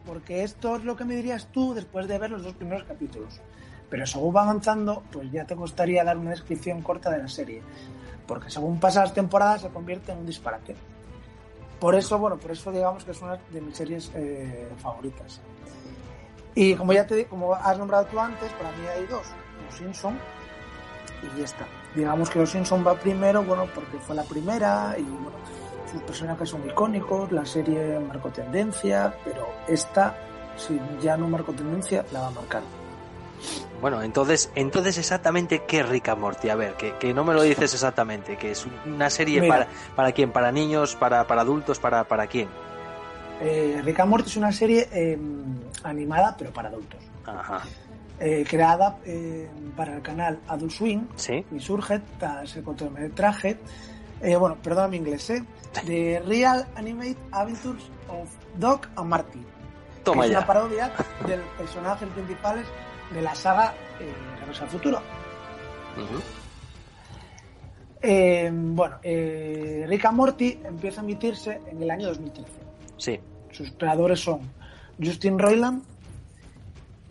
Porque 0.07 0.43
esto 0.43 0.77
es 0.77 0.85
lo 0.85 0.97
que 0.97 1.05
me 1.05 1.17
dirías 1.17 1.49
tú 1.51 1.75
después 1.75 2.07
de 2.07 2.19
ver 2.19 2.31
los 2.31 2.43
dos 2.43 2.55
primeros 2.55 2.85
capítulos. 2.85 3.41
Pero 3.89 4.07
según 4.07 4.35
va 4.35 4.43
avanzando, 4.43 5.03
pues 5.11 5.31
ya 5.31 5.47
te 5.47 5.55
gustaría 5.55 6.05
dar 6.05 6.19
una 6.19 6.31
descripción 6.31 6.83
corta 6.83 7.11
de 7.11 7.19
la 7.19 7.29
serie. 7.29 7.63
Porque 8.27 8.51
según 8.51 8.81
pasan 8.81 9.05
las 9.05 9.15
temporadas 9.15 9.63
se 9.63 9.69
convierte 9.69 10.13
en 10.13 10.19
un 10.19 10.27
disparate. 10.27 10.75
Por 11.81 11.95
eso, 11.95 12.19
bueno, 12.19 12.37
por 12.37 12.51
eso 12.51 12.71
digamos 12.73 13.05
que 13.05 13.13
es 13.13 13.23
una 13.23 13.39
de 13.51 13.61
mis 13.61 13.77
series 13.77 14.11
eh, 14.15 14.69
favoritas. 14.79 15.41
Y 16.55 16.75
como 16.75 16.93
ya 16.93 17.07
te 17.07 17.27
como 17.27 17.55
has 17.55 17.79
nombrado 17.79 18.07
tú 18.07 18.19
antes, 18.19 18.51
para 18.53 18.71
mí 18.73 18.87
hay 18.87 19.07
dos, 19.07 19.27
Los 19.67 19.75
Simpson 19.77 20.19
y 21.37 21.43
esta. 21.43 21.67
Digamos 21.95 22.29
que 22.29 22.39
Los 22.41 22.51
Simpson 22.51 22.85
va 22.87 22.95
primero, 22.95 23.43
bueno, 23.45 23.67
porque 23.75 23.99
fue 23.99 24.17
la 24.17 24.25
primera 24.25 24.97
y 24.99 25.03
bueno, 25.03 25.39
sus 25.91 26.03
personajes 26.03 26.49
son 26.49 26.67
icónicos, 26.69 27.31
la 27.31 27.45
serie 27.45 28.01
marcó 28.01 28.31
tendencia, 28.31 29.15
pero 29.25 29.47
esta, 29.69 30.17
si 30.57 30.81
ya 31.01 31.17
no 31.17 31.29
marcó 31.29 31.53
tendencia, 31.53 32.05
la 32.13 32.21
va 32.21 32.27
a 32.29 32.31
marcar. 32.31 32.63
Bueno, 33.81 34.03
entonces, 34.03 34.51
entonces 34.55 34.97
exactamente 34.99 35.65
qué 35.67 35.83
and 35.83 36.19
Morty. 36.19 36.49
A 36.49 36.57
ver, 36.57 36.75
que, 36.75 36.95
que 36.95 37.13
no 37.13 37.23
me 37.23 37.35
lo 37.35 37.43
dices 37.43 37.75
exactamente, 37.75 38.37
que 38.37 38.53
es 38.53 38.67
una 38.87 39.11
serie 39.11 39.41
Mira. 39.41 39.55
para, 39.55 39.69
para 39.95 40.13
quién, 40.13 40.33
para 40.33 40.51
niños, 40.51 40.97
para, 40.97 41.27
para 41.27 41.43
adultos, 41.43 41.79
para, 41.79 42.05
para 42.05 42.27
quién. 42.27 42.49
Eh, 43.41 43.83
Rick 43.85 44.01
and 44.01 44.11
Morty 44.11 44.29
es 44.29 44.37
una 44.37 44.53
serie 44.53 44.89
eh, 44.91 45.19
animada, 45.83 46.35
pero 46.39 46.51
para 46.51 46.69
adultos. 46.69 47.01
Ajá. 47.27 47.63
Eh, 48.21 48.45
creada 48.49 48.99
eh, 49.05 49.49
para 49.77 49.97
el 49.97 50.03
canal 50.03 50.39
Adult 50.47 50.71
Swing 50.71 51.01
Sí. 51.17 51.45
y 51.51 51.59
surge 51.59 52.01
tras 52.19 52.55
el 52.57 52.63
cortometraje, 52.63 53.59
eh, 54.23 54.37
bueno, 54.37 54.57
perdón 54.63 54.93
mi 54.93 54.99
inglés, 54.99 55.29
¿eh? 55.31 55.43
The 55.85 56.21
Real 56.25 56.65
Animate 56.77 57.17
Adventures 57.33 57.83
of 58.09 58.29
Doc 58.57 58.89
and 58.97 59.09
Marty. 59.09 59.41
que 59.41 60.01
Toma 60.05 60.25
es 60.27 60.31
una 60.31 60.41
ya. 60.41 60.47
parodia 60.47 60.93
de 61.27 61.37
los 61.39 61.47
personajes 61.59 62.09
principales 62.11 62.67
de 63.13 63.21
la 63.23 63.35
saga 63.35 63.75
Regreso 64.41 64.63
al 64.65 64.71
Futuro. 64.71 65.01
Eh, 68.03 68.51
bueno, 68.53 68.97
Rick 69.03 70.05
and 70.05 70.17
Morty 70.17 70.61
empieza 70.65 71.01
a 71.01 71.05
emitirse 71.05 71.61
en 71.71 71.83
el 71.83 71.91
año 71.91 72.09
2013. 72.09 72.51
Sí. 72.99 73.21
Sus 73.51 73.73
creadores 73.73 74.21
son 74.21 74.41
Justin 75.03 75.39
Roiland 75.39 75.83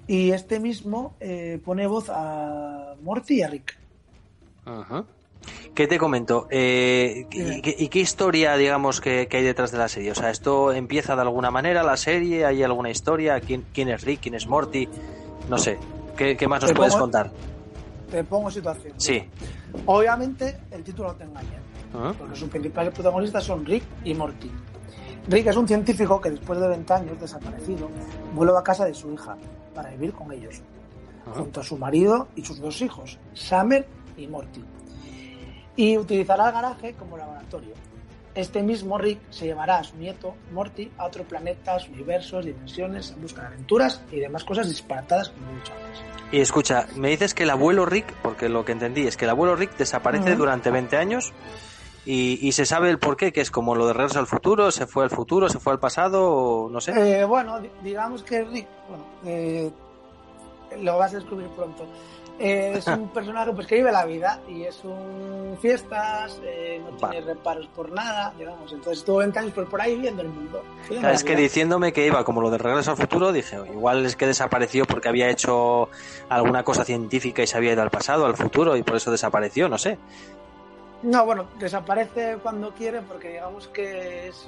y 0.07 0.31
este 0.31 0.59
mismo 0.59 1.15
eh, 1.19 1.59
pone 1.63 1.87
voz 1.87 2.09
a 2.09 2.95
Morty 3.03 3.35
y 3.35 3.41
a 3.43 3.47
Rick. 3.49 3.77
Ujú. 4.65 5.05
¿Qué 5.75 5.87
te 5.87 5.97
comento? 5.97 6.47
Eh, 6.51 7.25
y, 7.31 7.61
qué- 7.61 7.75
y 7.77 7.87
qué 7.89 7.99
historia, 7.99 8.55
digamos, 8.55 9.01
que, 9.01 9.27
que 9.27 9.37
hay 9.37 9.43
detrás 9.43 9.71
de 9.71 9.77
la 9.77 9.87
serie? 9.89 10.11
O 10.11 10.15
sea, 10.15 10.29
¿esto 10.29 10.71
empieza 10.71 11.15
de 11.15 11.21
alguna 11.23 11.51
manera 11.51 11.83
la 11.83 11.97
serie? 11.97 12.45
¿Hay 12.45 12.63
alguna 12.63 12.89
historia? 12.89 13.39
¿Quién, 13.41 13.65
quién 13.73 13.89
es 13.89 14.03
Rick? 14.03 14.21
¿Quién 14.21 14.35
es 14.35 14.47
Morty? 14.47 14.87
No 15.49 15.57
sé. 15.57 15.77
¿Qué, 16.15 16.37
qué 16.37 16.47
más 16.47 16.61
nos 16.61 16.71
puedes 16.73 16.93
pongo- 16.93 17.03
contar? 17.03 17.31
Te 18.09 18.23
pongo 18.23 18.51
situación. 18.51 18.93
Sí. 18.97 19.23
Obviamente 19.87 20.59
el 20.71 20.83
título 20.83 21.09
no 21.09 21.15
te 21.15 21.23
engaña, 21.23 21.59
Ujú. 21.93 22.13
porque 22.13 22.35
sus 22.35 22.47
principales 22.49 22.93
protagonistas 22.93 23.43
son 23.43 23.65
Rick 23.65 23.83
y 24.05 24.13
Morty. 24.13 24.51
Rick 25.27 25.47
es 25.47 25.55
un 25.55 25.67
científico 25.67 26.19
que 26.19 26.31
después 26.31 26.59
de 26.59 26.67
20 26.67 26.93
años 26.93 27.19
desaparecido 27.19 27.89
vuelve 28.33 28.57
a 28.57 28.63
casa 28.63 28.86
de 28.86 28.93
su 28.93 29.12
hija 29.13 29.38
para 29.73 29.89
vivir 29.91 30.13
con 30.13 30.31
ellos, 30.31 30.62
Ujú. 31.25 31.39
junto 31.43 31.62
a 31.62 31.63
su 31.63 31.77
marido 31.77 32.27
y 32.36 32.43
sus 32.43 32.59
dos 32.59 32.81
hijos, 32.81 33.17
Summer 33.33 33.88
y 34.17 34.27
Morty. 34.27 34.63
Y 35.75 35.97
utilizará 35.97 36.47
el 36.47 36.53
garaje 36.53 36.93
como 36.93 37.17
laboratorio. 37.17 37.73
Este 38.36 38.63
mismo 38.63 38.97
Rick 38.97 39.19
se 39.29 39.45
llevará 39.45 39.77
a 39.77 39.83
su 39.83 39.95
nieto 39.95 40.36
Morty 40.51 40.91
a 40.97 41.05
otros 41.05 41.25
planetas, 41.27 41.88
universos, 41.88 42.45
dimensiones, 42.45 43.12
en 43.12 43.21
busca 43.21 43.41
de 43.41 43.47
aventuras 43.47 44.01
y 44.12 44.19
demás 44.19 44.43
cosas 44.43 44.67
disparatadas, 44.67 45.29
como 45.29 45.51
he 45.51 45.55
dicho 45.55 45.71
antes. 45.73 46.01
Y 46.31 46.39
escucha, 46.41 46.88
me 46.95 47.09
dices 47.09 47.33
que 47.36 47.43
el 47.43 47.51
abuelo 47.51 47.86
Rick, 47.86 48.12
porque 48.23 48.49
lo 48.49 48.65
que 48.65 48.71
entendí 48.71 49.05
es 49.05 49.17
que 49.17 49.25
el 49.25 49.31
abuelo 49.31 49.55
Rick 49.55 49.77
desaparece 49.77 50.36
durante 50.36 50.71
20 50.71 50.97
años 50.97 51.31
y, 52.05 52.39
y 52.47 52.51
se 52.51 52.65
sabe 52.65 52.89
el 52.89 52.99
por 52.99 53.15
qué, 53.17 53.31
que 53.31 53.41
es 53.41 53.51
como 53.51 53.75
lo 53.75 53.87
de 53.87 53.93
regreso 53.93 54.19
al 54.19 54.27
futuro, 54.27 54.71
se 54.71 54.85
fue 54.87 55.03
al 55.03 55.09
futuro, 55.09 55.49
se 55.49 55.59
fue 55.59 55.73
al 55.73 55.79
pasado, 55.79 56.29
o 56.31 56.69
no 56.69 56.81
sé. 56.81 57.21
Eh, 57.21 57.23
bueno, 57.25 57.59
di- 57.59 57.69
digamos 57.83 58.23
que 58.23 58.43
Rick, 58.43 58.67
bueno, 58.89 59.03
eh, 59.25 59.71
lo 60.81 60.97
vas 60.97 61.13
a 61.13 61.17
descubrir 61.17 61.47
pronto. 61.49 61.85
Eh, 62.39 62.73
es 62.77 62.87
un 62.87 63.09
personaje 63.13 63.51
pues 63.53 63.67
que 63.67 63.75
vive 63.75 63.91
la 63.91 64.05
vida 64.05 64.39
y 64.49 64.63
es 64.63 64.83
un 64.83 65.55
fiestas, 65.61 66.41
eh, 66.43 66.81
no 66.83 66.97
tiene 66.97 67.21
reparos 67.23 67.67
por 67.75 67.91
nada, 67.91 68.33
digamos. 68.37 68.71
Entonces 68.71 68.97
estuvo 68.99 69.17
20 69.17 69.37
años 69.37 69.53
por, 69.53 69.67
por 69.69 69.79
ahí 69.79 69.93
viviendo 69.93 70.23
el 70.23 70.29
mundo. 70.29 70.63
viviendo 70.85 71.01
Claro, 71.01 71.07
la 71.09 71.13
es 71.13 71.23
que 71.23 71.35
diciéndome 71.35 71.93
que 71.93 72.07
iba 72.07 72.23
como 72.25 72.41
lo 72.41 72.49
de 72.49 72.57
regreso 72.57 72.89
al 72.89 72.97
futuro, 72.97 73.31
dije, 73.31 73.57
igual 73.71 74.03
es 74.07 74.15
que 74.15 74.25
desapareció 74.25 74.85
porque 74.85 75.09
había 75.09 75.29
hecho 75.29 75.89
alguna 76.27 76.63
cosa 76.63 76.83
científica 76.83 77.43
y 77.43 77.47
se 77.47 77.55
había 77.55 77.73
ido 77.73 77.83
al 77.83 77.91
pasado, 77.91 78.25
al 78.25 78.35
futuro, 78.35 78.75
y 78.77 78.81
por 78.83 78.95
eso 78.95 79.11
desapareció, 79.11 79.69
no 79.69 79.77
sé. 79.77 79.99
No, 81.03 81.25
bueno, 81.25 81.45
desaparece 81.59 82.37
cuando 82.41 82.71
quiere 82.71 83.01
porque 83.01 83.29
digamos 83.33 83.67
que 83.67 84.27
es 84.29 84.47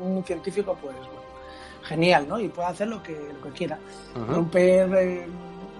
un, 0.00 0.02
un 0.16 0.24
científico 0.24 0.76
pues 0.80 0.96
bueno, 0.96 1.10
genial, 1.84 2.26
¿no? 2.28 2.38
Y 2.40 2.48
puede 2.48 2.68
hacer 2.68 2.88
lo 2.88 3.02
que, 3.02 3.12
lo 3.32 3.40
que 3.42 3.50
quiera. 3.56 3.78
Romper, 4.28 4.92
eh, 4.94 5.26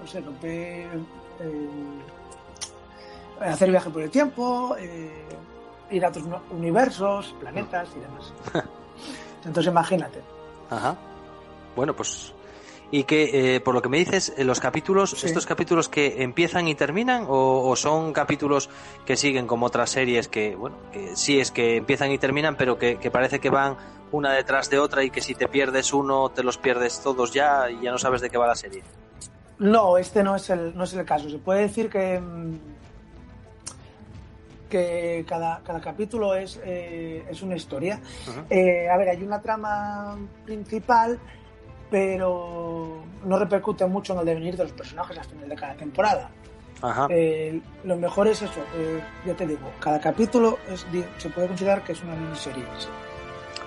no 0.00 0.06
sé, 0.06 0.20
romper, 0.20 0.88
eh, 1.40 1.68
hacer 3.40 3.70
viaje 3.70 3.90
por 3.90 4.02
el 4.02 4.10
tiempo, 4.10 4.76
eh, 4.78 5.24
ir 5.90 6.04
a 6.04 6.08
otros 6.08 6.24
uni- 6.24 6.36
universos, 6.50 7.34
planetas 7.40 7.88
y 7.96 8.00
demás. 8.00 8.32
Entonces 9.44 9.70
imagínate. 9.70 10.22
Ajá. 10.70 10.96
Bueno, 11.74 11.94
pues. 11.94 12.32
Y 12.90 13.02
que, 13.04 13.56
eh, 13.56 13.60
por 13.60 13.74
lo 13.74 13.82
que 13.82 13.88
me 13.88 13.98
dices, 13.98 14.32
eh, 14.36 14.44
los 14.44 14.60
capítulos, 14.60 15.10
Sí. 15.10 15.26
¿estos 15.26 15.44
capítulos 15.44 15.88
que 15.88 16.22
empiezan 16.22 16.68
y 16.68 16.74
terminan? 16.76 17.24
O, 17.28 17.68
o 17.68 17.74
son 17.76 18.12
capítulos 18.12 18.70
que 19.04 19.16
siguen 19.16 19.46
como 19.48 19.66
otras 19.66 19.90
series 19.90 20.28
que, 20.28 20.54
bueno, 20.54 20.76
que 20.92 21.16
sí 21.16 21.40
es 21.40 21.50
que 21.50 21.76
empiezan 21.76 22.12
y 22.12 22.18
terminan, 22.18 22.56
pero 22.56 22.78
que, 22.78 22.96
que 22.98 23.10
parece 23.10 23.40
que 23.40 23.50
van 23.50 23.76
una 24.12 24.32
detrás 24.32 24.70
de 24.70 24.78
otra 24.78 25.02
y 25.02 25.10
que 25.10 25.20
si 25.20 25.34
te 25.34 25.48
pierdes 25.48 25.92
uno, 25.92 26.28
te 26.28 26.44
los 26.44 26.58
pierdes 26.58 27.00
todos 27.02 27.32
ya 27.32 27.68
y 27.70 27.82
ya 27.82 27.90
no 27.90 27.98
sabes 27.98 28.20
de 28.20 28.30
qué 28.30 28.38
va 28.38 28.46
la 28.46 28.54
serie? 28.54 28.82
No, 29.58 29.98
este 29.98 30.22
no 30.22 30.36
es 30.36 30.48
el, 30.50 30.76
no 30.76 30.84
es 30.84 30.92
el 30.94 31.04
caso. 31.04 31.28
Se 31.28 31.38
puede 31.38 31.62
decir 31.62 31.88
que, 31.90 32.20
mm, 32.20 32.54
que 34.70 35.24
cada, 35.28 35.60
cada 35.64 35.80
capítulo 35.80 36.34
es, 36.34 36.60
eh, 36.64 37.24
es 37.30 37.42
una 37.42 37.56
historia. 37.56 38.00
Eh, 38.50 38.88
a 38.88 38.96
ver, 38.96 39.08
hay 39.10 39.22
una 39.22 39.40
trama 39.40 40.16
principal, 40.44 41.18
pero 41.90 42.98
no 43.24 43.38
repercute 43.38 43.86
mucho 43.86 44.12
en 44.14 44.20
el 44.20 44.26
devenir 44.26 44.56
de 44.56 44.64
los 44.64 44.72
personajes 44.72 45.18
al 45.18 45.24
final 45.24 45.48
de 45.48 45.56
cada 45.56 45.74
temporada. 45.74 46.30
Ajá. 46.82 47.06
Eh, 47.10 47.60
lo 47.84 47.96
mejor 47.96 48.28
es 48.28 48.42
eso, 48.42 48.60
eh, 48.76 49.00
ya 49.24 49.34
te 49.34 49.46
digo, 49.46 49.70
cada 49.80 49.98
capítulo 49.98 50.58
es, 50.70 50.86
se 51.18 51.30
puede 51.30 51.48
considerar 51.48 51.82
que 51.82 51.92
es 51.92 52.02
una 52.02 52.14
miniserie. 52.14 52.64
Sí, 52.78 52.88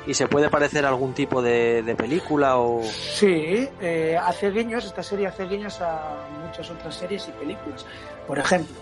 ¿Y 0.08 0.14
se 0.14 0.28
puede 0.28 0.50
parecer 0.50 0.86
a 0.86 0.90
algún 0.90 1.14
tipo 1.14 1.42
de, 1.42 1.84
de 1.84 1.96
película 1.96 2.58
o...? 2.58 2.82
Sí, 2.84 3.68
eh, 3.82 4.18
hace 4.22 4.50
guiños, 4.52 4.86
esta 4.86 5.04
serie 5.04 5.28
hace 5.28 5.46
guiños 5.46 5.82
a 5.82 6.16
muchas 6.46 6.70
otras 6.72 6.96
series 6.96 7.28
y 7.28 7.32
películas. 7.32 7.86
Por 8.26 8.40
ejemplo, 8.40 8.76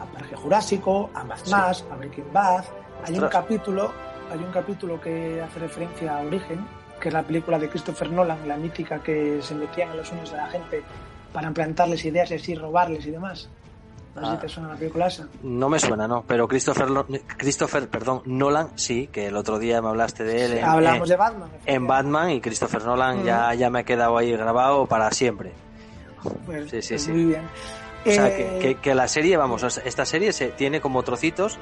a 0.00 0.04
Parque 0.06 0.34
Jurásico, 0.34 1.10
a 1.14 1.22
Mad 1.24 1.36
Sí. 1.42 1.50
Max, 1.50 1.84
a 1.90 1.96
Breaking 1.96 2.32
Bad. 2.32 2.64
Hay 3.06 3.18
un 3.18 3.28
capítulo, 3.28 3.92
hay 4.30 4.38
un 4.38 4.50
capítulo 4.50 5.00
que 5.00 5.40
hace 5.40 5.58
referencia 5.60 6.18
a 6.18 6.22
Origen, 6.22 6.66
que 7.02 7.08
es 7.08 7.14
la 7.14 7.22
película 7.24 7.58
de 7.58 7.68
Christopher 7.68 8.10
Nolan, 8.10 8.46
la 8.46 8.56
mítica 8.56 9.00
que 9.02 9.40
se 9.42 9.54
metían 9.54 9.90
en 9.90 9.96
los 9.98 10.08
sueños 10.08 10.30
de 10.30 10.36
la 10.36 10.46
gente 10.48 10.82
para 11.32 11.48
implantarles 11.48 12.04
ideas 12.04 12.30
y 12.30 12.34
así 12.34 12.54
robarles 12.54 13.04
y 13.06 13.10
demás. 13.10 13.48
No 14.14 14.20
sé 14.20 14.26
Ah. 14.28 14.34
si 14.34 14.40
te 14.42 14.48
suena 14.48 14.68
la 14.68 14.76
película 14.76 15.06
esa. 15.06 15.26
No 15.42 15.68
me 15.70 15.78
suena, 15.78 16.06
¿no? 16.06 16.22
Pero 16.28 16.46
Christopher, 16.46 16.86
Christopher, 17.38 17.88
perdón, 17.88 18.22
Nolan, 18.26 18.68
sí, 18.76 19.08
que 19.10 19.26
el 19.28 19.36
otro 19.36 19.58
día 19.58 19.80
me 19.82 19.88
hablaste 19.88 20.22
de 20.22 20.44
él. 20.44 20.52
en- 20.58 20.64
Hablamos 20.64 21.08
en- 21.08 21.12
de 21.12 21.16
Batman. 21.16 21.50
en. 21.66 21.86
Batman 21.86 22.30
y 22.30 22.40
Christopher 22.40 22.84
Nolan 22.84 23.22
Mm. 23.22 23.24
ya, 23.24 23.54
ya 23.54 23.70
me 23.70 23.80
ha 23.80 23.84
quedado 23.84 24.16
ahí 24.18 24.30
grabado 24.32 24.86
para 24.86 25.10
siempre. 25.10 25.52
Pues, 26.46 26.70
Sí, 26.70 26.82
sí, 26.82 26.88
pues 26.90 27.02
sí. 27.02 27.10
Muy 27.12 27.24
bien. 27.24 27.42
O 28.06 28.10
sea, 28.10 28.28
Eh, 28.28 28.58
que, 28.60 28.68
que- 28.68 28.74
que 28.80 28.94
la 28.94 29.08
serie, 29.08 29.36
vamos, 29.36 29.62
esta 29.84 30.04
serie 30.04 30.32
se 30.32 30.48
tiene 30.48 30.80
como 30.80 31.02
trocitos, 31.02 31.54
eh, 31.54 31.58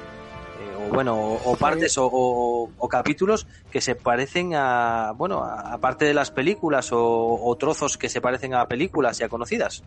bueno, 0.91 1.15
o, 1.15 1.51
o 1.51 1.55
partes 1.55 1.97
o, 1.97 2.09
o- 2.11 2.69
o 2.77 2.87
capítulos 2.89 3.47
que 3.71 3.81
se 3.81 3.95
parecen 3.95 4.53
a, 4.55 5.13
bueno, 5.15 5.43
a- 5.43 5.73
aparte 5.73 6.05
de 6.05 6.13
las 6.13 6.31
películas 6.31 6.89
o, 6.91 7.55
trozos 7.59 7.97
que 7.97 8.09
se 8.09 8.21
parecen 8.21 8.53
a 8.53 8.65
películas 8.67 9.17
ya 9.17 9.29
conocidas. 9.29 9.83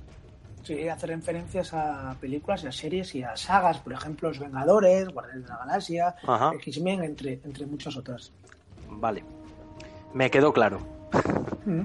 Sí, 0.63 0.89
hace 0.89 1.07
referencias 1.07 1.75
a 1.75 2.17
películas 2.19 2.65
y 2.65 2.69
a 2.69 2.73
series 2.73 3.15
y 3.15 3.23
a 3.23 3.37
sagas, 3.37 3.79
por 3.81 3.93
ejemplo, 3.93 4.29
Los 4.31 4.39
Vengadores, 4.39 5.09
Guardianes 5.11 5.43
de 5.45 5.49
la 5.51 5.59
Galaxia. 5.59 6.15
X-Men, 6.55 7.05
entre, 7.05 7.41
entre 7.45 7.67
muchas 7.67 7.97
otras. 7.99 8.33
Vale. 8.89 9.23
Me 10.15 10.31
quedó 10.31 10.53
claro. 10.55 10.79
Mm. 11.67 11.83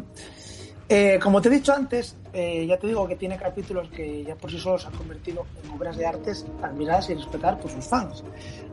Eh, 0.91 1.19
como 1.21 1.39
te 1.39 1.49
he 1.49 1.51
dicho 1.51 1.71
antes, 1.71 2.17
eh, 2.33 2.65
ya 2.67 2.77
te 2.79 2.87
digo 2.87 3.07
que 3.07 3.15
tiene 3.15 3.37
capítulos 3.37 3.89
que 3.89 4.23
ya 4.23 4.35
por 4.35 4.49
sí 4.49 4.57
solos 4.57 4.81
se 4.81 4.87
han 4.87 4.95
convertido 4.95 5.45
en 5.63 5.69
obras 5.69 5.95
de 5.95 6.07
artes 6.07 6.47
admiradas 6.63 7.11
y 7.11 7.13
respetar 7.13 7.59
por 7.59 7.69
sus 7.69 7.85
fans. 7.85 8.23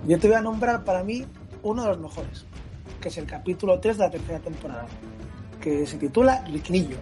Yo 0.06 0.18
te 0.18 0.26
voy 0.26 0.36
a 0.38 0.40
nombrar 0.40 0.82
para 0.82 1.04
mí 1.04 1.26
uno 1.62 1.82
de 1.82 1.88
los 1.88 1.98
mejores, 1.98 2.46
que 3.02 3.08
es 3.08 3.18
el 3.18 3.26
capítulo 3.26 3.78
3 3.80 3.98
de 3.98 4.04
la 4.04 4.10
tercera 4.10 4.38
temporada, 4.38 4.86
que 5.60 5.86
se 5.86 5.98
titula 5.98 6.42
Riquillo. 6.46 6.96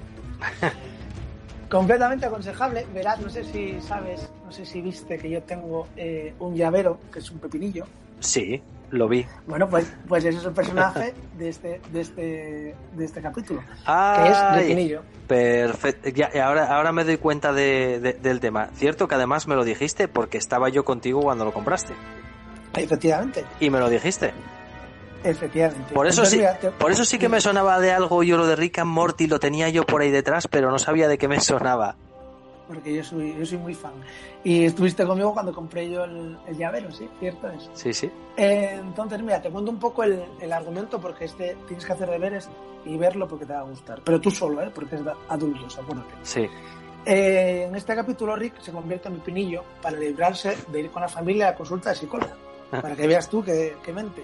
Completamente 1.70 2.26
aconsejable. 2.26 2.84
Verás, 2.92 3.20
no 3.20 3.30
sé 3.30 3.44
si 3.44 3.80
sabes, 3.80 4.28
no 4.44 4.50
sé 4.50 4.66
si 4.66 4.80
viste 4.80 5.16
que 5.18 5.30
yo 5.30 5.44
tengo 5.44 5.86
eh, 5.96 6.34
un 6.40 6.56
llavero, 6.56 6.98
que 7.12 7.20
es 7.20 7.30
un 7.30 7.38
pepinillo. 7.38 7.86
Sí, 8.18 8.60
lo 8.94 9.08
vi. 9.08 9.26
Bueno, 9.46 9.68
pues, 9.68 9.92
pues 10.08 10.24
ese 10.24 10.38
es 10.38 10.44
el 10.44 10.52
personaje 10.52 11.14
de 11.36 11.48
este, 11.48 11.80
de 11.92 12.00
este, 12.00 12.74
de 12.92 13.04
este 13.04 13.20
capítulo, 13.20 13.60
que 13.60 14.30
es 14.30 14.38
Ay, 14.38 14.68
Riquillo. 14.74 15.02
Perfecto. 15.26 16.08
Ya, 16.10 16.30
y 16.34 16.38
ahora, 16.38 16.66
ahora 16.74 16.92
me 16.92 17.04
doy 17.04 17.16
cuenta 17.18 17.52
de- 17.52 17.98
de- 18.00 18.12
del 18.14 18.40
tema. 18.40 18.68
Cierto 18.74 19.08
que 19.08 19.14
además 19.14 19.46
me 19.48 19.54
lo 19.56 19.64
dijiste 19.64 20.08
porque 20.08 20.38
estaba 20.38 20.68
yo 20.68 20.84
contigo 20.84 21.20
cuando 21.22 21.44
lo 21.44 21.52
compraste. 21.52 21.94
Efectivamente, 22.76 23.44
Y 23.60 23.70
me 23.70 23.78
lo 23.78 23.88
dijiste. 23.88 24.32
efectivamente. 25.22 25.94
Por 25.94 26.06
eso 26.06 26.22
Entonces, 26.22 26.30
sí, 26.32 26.36
mira, 26.38 26.58
te- 26.58 26.70
por 26.70 26.90
eso 26.90 27.04
sí 27.04 27.18
que 27.18 27.28
me 27.28 27.40
sonaba 27.40 27.80
de 27.80 27.92
algo 27.92 28.22
yo 28.22 28.36
lo 28.36 28.46
de 28.46 28.56
Rick 28.56 28.78
and 28.80 28.90
Morty 28.90 29.26
lo 29.26 29.38
tenía 29.40 29.68
yo 29.70 29.84
por 29.86 30.02
ahí 30.02 30.10
detrás, 30.10 30.48
pero 30.48 30.70
no 30.70 30.78
sabía 30.78 31.08
de 31.08 31.16
qué 31.18 31.28
me 31.28 31.40
sonaba. 31.40 31.96
Porque 32.66 32.94
yo 32.94 33.04
soy, 33.04 33.36
yo 33.38 33.44
soy 33.44 33.58
muy 33.58 33.74
fan. 33.74 33.92
Y 34.42 34.64
estuviste 34.64 35.04
conmigo 35.04 35.34
cuando 35.34 35.52
compré 35.52 35.90
yo 35.90 36.04
el, 36.04 36.38
el 36.46 36.56
llavero, 36.56 36.90
¿sí? 36.90 37.08
Cierto 37.20 37.50
es. 37.50 37.70
Sí, 37.74 37.92
sí. 37.92 38.10
Eh, 38.36 38.78
entonces, 38.80 39.20
mira, 39.22 39.42
te 39.42 39.50
cuento 39.50 39.70
un 39.70 39.78
poco 39.78 40.02
el, 40.02 40.24
el 40.40 40.52
argumento 40.52 41.00
porque 41.00 41.26
este 41.26 41.56
tienes 41.66 41.84
que 41.84 41.92
hacer 41.92 42.08
deberes 42.08 42.48
y 42.86 42.96
verlo 42.96 43.28
porque 43.28 43.44
te 43.44 43.52
va 43.52 43.60
a 43.60 43.64
gustar. 43.64 44.00
Pero 44.04 44.20
tú 44.20 44.30
solo, 44.30 44.62
¿eh? 44.62 44.70
Porque 44.74 44.96
es 44.96 45.04
de 45.04 45.12
adultos, 45.28 45.78
acuérdate. 45.78 46.14
Sí. 46.22 46.48
Eh, 47.06 47.66
en 47.68 47.74
este 47.76 47.94
capítulo, 47.94 48.34
Rick 48.34 48.60
se 48.60 48.72
convierte 48.72 49.08
en 49.08 49.14
mi 49.14 49.20
pinillo 49.20 49.62
para 49.82 49.98
librarse 49.98 50.56
de 50.68 50.80
ir 50.80 50.90
con 50.90 51.02
la 51.02 51.08
familia 51.08 51.48
a 51.48 51.50
la 51.50 51.56
consulta 51.56 51.90
de 51.90 51.96
psicóloga. 51.96 52.34
Para 52.70 52.96
que 52.96 53.06
veas 53.06 53.28
tú 53.28 53.44
que, 53.44 53.76
que 53.84 53.92
mente. 53.92 54.22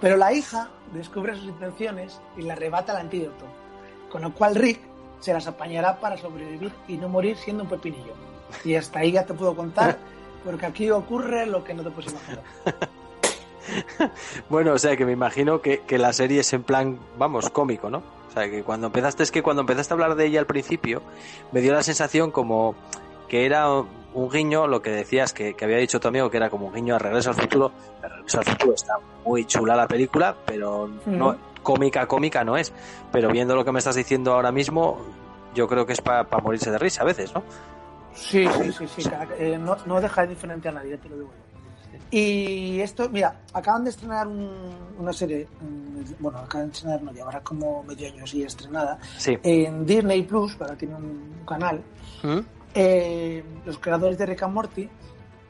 Pero 0.00 0.16
la 0.16 0.32
hija 0.32 0.68
descubre 0.92 1.34
sus 1.34 1.46
intenciones 1.46 2.20
y 2.36 2.42
le 2.42 2.52
arrebata 2.52 2.92
el 2.92 2.98
antídoto. 2.98 3.46
Con 4.10 4.22
lo 4.22 4.34
cual 4.34 4.54
Rick 4.54 4.80
se 5.20 5.32
las 5.32 5.46
apañará 5.46 5.98
para 5.98 6.16
sobrevivir 6.16 6.72
y 6.86 6.96
no 6.96 7.08
morir 7.08 7.36
siendo 7.36 7.64
un 7.64 7.68
pepinillo. 7.68 8.14
Y 8.64 8.74
hasta 8.74 9.00
ahí 9.00 9.12
ya 9.12 9.24
te 9.24 9.34
puedo 9.34 9.54
contar, 9.54 9.98
porque 10.44 10.66
aquí 10.66 10.90
ocurre 10.90 11.46
lo 11.46 11.64
que 11.64 11.74
no 11.74 11.82
te 11.82 11.90
puedes 11.90 12.12
imaginar. 12.12 12.42
Bueno, 14.48 14.72
o 14.72 14.78
sea 14.78 14.96
que 14.96 15.04
me 15.04 15.12
imagino 15.12 15.60
que, 15.60 15.80
que 15.80 15.98
la 15.98 16.14
serie 16.14 16.40
es 16.40 16.52
en 16.54 16.62
plan, 16.62 16.98
vamos, 17.18 17.50
cómico, 17.50 17.90
¿no? 17.90 17.98
O 17.98 18.32
sea 18.32 18.48
que 18.50 18.62
cuando 18.62 18.86
empezaste, 18.86 19.22
es 19.22 19.30
que 19.30 19.42
cuando 19.42 19.60
empezaste 19.60 19.92
a 19.92 19.94
hablar 19.94 20.14
de 20.14 20.24
ella 20.24 20.40
al 20.40 20.46
principio, 20.46 21.02
me 21.52 21.60
dio 21.60 21.74
la 21.74 21.82
sensación 21.82 22.30
como 22.30 22.74
que 23.28 23.44
era 23.44 23.68
un 23.70 24.30
guiño, 24.30 24.66
lo 24.66 24.82
que 24.82 24.90
decías 24.90 25.32
que, 25.32 25.54
que 25.54 25.64
había 25.64 25.78
dicho 25.78 26.00
tu 26.00 26.08
amigo, 26.08 26.30
que 26.30 26.38
era 26.38 26.50
como 26.50 26.66
un 26.66 26.74
guiño 26.74 26.94
a 26.94 26.98
Regreso 26.98 27.30
al 27.30 27.36
Futuro. 27.36 27.72
A 28.02 28.08
Regreso 28.08 28.38
al 28.38 28.44
Futuro 28.44 28.74
está 28.74 28.94
muy 29.24 29.44
chula 29.44 29.76
la 29.76 29.86
película, 29.86 30.34
pero 30.46 30.88
no, 31.06 31.36
cómica, 31.72 32.06
cómica 32.06 32.44
no 32.44 32.56
es. 32.56 32.72
Pero 33.12 33.30
viendo 33.30 33.54
lo 33.54 33.62
que 33.64 33.72
me 33.72 33.78
estás 33.78 33.94
diciendo 33.96 34.32
ahora 34.32 34.50
mismo, 34.52 34.98
yo 35.54 35.68
creo 35.68 35.84
que 35.84 35.92
es 35.92 36.00
para 36.00 36.24
morirse 36.42 36.70
de 36.70 36.78
risa 36.78 37.02
a 37.02 37.04
veces, 37.04 37.34
¿no? 37.34 37.42
Sí, 38.14 38.46
sí, 38.48 38.72
sí, 38.72 39.02
sí. 39.02 39.10
eh, 39.38 39.58
no, 39.60 39.76
no 39.86 40.00
deja 40.00 40.22
de 40.22 40.28
diferente 40.28 40.68
a 40.68 40.72
nadie, 40.72 40.96
te 40.96 41.08
lo 41.10 41.16
digo 41.16 41.28
yo. 41.28 41.98
Y 42.10 42.80
esto, 42.80 43.08
mira, 43.10 43.34
acaban 43.52 43.84
de 43.84 43.90
estrenar 43.90 44.26
un- 44.26 44.74
una 44.98 45.12
serie, 45.12 45.46
mm, 45.60 46.14
bueno, 46.20 46.38
acaban 46.38 46.68
de 46.68 46.72
estrenar, 46.72 47.02
no, 47.02 47.12
llevará 47.12 47.40
como 47.42 47.82
medio 47.82 48.08
año 48.08 48.24
así 48.24 48.42
estrenada, 48.42 48.98
Sí. 49.18 49.36
en 49.42 49.84
Disney 49.84 50.22
Plus, 50.22 50.56
para 50.56 50.74
tiene 50.74 50.94
un 50.94 51.44
canal, 51.46 51.82
¿Mm? 52.22 52.38
eh, 52.74 53.44
los 53.66 53.78
creadores 53.78 54.16
de 54.16 54.24
Rick 54.26 54.42
and 54.42 54.54
Morty, 54.54 54.88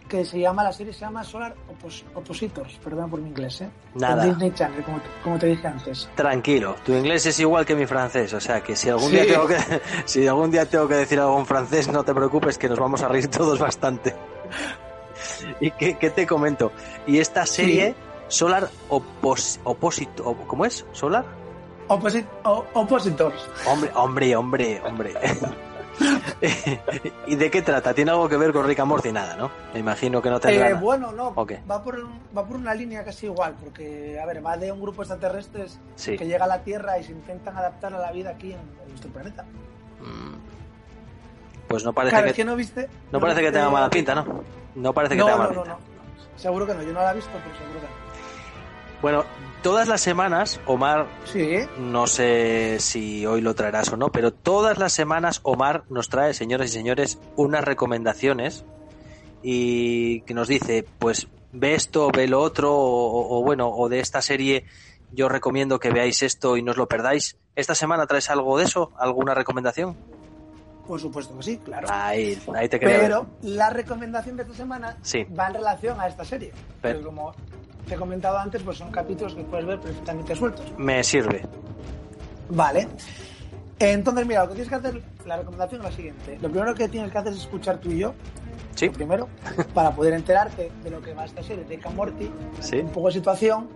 que 0.08 0.24
se 0.24 0.40
llama, 0.40 0.64
la 0.64 0.72
serie 0.72 0.92
se 0.92 1.00
llama 1.00 1.22
Solar 1.22 1.54
Oppos- 1.68 2.04
Oppositors, 2.14 2.78
perdón 2.82 3.10
por 3.10 3.20
mi 3.20 3.28
inglés, 3.28 3.60
¿eh? 3.60 3.70
Nada. 3.94 4.24
En 4.24 4.30
Disney 4.30 4.52
Channel, 4.52 4.82
como, 4.82 5.00
como 5.22 5.38
te 5.38 5.46
dije 5.46 5.66
antes. 5.68 6.08
Tranquilo, 6.14 6.76
tu 6.84 6.92
inglés 6.94 7.26
es 7.26 7.38
igual 7.40 7.64
que 7.66 7.74
mi 7.74 7.86
francés, 7.86 8.32
o 8.34 8.40
sea 8.40 8.60
que 8.62 8.74
si 8.74 8.88
algún 8.88 9.10
Sí. 9.10 9.16
día 9.16 9.26
tengo 9.26 9.46
que 9.46 9.56
si 10.06 10.26
algún 10.26 10.50
día 10.50 10.64
tengo 10.66 10.88
que 10.88 10.94
decir 10.94 11.20
algo 11.20 11.38
en 11.38 11.46
francés, 11.46 11.88
no 11.88 12.02
te 12.02 12.14
preocupes 12.14 12.56
que 12.58 12.68
nos 12.68 12.78
vamos 12.78 13.02
a 13.02 13.08
reír 13.08 13.28
todos 13.28 13.58
bastante. 13.58 14.14
¿Y 15.60 15.70
qué, 15.72 15.96
qué 15.98 16.10
te 16.10 16.26
comento? 16.26 16.72
Y 17.06 17.18
esta 17.18 17.44
serie 17.46 17.94
Solar 18.28 18.68
Oppos, 18.88 19.60
Opposite, 19.64 20.22
¿cómo 20.46 20.64
es? 20.64 20.84
Solar? 20.92 21.24
Opposit- 21.88 22.26
o- 22.44 22.64
Oppositors. 22.74 23.48
Hombre, 23.66 23.90
hombre, 23.94 24.36
hombre, 24.36 24.80
hombre. 24.84 25.14
¿Y 27.26 27.34
de 27.36 27.50
qué 27.50 27.62
trata? 27.62 27.92
¿Tiene 27.94 28.10
algo 28.10 28.28
que 28.28 28.36
ver 28.36 28.52
con 28.52 28.66
Rick 28.66 28.80
and 28.80 28.88
Morty? 28.88 29.12
Nada, 29.12 29.36
¿no? 29.36 29.50
Me 29.74 29.80
imagino 29.80 30.22
que 30.22 30.30
no 30.30 30.38
tendrá 30.40 30.66
Eh, 30.68 30.70
nada. 30.70 30.80
bueno, 30.82 31.12
no, 31.12 31.28
Ok. 31.34 31.52
va, 31.70 31.82
por, 31.82 32.06
va 32.36 32.44
por 32.46 32.56
una 32.56 32.74
línea 32.74 33.04
casi 33.04 33.26
igual, 33.26 33.54
porque, 33.62 34.18
a 34.20 34.26
ver, 34.26 34.44
va 34.44 34.56
de 34.56 34.70
un 34.72 34.80
grupo 34.80 35.04
Sí. 35.96 36.16
que 36.16 36.26
llega 36.26 36.44
a 36.44 36.48
la 36.48 36.62
Tierra 36.62 36.98
y 36.98 37.04
se 37.04 37.12
intentan 37.12 37.56
adaptar 37.56 37.92
a 37.94 37.98
la 37.98 38.12
vida 38.12 38.30
aquí 38.30 38.52
en, 38.52 38.58
en 38.82 38.88
nuestro 38.88 39.10
planeta. 39.10 39.42
Mm. 40.00 40.36
Pues 41.68 41.84
no 41.84 41.92
parece 41.92 42.16
claro, 42.16 42.32
que, 42.32 42.44
no 42.44 42.56
viste... 42.56 42.88
no 43.12 43.20
parece 43.20 43.40
que 43.42 43.52
tenga 43.52 43.68
mala 43.70 43.90
pinta, 43.90 44.14
¿no? 44.14 44.42
No 44.74 44.92
parece 44.94 45.14
que 45.16 45.20
No, 45.20 45.26
tenga 45.26 45.36
no, 45.38 45.42
mala 45.44 45.54
no, 45.54 45.62
pinta. 45.62 45.78
no. 45.78 46.38
Seguro 46.38 46.66
que 46.66 46.74
no, 46.74 46.82
yo 46.82 46.92
no 46.92 47.00
la 47.02 47.10
he 47.12 47.14
visto, 47.16 47.30
pero 47.32 47.56
seguro 47.58 47.80
que 47.80 47.86
no. 47.86 48.07
Bueno, 49.00 49.24
todas 49.62 49.86
las 49.86 50.00
semanas, 50.00 50.60
Omar, 50.66 51.06
Sí, 51.24 51.58
no 51.78 52.06
sé 52.06 52.78
si 52.80 53.24
hoy 53.26 53.40
lo 53.40 53.54
traerás 53.54 53.92
o 53.92 53.96
no, 53.96 54.10
pero 54.10 54.32
todas 54.32 54.78
las 54.78 54.92
semanas 54.92 55.40
Omar 55.44 55.84
nos 55.88 56.08
trae, 56.08 56.34
señoras 56.34 56.70
y 56.70 56.72
señores, 56.72 57.18
unas 57.36 57.64
recomendaciones 57.64 58.64
y 59.42 60.22
que 60.22 60.34
nos 60.34 60.48
dice, 60.48 60.84
pues 60.98 61.28
ve 61.52 61.74
esto, 61.74 62.10
ve 62.12 62.26
lo 62.26 62.40
otro, 62.40 62.74
o, 62.74 63.38
o 63.38 63.42
bueno, 63.44 63.68
o 63.68 63.88
de 63.88 64.00
esta 64.00 64.20
serie 64.20 64.64
yo 65.12 65.28
recomiendo 65.28 65.78
que 65.78 65.90
veáis 65.90 66.22
esto 66.22 66.56
y 66.56 66.62
no 66.62 66.72
os 66.72 66.76
lo 66.76 66.88
perdáis. 66.88 67.38
¿Esta 67.54 67.74
semana 67.74 68.06
traes 68.06 68.28
algo 68.30 68.58
de 68.58 68.64
eso? 68.64 68.92
¿Alguna 68.98 69.34
recomendación? 69.34 69.96
por 70.88 70.98
supuesto 70.98 71.36
que 71.36 71.42
sí, 71.42 71.58
claro. 71.58 71.86
Ahí, 71.90 72.40
ahí 72.56 72.66
te 72.66 72.80
quería 72.80 73.00
Pero 73.00 73.20
ver. 73.42 73.50
la 73.50 73.68
recomendación 73.68 74.38
de 74.38 74.44
esta 74.44 74.54
semana 74.54 74.96
Sí. 75.02 75.22
va 75.38 75.48
en 75.48 75.54
relación 75.54 76.00
a 76.00 76.08
esta 76.08 76.24
serie. 76.24 76.50
Pero- 76.80 77.02
como 77.02 77.34
te 77.88 77.94
he 77.94 77.98
comentado 77.98 78.38
antes, 78.38 78.62
pues 78.62 78.78
son 78.78 78.90
capítulos 78.90 79.34
que 79.34 79.42
puedes 79.44 79.66
ver 79.66 79.80
perfectamente 79.80 80.34
sueltos. 80.36 80.64
Me 80.78 81.02
sirve. 81.02 81.42
Vale. 82.50 82.88
Entonces, 83.78 84.26
mira, 84.26 84.42
lo 84.42 84.48
que 84.48 84.54
tienes 84.54 84.68
que 84.68 84.74
hacer, 84.74 85.02
la 85.26 85.36
recomendación 85.36 85.80
es 85.82 85.90
la 85.90 85.96
siguiente. 85.96 86.38
Lo 86.40 86.48
primero 86.50 86.74
que 86.74 86.88
tienes 86.88 87.12
que 87.12 87.18
hacer 87.18 87.32
es 87.32 87.38
escuchar 87.40 87.78
tú 87.78 87.90
y 87.90 87.98
yo, 87.98 88.14
Sí, 88.74 88.86
lo 88.86 88.92
primero, 88.92 89.28
para 89.74 89.90
poder 89.92 90.14
enterarte 90.14 90.70
de 90.84 90.90
lo 90.90 91.00
que 91.00 91.12
va 91.14 91.24
esta 91.24 91.42
serie, 91.42 91.64
Rick 91.68 91.86
and 91.86 91.96
Morty, 91.96 92.30
Sí. 92.60 92.78
un 92.78 92.90
poco 92.90 93.08
de 93.08 93.14
situación, 93.14 93.68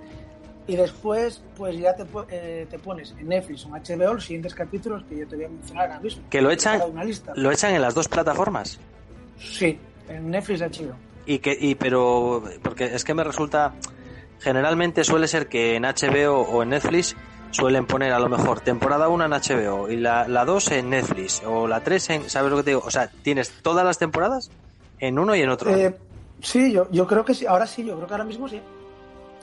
y 0.67 0.77
después, 0.77 1.43
pues 1.57 1.77
ya 1.77 1.95
te, 1.97 2.05
eh, 2.31 2.67
te 2.71 2.79
pones 2.79 3.13
en 3.19 3.29
Netflix 3.29 3.67
o 3.67 3.77
en 3.77 3.83
HBO 3.83 4.15
los 4.15 4.25
siguientes 4.25 4.55
capítulos 4.55 5.03
que 5.09 5.19
yo 5.19 5.27
te 5.27 5.35
voy 5.37 5.45
a 5.47 5.49
mencionar 5.49 5.87
ahora 5.89 6.01
mismo. 6.01 6.23
que 6.31 6.41
lo 6.41 6.51
echan, 6.53 6.79
Para 6.79 6.91
una 6.91 7.05
lista. 7.05 7.33
lo 7.35 7.51
echan 7.51 7.75
en 7.75 7.83
las 7.83 7.95
dos 7.95 8.07
plataformas. 8.09 8.79
Sí, 9.39 9.77
en 10.09 10.31
Netflix 10.31 10.61
y 10.61 10.85
HBO. 10.85 10.95
Y 11.27 11.39
que, 11.41 11.57
y 11.61 11.75
pero, 11.75 12.43
porque 12.63 12.85
es 12.95 13.05
que 13.05 13.13
me 13.15 13.25
resulta, 13.25 13.73
generalmente 14.43 15.05
suele 15.05 15.28
ser 15.28 15.49
que 15.49 15.76
en 15.76 15.84
HBO 15.84 16.40
o 16.43 16.62
en 16.62 16.70
Netflix 16.70 17.16
suelen 17.51 17.86
poner 17.86 18.12
a 18.12 18.18
lo 18.18 18.28
mejor 18.28 18.61
temporada 18.61 19.09
1 19.09 19.24
en 19.26 19.30
HBO 19.32 19.90
y 19.90 19.97
la, 19.97 20.26
la 20.26 20.45
2 20.45 20.70
en 20.72 20.90
Netflix 20.90 21.43
o 21.47 21.66
la 21.66 21.80
3 21.80 22.11
en, 22.11 22.30
¿sabes 22.30 22.51
lo 22.51 22.57
que 22.59 22.62
te 22.62 22.70
digo? 22.70 22.82
O 22.84 22.90
sea, 22.90 23.09
tienes 23.22 23.51
todas 23.62 23.84
las 23.84 23.99
temporadas 23.99 24.51
en 24.99 25.18
uno 25.18 25.34
y 25.34 25.43
en 25.43 25.51
otro. 25.51 25.70
Eh, 25.74 25.95
sí, 26.40 26.72
yo, 26.72 26.88
yo 26.90 27.07
creo 27.07 27.24
que 27.24 27.34
sí, 27.34 27.45
ahora 27.47 27.66
sí, 27.66 27.84
yo 27.84 27.95
creo 27.97 28.07
que 28.07 28.14
ahora 28.14 28.24
mismo 28.24 28.49
sí. 28.49 28.61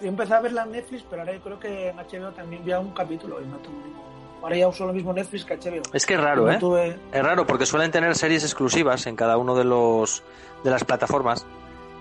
Yo 0.02 0.08
empecé 0.08 0.34
a 0.34 0.40
verla 0.40 0.64
en 0.64 0.72
Netflix, 0.72 1.04
pero 1.10 1.22
ahora 1.22 1.34
yo 1.34 1.42
creo 1.42 1.60
que 1.60 1.90
en 1.90 1.98
HBO 1.98 2.32
también 2.32 2.64
vi 2.64 2.72
un 2.74 2.92
capítulo 2.94 3.42
y 3.42 3.46
no 3.46 3.58
tengo 3.58 3.78
ningún... 3.86 4.10
Ahora 4.42 4.56
ya 4.56 4.70
uso 4.70 4.86
lo 4.86 4.94
mismo 4.94 5.12
Netflix 5.12 5.44
que 5.44 5.58
HBO. 5.58 5.82
es 5.94 6.06
que 6.06 6.14
es 6.14 6.20
raro, 6.22 6.46
No 6.46 6.52
¿eh? 6.54 6.58
tuve- 6.60 6.98
Es 7.12 7.22
raro 7.24 7.46
porque 7.46 7.66
suelen 7.66 7.92
tener 7.92 8.16
series 8.16 8.44
exclusivas 8.46 9.06
en 9.08 9.18
cada 9.18 9.38
uno 9.38 9.54
de 9.56 9.66
los 9.66 10.24
de 10.64 10.72
las 10.72 10.86
plataformas. 10.86 11.46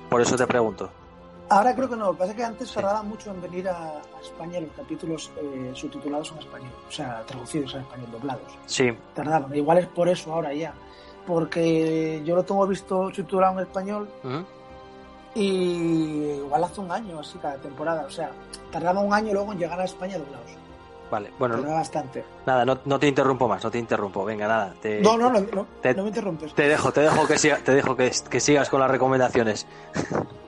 Por 0.09 0.21
eso 0.23 0.37
te 0.37 0.47
pregunto. 0.47 0.89
Ahora 1.51 1.75
creo 1.75 1.89
que 1.89 1.97
no, 1.97 2.07
lo 2.07 2.13
que 2.13 2.19
pasa 2.19 2.31
es 2.33 2.37
que 2.37 2.45
antes 2.45 2.73
tardaba 2.73 3.03
mucho 3.03 3.31
en 3.31 3.41
venir 3.41 3.69
a, 3.69 3.77
a 3.99 4.21
España 4.23 4.61
los 4.61 4.71
capítulos 4.77 5.31
eh, 5.41 5.71
subtitulados 5.75 6.31
en 6.33 6.39
español, 6.39 6.73
o 6.87 6.91
sea, 6.93 7.23
traducidos 7.27 7.75
en 7.75 7.81
español, 7.81 8.09
doblados. 8.13 8.59
Sí, 8.67 8.91
Tardaban, 9.15 9.55
igual 9.57 9.79
es 9.79 9.87
por 9.87 10.09
eso 10.11 10.33
ahora 10.33 10.53
ya, 10.53 10.75
porque 11.27 12.21
yo 12.25 12.37
lo 12.37 12.45
tengo 12.45 12.67
visto 12.67 13.07
subtitulado 13.15 13.55
en 13.55 13.67
español 13.67 14.09
y 15.35 15.43
igual 16.37 16.65
hace 16.65 16.81
un 16.81 16.91
año 16.91 17.21
así 17.21 17.39
cada 17.39 17.57
temporada, 17.57 18.05
o 18.07 18.11
sea, 18.11 18.31
tardaba 18.71 19.01
un 19.01 19.13
año 19.15 19.33
luego 19.33 19.53
en 19.53 19.59
llegar 19.59 19.81
a 19.81 19.85
España 19.85 20.19
doblados. 20.19 20.51
Vale, 21.11 21.31
bueno, 21.39 21.55
Tarda 21.57 21.73
bastante. 21.77 22.25
nada, 22.45 22.67
no, 22.67 22.79
no 22.85 22.99
te 22.99 23.07
interrumpo 23.09 23.49
más, 23.49 23.65
no 23.65 23.71
te 23.71 23.79
interrumpo. 23.79 24.27
Venga, 24.27 24.47
nada. 24.47 24.75
Te, 24.83 25.01
No, 25.01 25.17
no, 25.17 25.31
no, 25.31 25.41
no, 25.41 25.67
te- 25.81 25.95
no 25.95 26.03
me 26.03 26.09
interrumpes. 26.11 26.55
te 26.55 26.69
dejo, 26.69 26.93
te 26.93 27.01
dejo 27.01 27.27
que, 27.27 27.39
siga- 27.39 27.63
te 27.65 27.73
dejo 27.73 27.97
que, 27.97 28.13
que 28.29 28.41
sigas 28.41 28.69
con 28.69 28.81
las 28.81 28.91
recomendaciones. 28.91 29.67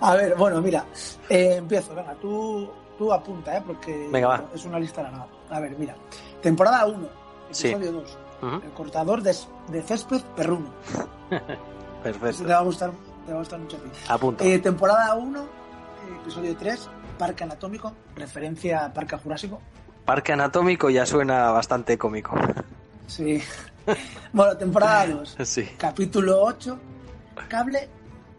A 0.00 0.14
ver, 0.14 0.34
bueno, 0.36 0.60
mira, 0.62 0.84
eh, 1.28 1.56
empiezo, 1.58 1.94
venga, 1.94 2.14
tú, 2.14 2.70
tú 2.96 3.12
apunta, 3.12 3.56
¿eh? 3.56 3.62
Porque 3.66 4.08
Venga, 4.10 4.44
es 4.54 4.64
una 4.64 4.78
lista 4.78 5.02
larga. 5.02 5.26
A 5.50 5.60
ver, 5.60 5.76
mira, 5.78 5.94
temporada 6.42 6.86
1, 6.86 7.08
Sí. 7.50 7.68
episodio 7.68 7.92
2, 7.92 8.18
Ujú, 8.42 8.54
el 8.64 8.70
cortador 8.72 9.22
de, 9.22 9.36
de 9.68 9.82
césped 9.82 10.22
perruno. 10.36 10.70
Eso 11.30 12.02
Perfecto. 12.02 12.44
te 12.44 12.52
va 12.52 12.58
a 12.58 12.62
gustar, 12.62 12.90
te 13.26 13.32
va 13.32 13.36
a 13.38 13.40
gustar 13.40 13.58
mucho 13.58 13.76
a 13.76 13.80
ti. 13.80 13.88
Apunta. 14.08 14.44
Eh, 14.44 14.58
temporada 14.60 15.14
1, 15.16 15.44
episodio 16.22 16.56
3, 16.56 16.88
Parque 17.18 17.44
Anatómico, 17.44 17.92
referencia 18.16 18.86
a 18.86 18.92
Parque 18.92 19.16
Jurásico. 19.18 19.60
Parque 20.06 20.32
anatómico 20.32 20.88
ya 20.88 21.04
suena 21.04 21.50
bastante 21.50 21.98
cómico. 21.98 22.34
Sí. 23.06 23.42
bueno, 24.32 24.56
temporada 24.56 25.06
2, 25.14 25.36
Sí. 25.44 25.68
capítulo 25.76 26.42
8, 26.42 26.78
cable 27.48 27.88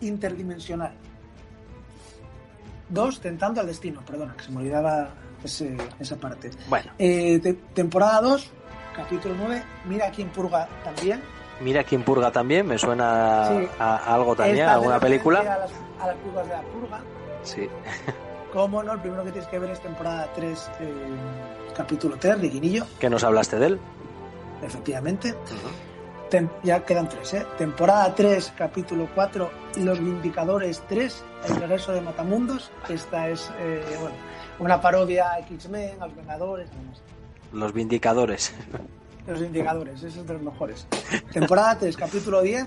interdimensional. 0.02 0.94
2, 2.92 3.20
tentando 3.22 3.62
al 3.62 3.68
destino, 3.68 4.02
perdona, 4.06 4.36
que 4.36 4.44
se 4.44 4.52
me 4.52 4.58
olvidaba 4.60 5.10
ese- 5.44 5.78
esa 6.00 6.16
parte. 6.18 6.52
Bueno, 6.70 6.92
Eh, 7.00 7.40
te- 7.40 7.54
temporada 7.74 8.22
2, 8.22 8.52
capítulo 8.96 9.34
9, 9.38 9.64
mira 9.86 10.10
quién 10.12 10.30
purga 10.30 10.68
también. 10.84 11.22
mira 11.62 11.84
quién 11.84 12.04
purga 12.04 12.32
también, 12.32 12.68
me 12.68 12.78
suena 12.78 13.48
Sí. 13.50 13.68
a, 13.80 13.96
a 13.98 14.16
algo 14.16 14.36
también, 14.36 14.68
a 14.68 14.74
alguna 14.74 15.00
película. 15.00 15.40
A 15.40 15.44
las, 15.44 15.72
a 16.02 16.08
las 16.08 16.16
purgas 16.18 16.48
de 16.48 16.54
la 16.54 16.62
purga. 16.62 17.02
Sí. 17.44 17.68
Como 18.54 18.84
no, 18.84 18.92
el 18.94 19.00
primero 19.00 19.24
que 19.24 19.32
tienes 19.32 19.50
que 19.50 19.60
ver 19.60 19.70
es 19.72 19.80
temporada 19.80 20.28
3, 20.36 20.70
eh, 20.82 20.94
capítulo 21.76 22.18
3, 22.20 22.38
Riguinillo, 22.40 22.86
Que 23.00 23.10
nos 23.10 23.24
hablaste 23.24 23.58
de 23.58 23.66
él. 23.68 23.80
efectivamente. 24.62 25.34
Tem- 26.32 26.50
ya 26.64 26.84
quedan 26.86 27.10
tres, 27.10 27.34
¿eh? 27.34 27.46
Temporada 27.58 28.16
3, 28.16 28.54
capítulo 28.58 29.10
4, 29.14 29.52
Los 29.78 30.00
Vindicadores 30.00 30.82
3, 30.88 31.24
El 31.50 31.56
regreso 31.58 31.92
de 31.92 32.00
Matamundos. 32.00 32.72
Esta 32.88 33.28
es, 33.28 33.52
eh, 33.60 33.84
bueno, 34.00 34.16
una 34.60 34.80
parodia 34.80 35.32
a 35.32 35.40
X-Men, 35.40 36.02
a 36.02 36.08
los 36.08 36.16
Vengadores, 36.16 36.70
además. 36.74 37.02
Los 37.52 37.74
Vindicadores. 37.74 38.54
Los 39.28 39.42
Vindicadores, 39.42 40.02
ese 40.04 40.20
es 40.22 40.26
de 40.28 40.34
los 40.34 40.42
mejores. 40.42 40.88
Temporada 41.34 41.78
3, 41.78 41.96
capítulo 41.98 42.42
10, 42.42 42.66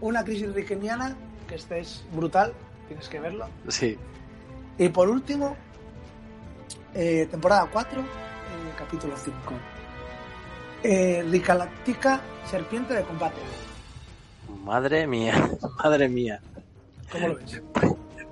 Una 0.00 0.24
crisis 0.24 0.52
riqueniana, 0.54 1.14
que 1.48 1.54
este 1.56 1.78
es 1.80 2.04
brutal, 2.12 2.52
tienes 2.88 3.08
que 3.08 3.20
verlo. 3.20 3.46
Sí. 3.68 3.96
Y 4.78 4.88
por 4.88 5.08
último, 5.08 5.54
eh, 6.94 7.28
temporada 7.30 7.68
4, 7.72 8.00
eh, 8.00 8.04
capítulo 8.78 9.14
5. 9.16 9.38
Eh, 10.82 11.24
Ricaláctica, 11.30 12.20
serpiente 12.50 12.94
de 12.94 13.02
combate. 13.02 13.36
Madre 14.64 15.06
mía, 15.06 15.50
madre 15.84 16.08
mía. 16.08 16.40
¿Cómo 17.10 17.28
lo 17.28 17.34
ves? 17.36 17.62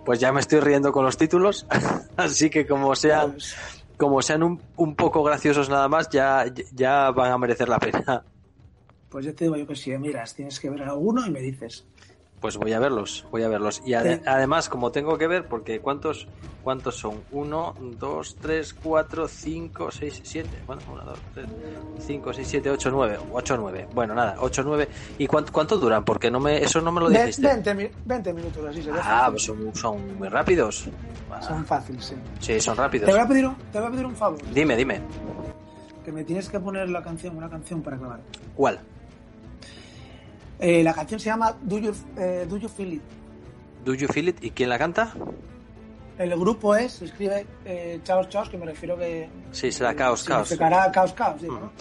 Pues 0.04 0.18
ya 0.18 0.32
me 0.32 0.40
estoy 0.40 0.60
riendo 0.60 0.92
con 0.92 1.04
los 1.04 1.16
títulos, 1.16 1.66
así 2.16 2.50
que 2.50 2.66
como 2.66 2.94
sean, 2.96 3.32
Pues, 3.32 3.54
como 3.96 4.22
sean 4.22 4.42
un, 4.42 4.60
un 4.76 4.96
poco 4.96 5.22
graciosos 5.22 5.68
nada 5.68 5.88
más, 5.88 6.08
ya, 6.10 6.44
ya 6.72 7.10
van 7.10 7.30
a 7.32 7.38
merecer 7.38 7.68
la 7.68 7.78
pena. 7.78 8.22
pues 9.10 9.26
yo 9.26 9.34
te 9.34 9.44
digo 9.44 9.56
yo 9.56 9.66
que 9.66 9.76
si 9.76 9.96
miras, 9.98 10.34
tienes 10.34 10.58
que 10.58 10.70
ver 10.70 10.82
alguno 10.82 11.24
y 11.26 11.30
me 11.30 11.40
dices. 11.40 11.84
Pues 12.40 12.56
voy 12.56 12.72
a 12.72 12.78
verlos, 12.78 13.26
voy 13.30 13.42
a 13.42 13.48
verlos. 13.48 13.82
Y 13.84 13.92
ade- 13.92 14.16
Sí. 14.16 14.22
además, 14.26 14.70
como 14.70 14.90
tengo 14.90 15.18
que 15.18 15.26
ver, 15.26 15.46
porque 15.46 15.80
¿cuántos, 15.80 16.26
cuántos 16.64 16.96
son? 16.96 17.22
Uno, 17.32 17.74
dos, 17.98 18.36
tres, 18.40 18.72
cuatro, 18.72 19.28
cinco, 19.28 19.90
seis, 19.90 20.22
siete. 20.24 20.62
Bueno, 20.66 20.80
uno, 20.90 21.04
dos, 21.04 21.18
tres, 21.34 21.46
cinco, 21.98 22.32
seis, 22.32 22.48
siete, 22.48 22.70
ocho, 22.70 22.90
nueve. 22.90 23.18
Ocho, 23.32 23.58
nueve. 23.58 23.86
Bueno, 23.94 24.14
nada, 24.14 24.36
ocho, 24.40 24.62
nueve. 24.64 24.88
¿Y 25.18 25.26
cuánto, 25.26 25.52
cuánto 25.52 25.76
duran? 25.76 26.02
Porque 26.02 26.30
no 26.30 26.40
me, 26.40 26.62
eso 26.62 26.80
no 26.80 26.90
me 26.92 27.02
lo 27.02 27.10
dijiste. 27.10 27.46
20, 27.46 27.74
mi- 27.74 27.90
20 28.06 28.32
minutos 28.32 28.64
así 28.66 28.82
se 28.82 28.90
ve 28.90 28.98
Ah, 29.02 29.26
pues 29.30 29.42
son, 29.44 29.74
son 29.74 30.16
muy 30.18 30.28
rápidos. 30.28 30.88
Ah, 31.30 31.42
Son 31.42 31.66
fáciles, 31.66 32.02
sí. 32.06 32.14
Sí, 32.40 32.58
son 32.58 32.74
Te 32.76 32.80
rápidos. 32.82 33.10
voy, 33.10 33.20
a 33.20 33.28
pedir 33.28 33.46
un, 33.46 33.54
te 33.70 33.78
voy 33.78 33.88
a 33.88 33.90
pedir 33.90 34.06
un 34.06 34.16
favor, 34.16 34.38
Dime, 34.54 34.76
dime. 34.76 35.02
que 36.06 36.10
me 36.10 36.24
tienes 36.24 36.48
que 36.48 36.58
poner 36.58 36.88
la 36.88 37.02
canción, 37.02 37.36
una 37.36 37.50
canción 37.50 37.82
para 37.82 37.96
acabar. 37.96 38.20
¿Cuál? 38.56 38.80
Eh, 40.60 40.82
la 40.82 40.92
canción 40.92 41.18
se 41.18 41.26
llama 41.26 41.56
Do 41.62 41.78
You, 41.78 41.92
eh, 42.18 42.46
Do 42.48 42.56
You 42.58 42.68
Feel 42.68 42.94
It. 42.94 43.02
Do 43.84 43.94
You 43.94 44.08
Feel 44.08 44.28
It? 44.28 44.44
¿Y 44.44 44.50
quién 44.50 44.68
la 44.68 44.78
canta? 44.78 45.14
El 46.18 46.38
grupo 46.38 46.76
es, 46.76 46.92
se 46.92 47.06
escribe 47.06 47.46
eh, 47.64 47.98
Chaos 48.04 48.28
Chaos, 48.28 48.50
que 48.50 48.58
me 48.58 48.66
refiero 48.66 48.96
que... 48.98 49.28
Sí, 49.52 49.72
será 49.72 49.96
Chaos, 49.96 50.24
Chaos. 50.24 50.48
Significará 50.48 50.92
Chaos 50.92 51.14
Chaos, 51.14 51.40
digo, 51.40 51.58
¿no? 51.58 51.72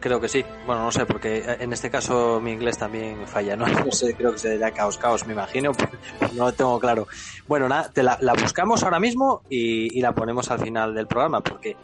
Creo 0.00 0.20
que 0.20 0.28
sí. 0.28 0.44
Bueno, 0.66 0.82
no 0.82 0.92
sé, 0.92 1.06
porque 1.06 1.56
en 1.60 1.72
este 1.72 1.88
caso 1.88 2.40
mi 2.40 2.52
inglés 2.52 2.76
también 2.76 3.26
falla, 3.26 3.56
¿no? 3.56 3.66
No 3.86 3.92
sé, 3.92 4.14
creo 4.14 4.32
que 4.32 4.38
será 4.38 4.70
caos, 4.72 4.98
caos, 4.98 5.26
me 5.26 5.32
imagino. 5.32 5.72
No 6.34 6.46
lo 6.46 6.52
tengo 6.52 6.78
claro. 6.78 7.06
Bueno, 7.46 7.68
nada, 7.68 7.90
te 7.92 8.02
la, 8.02 8.18
la 8.20 8.34
buscamos 8.34 8.82
ahora 8.82 8.98
mismo 9.00 9.42
y, 9.48 9.96
y 9.96 10.02
la 10.02 10.12
ponemos 10.12 10.50
al 10.50 10.58
final 10.58 10.94
del 10.94 11.06
programa, 11.06 11.40
porque 11.40 11.76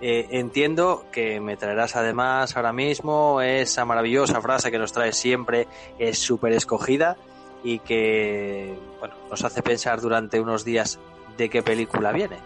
eh, 0.00 0.28
entiendo 0.30 1.06
que 1.10 1.40
me 1.40 1.56
traerás 1.56 1.96
además 1.96 2.56
ahora 2.56 2.72
mismo 2.72 3.40
esa 3.40 3.84
maravillosa 3.84 4.40
frase 4.40 4.70
que 4.70 4.78
nos 4.78 4.92
traes 4.92 5.16
siempre, 5.16 5.66
es 5.98 6.18
súper 6.18 6.52
escogida 6.52 7.16
y 7.64 7.80
que, 7.80 8.78
bueno, 9.00 9.14
nos 9.28 9.44
hace 9.44 9.62
pensar 9.62 10.00
durante 10.00 10.40
unos 10.40 10.64
días 10.64 10.98
de 11.36 11.50
qué 11.50 11.62
película 11.62 12.12
viene. 12.12 12.36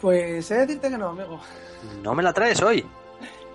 Pues 0.00 0.50
he 0.50 0.54
de 0.54 0.60
decirte 0.66 0.90
que 0.90 0.98
no, 0.98 1.10
amigo. 1.10 1.38
No 2.02 2.14
me 2.14 2.22
la 2.24 2.32
traes 2.32 2.60
hoy. 2.60 2.84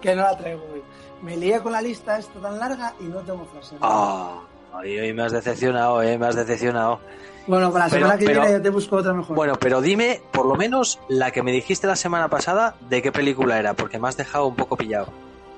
Que 0.01 0.15
no 0.15 0.21
la 0.21 0.37
traigo 0.37 0.63
hoy. 0.73 0.81
Me 1.21 1.35
lié 1.35 1.59
con 1.59 1.73
la 1.73 1.81
lista 1.81 2.17
esta 2.17 2.39
tan 2.39 2.57
larga 2.57 2.93
y 3.01 3.03
no 3.03 3.19
tengo 3.19 3.45
frase. 3.45 3.75
Ah, 3.81 4.39
hoy, 4.73 4.97
hoy 4.97 5.13
me 5.13 5.23
has 5.23 5.33
decepcionado, 5.33 6.01
eh, 6.01 6.17
me 6.17 6.27
has 6.27 6.35
decepcionado. 6.35 7.01
Bueno, 7.47 7.71
para 7.71 7.85
la 7.85 7.89
Pero- 7.91 8.01
semana 8.05 8.19
que 8.19 8.25
pero- 8.25 8.41
viene 8.41 8.55
yo 8.57 8.61
te 8.61 8.69
busco 8.69 8.97
otra 8.97 9.13
mejor. 9.13 9.35
Bueno, 9.35 9.53
pero 9.59 9.81
dime, 9.81 10.21
por 10.31 10.45
lo 10.45 10.55
menos, 10.55 10.99
la 11.07 11.31
que 11.31 11.41
me 11.43 11.51
dijiste 11.51 11.87
la 11.87 11.95
semana 11.95 12.27
pasada, 12.27 12.75
de 12.89 13.01
qué 13.01 13.11
película 13.11 13.57
era, 13.57 13.73
porque 13.73 13.99
me 13.99 14.07
has 14.09 14.17
dejado 14.17 14.47
un 14.47 14.55
poco 14.55 14.75
pillado. 14.75 15.07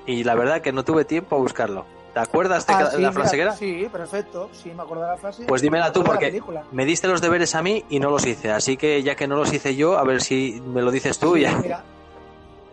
Y 0.05 0.23
la 0.23 0.35
verdad 0.35 0.61
que 0.61 0.71
no 0.71 0.83
tuve 0.83 1.05
tiempo 1.05 1.35
a 1.35 1.39
buscarlo. 1.39 1.85
¿Te 2.13 2.19
acuerdas 2.19 2.65
de 2.65 2.73
Ah, 2.73 2.89
sí, 2.91 3.01
la 3.01 3.11
frase 3.11 3.35
que 3.35 3.41
era? 3.43 3.55
Sí, 3.55 3.87
perfecto. 3.91 4.49
Sí, 4.51 4.71
me 4.75 4.81
acuerdo 4.81 5.03
de 5.03 5.09
la 5.11 5.17
frase. 5.17 5.45
Pues 5.45 5.61
dímela 5.61 5.91
tú, 5.91 6.03
porque 6.03 6.41
me 6.71 6.85
diste 6.85 7.07
los 7.07 7.21
deberes 7.21 7.53
a 7.53 7.61
mí 7.61 7.85
y 7.89 7.99
no 7.99 8.09
los 8.09 8.25
hice. 8.25 8.51
Así 8.51 8.77
que 8.77 9.03
ya 9.03 9.15
que 9.15 9.27
no 9.27 9.35
los 9.35 9.53
hice 9.53 9.75
yo, 9.75 9.97
a 9.97 10.03
ver 10.03 10.21
si 10.21 10.61
me 10.65 10.81
lo 10.81 10.89
dices 10.89 11.19
tú. 11.19 11.35
Sí, 11.35 11.41
ya. 11.41 11.55
Mira, 11.57 11.83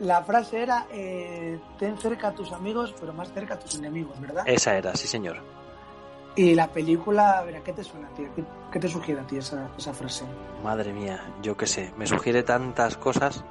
la 0.01 0.23
frase 0.23 0.62
era: 0.62 0.87
eh, 0.91 1.59
ten 1.79 1.99
cerca 1.99 2.29
a 2.29 2.33
tus 2.33 2.51
amigos, 2.53 2.95
pero 2.99 3.12
más 3.12 3.31
cerca 3.33 3.55
a 3.55 3.59
tus 3.59 3.75
enemigos, 3.77 4.19
¿verdad? 4.21 4.43
Esa 4.47 4.75
era, 4.77 4.95
sí 4.97 5.07
señor. 5.07 5.37
Y 6.37 6.55
la 6.55 6.68
película, 6.68 7.39
a 7.39 7.45
ver, 7.45 7.57
¿a 7.57 7.61
qué 7.61 7.72
te 7.72 7.82
suena, 7.82 8.09
tío? 8.11 8.26
¿Qué, 8.37 8.45
qué 8.70 8.78
te 8.78 8.89
sugiere 8.89 9.20
a 9.22 9.26
ti 9.26 9.39
esa, 9.39 9.70
esa 9.78 9.95
frase? 9.95 10.24
Madre 10.62 10.93
mía, 10.93 11.18
yo 11.43 11.57
qué 11.57 11.66
sé, 11.66 11.93
me 11.97 12.07
sugiere 12.07 12.43
tantas 12.43 12.97
cosas. 12.99 13.43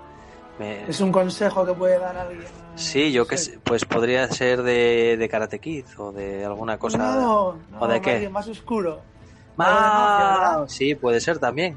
Me- 0.59 0.87
¿Es 0.87 1.01
un 1.01 1.11
consejo 1.11 1.65
que 1.65 1.73
puede 1.73 1.97
dar 1.99 2.15
alguien? 2.15 2.45
Sí, 2.75 3.11
yo 3.11 3.25
qué 3.27 3.37
sé, 3.37 3.59
pues 3.63 3.85
podría 3.85 4.27
ser 4.27 4.61
de, 4.63 5.17
de 5.17 5.29
Karate 5.29 5.59
Kid 5.59 5.85
o 5.97 6.11
de 6.11 6.45
alguna 6.45 6.77
cosa. 6.77 6.97
No, 6.99 7.57
no, 7.71 7.79
¿O 7.79 7.87
de 7.87 7.95
más 7.95 8.01
qué? 8.01 8.29
más 8.29 8.47
oscuro. 8.47 9.01
Ah, 9.57 10.51
¿verdad? 10.53 10.67
sí, 10.67 10.95
puede 10.95 11.19
ser 11.21 11.39
también. 11.39 11.75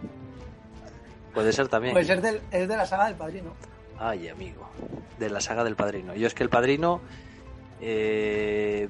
Puede 1.33 1.53
ser 1.53 1.69
también. 1.69 1.95
Pues 1.95 2.09
es, 2.11 2.21
del- 2.21 2.41
es 2.51 2.69
de 2.69 2.77
la 2.77 2.85
saga 2.87 3.07
del 3.07 3.15
padrino. 3.15 3.53
Ay, 3.99 4.29
amigo, 4.29 4.69
de 5.19 5.31
la 5.31 5.41
saga 5.41 5.65
del 5.65 5.75
Padrino. 5.75 6.15
Yo 6.15 6.27
es 6.29 6.35
que 6.35 6.45
el 6.45 6.51
Padrino 6.51 7.01
eh, 7.81 8.89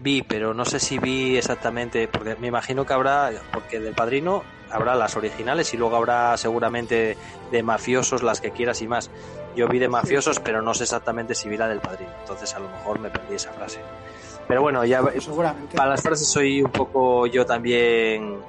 vi, 0.00 0.22
pero 0.22 0.54
no 0.54 0.64
sé 0.64 0.80
si 0.80 0.98
vi 0.98 1.36
exactamente, 1.36 2.08
porque 2.08 2.36
me 2.36 2.48
imagino 2.48 2.84
que 2.84 2.92
habrá, 2.92 3.30
porque 3.52 3.80
del 3.80 3.94
Padrino 3.94 4.42
habrá 4.70 4.94
las 4.94 5.16
originales 5.16 5.72
y 5.74 5.76
luego 5.76 5.96
habrá 5.96 6.36
seguramente 6.36 7.16
de 7.50 7.62
mafiosos 7.62 8.22
las 8.22 8.40
que 8.40 8.50
quieras 8.50 8.82
y 8.82 8.88
más. 8.88 9.10
Yo 9.56 9.68
vi 9.68 9.78
de 9.78 9.88
mafiosos, 9.88 10.40
pero 10.40 10.62
no 10.62 10.74
sé 10.74 10.84
exactamente 10.84 11.34
si 11.34 11.48
vi 11.48 11.56
la 11.56 11.68
del 11.68 11.80
Padrino. 11.80 12.10
Entonces 12.20 12.54
a 12.54 12.58
lo 12.58 12.68
mejor 12.68 12.98
me 12.98 13.10
perdí 13.10 13.36
esa 13.36 13.52
frase. 13.52 13.80
Pero 14.48 14.62
bueno, 14.62 14.84
ya 14.84 15.02
para 15.74 15.90
las 15.90 16.02
frases 16.02 16.28
soy 16.28 16.62
un 16.62 16.70
poco 16.70 17.26
yo 17.26 17.46
también 17.46 18.40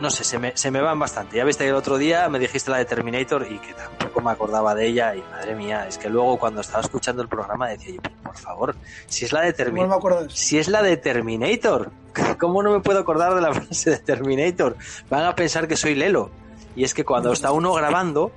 no 0.00 0.10
sé, 0.10 0.24
se 0.24 0.38
me, 0.38 0.56
se 0.56 0.70
me 0.70 0.80
van 0.80 0.98
bastante. 0.98 1.36
Ya 1.36 1.44
viste 1.44 1.64
que 1.64 1.70
el 1.70 1.76
otro 1.76 1.96
día 1.98 2.28
me 2.28 2.38
dijiste 2.38 2.70
la 2.70 2.78
de 2.78 2.84
Terminator 2.84 3.46
y 3.50 3.58
que 3.58 3.72
tampoco 3.74 4.20
me 4.20 4.30
acordaba 4.30 4.74
de 4.74 4.86
ella 4.86 5.14
y 5.14 5.22
madre 5.22 5.54
mía, 5.54 5.86
es 5.88 5.98
que 5.98 6.08
luego 6.10 6.38
cuando 6.38 6.60
estaba 6.60 6.80
escuchando 6.82 7.22
el 7.22 7.28
programa 7.28 7.68
decía, 7.68 7.94
yo, 7.94 8.00
por 8.22 8.36
favor, 8.36 8.76
si 9.06 9.24
es 9.24 9.32
la 9.32 9.40
de 9.42 9.52
Terminator, 9.52 10.30
si 10.32 10.58
es 10.58 10.68
la 10.68 10.82
de 10.82 10.96
Terminator, 10.96 11.90
¿cómo 12.38 12.62
no 12.62 12.72
me 12.72 12.80
puedo 12.80 12.98
acordar 12.98 13.34
de 13.34 13.40
la 13.40 13.52
frase 13.54 13.90
de 13.90 13.98
Terminator? 13.98 14.76
Van 15.08 15.24
a 15.24 15.34
pensar 15.34 15.66
que 15.68 15.76
soy 15.76 15.94
Lelo. 15.94 16.30
Y 16.74 16.84
es 16.84 16.92
que 16.92 17.04
cuando 17.04 17.32
está 17.32 17.52
uno 17.52 17.72
grabando, 17.72 18.32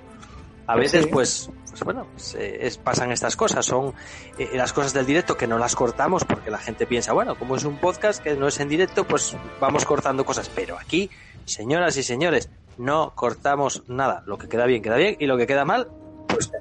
a 0.65 0.75
veces 0.75 1.03
Sí. 1.05 1.09
pues, 1.11 1.49
pues 1.69 1.83
bueno, 1.83 2.07
pues, 2.13 2.35
es- 2.35 2.77
pasan 2.77 3.11
estas 3.11 3.35
cosas, 3.35 3.65
son 3.65 3.93
eh, 4.37 4.49
las 4.53 4.71
cosas 4.71 4.93
del 4.93 5.05
directo 5.05 5.35
que 5.35 5.45
no 5.45 5.57
las 5.57 5.75
cortamos 5.75 6.23
porque 6.23 6.49
la 6.49 6.57
gente 6.57 6.85
piensa, 6.85 7.11
bueno, 7.11 7.35
como 7.35 7.57
es 7.57 7.65
un 7.65 7.77
podcast 7.77 8.23
que 8.23 8.35
no 8.35 8.47
es 8.47 8.59
en 8.61 8.69
directo, 8.69 9.03
pues 9.05 9.35
vamos 9.59 9.83
cortando 9.83 10.23
cosas. 10.23 10.49
Pero 10.55 10.77
aquí, 10.79 11.09
señoras 11.49 11.97
y 11.97 12.03
señores, 12.03 12.49
no 12.77 13.13
cortamos 13.15 13.83
nada. 13.87 14.23
Lo 14.25 14.37
que 14.37 14.47
queda 14.47 14.65
bien, 14.65 14.81
queda 14.81 14.95
bien, 14.95 15.17
y 15.19 15.25
lo 15.25 15.37
que 15.37 15.47
queda 15.47 15.65
mal, 15.65 15.89
pues 16.27 16.51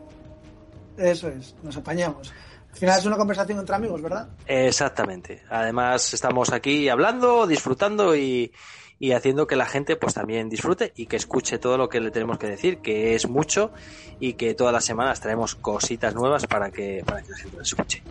Eso 0.97 1.29
es, 1.29 1.55
nos 1.63 1.77
apañamos. 1.77 2.33
Al 2.73 2.79
final 2.79 2.99
es 2.99 3.07
una 3.07 3.17
conversación 3.17 3.59
entre 3.59 3.75
amigos, 3.75 4.03
¿verdad? 4.03 4.29
Exactamente. 4.47 5.43
Además, 5.49 6.13
estamos 6.13 6.53
aquí 6.53 6.89
hablando, 6.89 7.47
disfrutando 7.47 8.15
y, 8.17 8.53
y 8.99 9.13
haciendo 9.13 9.47
que 9.47 9.57
la 9.57 9.67
gente 9.67 9.97
pues 9.97 10.15
también 10.15 10.49
disfrute 10.49 10.93
y 10.97 11.07
que 11.07 11.17
escuche 11.17 11.59
todo 11.59 11.79
lo 11.79 11.89
que 11.89 12.01
le 12.01 12.11
tenemos 12.11 12.39
que 12.39 12.49
decir, 12.49 12.79
que 12.79 13.15
es 13.15 13.29
mucho 13.29 13.73
y 14.21 14.35
que 14.35 14.55
todas 14.55 14.73
las 14.73 14.85
semanas 14.85 15.21
traemos 15.21 15.55
cositas 15.55 16.15
nuevas 16.15 16.47
para 16.47 16.71
que, 16.71 17.03
para 17.07 17.23
que 17.23 17.31
la 17.31 17.37
gente 17.39 17.57
lo 17.57 17.63
escuche. 17.63 18.03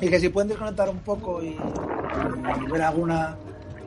Y 0.00 0.08
que 0.08 0.20
si 0.20 0.28
pueden 0.28 0.48
desconectar 0.48 0.88
un 0.88 0.98
poco 0.98 1.42
y, 1.42 1.56
y 1.56 2.70
ver 2.70 2.82
alguna 2.82 3.36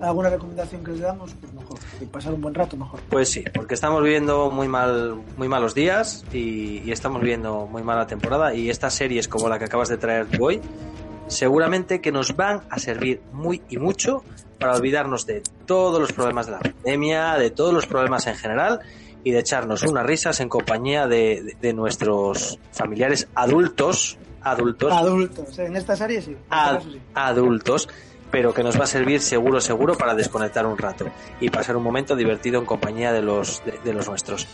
alguna 0.02 0.30
recomendación 0.30 0.84
que 0.84 0.92
les 0.92 1.02
damos, 1.02 1.34
pues 1.40 1.54
mejor. 1.54 1.78
Y 2.02 2.06
pasar 2.06 2.34
un 2.34 2.42
buen 2.42 2.54
rato, 2.54 2.78
mejor. 2.78 3.00
Pues 3.10 3.30
sí, 3.30 3.44
porque 3.54 3.74
estamos 3.74 4.02
viviendo 4.04 4.50
muy 4.52 4.68
mal, 4.68 5.16
muy 5.38 5.48
malos 5.48 5.74
días 5.76 6.24
y, 6.34 6.82
y 6.86 6.92
estamos 6.92 7.22
viviendo 7.22 7.66
muy 7.68 7.84
mala 7.84 8.08
temporada 8.08 8.54
y 8.54 8.70
estas 8.70 8.94
series 8.94 9.28
como 9.28 9.50
la 9.50 9.58
que 9.60 9.66
acabas 9.66 9.90
de 9.90 9.98
traer 9.98 10.28
hoy, 10.40 10.62
seguramente 11.28 12.02
que 12.02 12.12
nos 12.12 12.36
van 12.36 12.62
a 12.70 12.80
servir 12.80 13.22
muy 13.34 13.62
y 13.70 13.78
mucho 13.78 14.24
para 14.60 14.76
olvidarnos 14.76 15.26
de 15.26 15.42
todos 15.66 16.00
los 16.00 16.12
problemas 16.12 16.48
de 16.48 16.52
la 16.54 16.60
pandemia, 16.60 17.34
de 17.36 17.50
todos 17.52 17.74
los 17.74 17.86
problemas 17.86 18.28
en 18.28 18.36
general 18.36 18.80
y 19.24 19.32
de 19.32 19.40
echarnos 19.40 19.84
unas 19.84 20.06
risas 20.06 20.40
en 20.40 20.50
compañía 20.50 21.08
de, 21.08 21.44
de- 21.44 21.58
de 21.62 21.74
nuestros 21.74 22.58
familiares 22.72 23.28
adultos, 23.36 24.18
adultos, 24.42 24.92
Adultos, 24.92 25.60
en 25.60 25.76
esta 25.76 25.96
serie 25.96 26.22
sí. 26.22 26.32
En 26.32 26.38
este 26.38 26.48
ad- 26.56 26.76
caso 26.78 26.92
sí. 26.92 27.00
adultos, 27.14 27.90
pero 28.32 28.54
que 28.54 28.64
nos 28.64 28.80
va 28.80 28.84
a 28.84 28.88
servir 28.88 29.22
seguro, 29.22 29.60
seguro 29.62 29.96
para 29.98 30.16
desconectar 30.16 30.66
un 30.66 30.78
rato 30.78 31.06
y 31.40 31.50
pasar 31.50 31.76
un 31.78 31.84
momento 31.84 32.16
divertido 32.16 32.60
en 32.60 32.66
compañía 32.66 33.12
de 33.12 33.22
los, 33.22 33.64
de, 33.66 33.80
de 33.84 33.94
los 33.94 34.08
nuestros. 34.08 34.48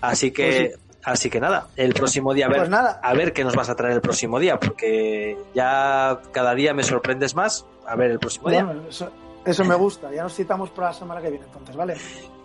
Así 0.00 0.30
que, 0.32 0.72
Pues 0.74 0.98
así 1.04 1.30
que 1.30 1.40
nada, 1.40 1.68
el 1.76 1.94
próximo 1.94 2.34
día 2.34 2.46
a 2.46 2.48
ver, 2.48 2.58
Pues 2.58 2.70
nada. 2.70 3.00
a 3.02 3.14
ver 3.14 3.32
qué 3.32 3.44
nos 3.44 3.54
vas 3.54 3.68
a 3.68 3.74
traer 3.76 3.94
el 3.94 4.00
próximo 4.00 4.38
día, 4.38 4.58
porque 4.58 5.36
ya 5.54 6.20
cada 6.32 6.54
día 6.54 6.74
me 6.74 6.82
sorprendes 6.82 7.34
más. 7.34 7.64
A 7.86 7.96
ver 7.96 8.10
el 8.12 8.18
próximo 8.18 8.48
día. 8.50 8.74
Eso, 8.88 9.10
eso 9.44 9.64
me 9.64 9.74
gusta. 9.74 10.12
Ya 10.12 10.22
nos 10.22 10.34
citamos 10.34 10.70
para 10.70 10.88
la 10.88 10.92
semana 10.94 11.20
que 11.20 11.30
viene, 11.30 11.44
entonces, 11.46 11.74
¿vale? 11.76 11.96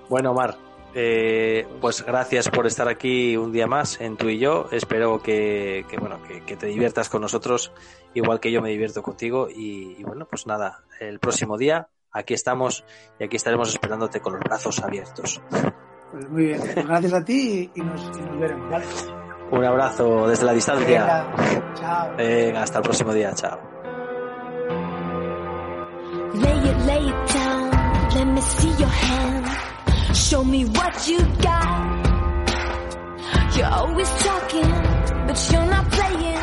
Bueno, 0.10 0.34
Mar, 0.34 0.56
eh, 1.00 1.68
pues 1.80 2.04
gracias 2.04 2.50
por 2.50 2.66
estar 2.66 2.88
aquí 2.88 3.38
un 3.38 3.52
día 3.52 3.68
más 3.68 4.02
en 4.02 4.18
tú 4.18 4.30
y 4.30 4.40
yo. 4.40 4.68
Espero 4.72 5.22
que, 5.22 5.86
que, 5.88 5.98
bueno, 5.98 6.24
que, 6.24 6.42
que 6.42 6.58
te 6.58 6.66
diviertas 6.66 7.08
con 7.08 7.22
nosotros, 7.22 7.72
igual 8.16 8.40
que 8.40 8.52
yo 8.52 8.64
me 8.64 8.72
divierto 8.72 9.04
contigo. 9.04 9.48
Y, 9.48 9.96
y 10.00 10.04
bueno, 10.04 10.26
pues 10.28 10.48
nada, 10.48 10.84
el 11.00 11.20
próximo 11.20 11.56
día 11.58 11.88
aquí 12.12 12.34
estamos 12.34 12.84
y 13.20 13.26
aquí 13.26 13.36
estaremos 13.36 13.70
esperándote 13.70 14.22
con 14.22 14.34
los 14.34 14.42
brazos 14.42 14.80
abiertos. 14.82 15.40
Pues 16.12 16.30
muy 16.30 16.46
bien. 16.46 16.62
Gracias 16.76 17.14
a 17.14 17.24
ti 17.24 17.70
y, 17.76 17.80
y 17.80 17.84
nos, 17.84 18.02
y 18.18 18.22
nos 18.22 18.40
veremos, 18.40 18.72
¿vale? 18.72 18.86
Un 19.52 19.64
abrazo 19.64 20.28
desde 20.28 20.46
la 20.46 20.54
distancia. 20.54 21.28
Venga, 21.38 21.74
chao. 21.76 22.16
Venga, 22.18 22.64
hasta 22.64 22.80
el 22.80 22.84
próximo 22.84 23.14
día. 23.14 23.34
Chao. 23.36 23.60
Lay 26.34 26.70
it, 26.70 26.78
lay 26.86 27.08
it 27.08 27.34
down. 27.34 27.72
Let 28.16 28.26
me 28.26 28.42
see 28.42 28.72
your 28.78 28.90
hand. 28.90 29.47
Show 30.18 30.44
me 30.44 30.66
what 30.66 31.08
you 31.08 31.20
got. 31.42 32.08
You're 33.56 33.74
always 33.82 34.10
talking, 34.10 34.72
but 35.28 35.50
you're 35.52 35.66
not 35.66 35.92
playing. 35.92 36.42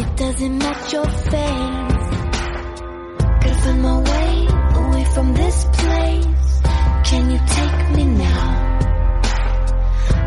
It 0.00 0.16
doesn't 0.16 0.58
match 0.58 0.92
your 0.92 1.04
face. 1.04 2.08
Gotta 3.42 3.54
find 3.62 3.82
my 3.82 3.98
way 4.00 4.48
away 4.82 5.04
from 5.14 5.34
this 5.34 5.64
place. 5.72 6.60
Can 7.04 7.30
you 7.30 7.38
take 7.46 7.90
me 7.96 8.04
now? 8.06 8.44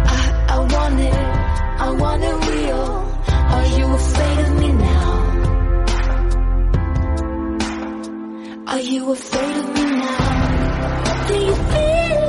I, 0.05 0.45
I 0.49 0.59
want 0.59 0.99
it, 0.99 1.13
I 1.13 1.89
want 1.91 2.23
it 2.23 2.37
real. 2.51 3.11
Are 3.55 3.67
you 3.77 3.85
afraid 3.93 4.39
of 4.45 4.51
me 4.61 4.71
now? 4.71 5.11
Are 8.67 8.79
you 8.79 9.11
afraid 9.11 9.57
of 9.57 9.67
me 9.75 9.83
now? 9.83 11.27
Do 11.27 11.35
you 11.35 11.55
feel 11.55 12.24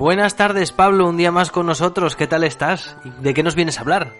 Buenas 0.00 0.34
tardes, 0.34 0.72
Pablo, 0.72 1.06
un 1.06 1.18
día 1.18 1.30
más 1.30 1.50
con 1.50 1.66
nosotros. 1.66 2.16
¿Qué 2.16 2.26
tal 2.26 2.42
estás? 2.44 2.96
¿Y 3.04 3.10
¿De 3.22 3.34
qué 3.34 3.42
nos 3.42 3.54
vienes 3.54 3.76
a 3.76 3.82
hablar? 3.82 4.14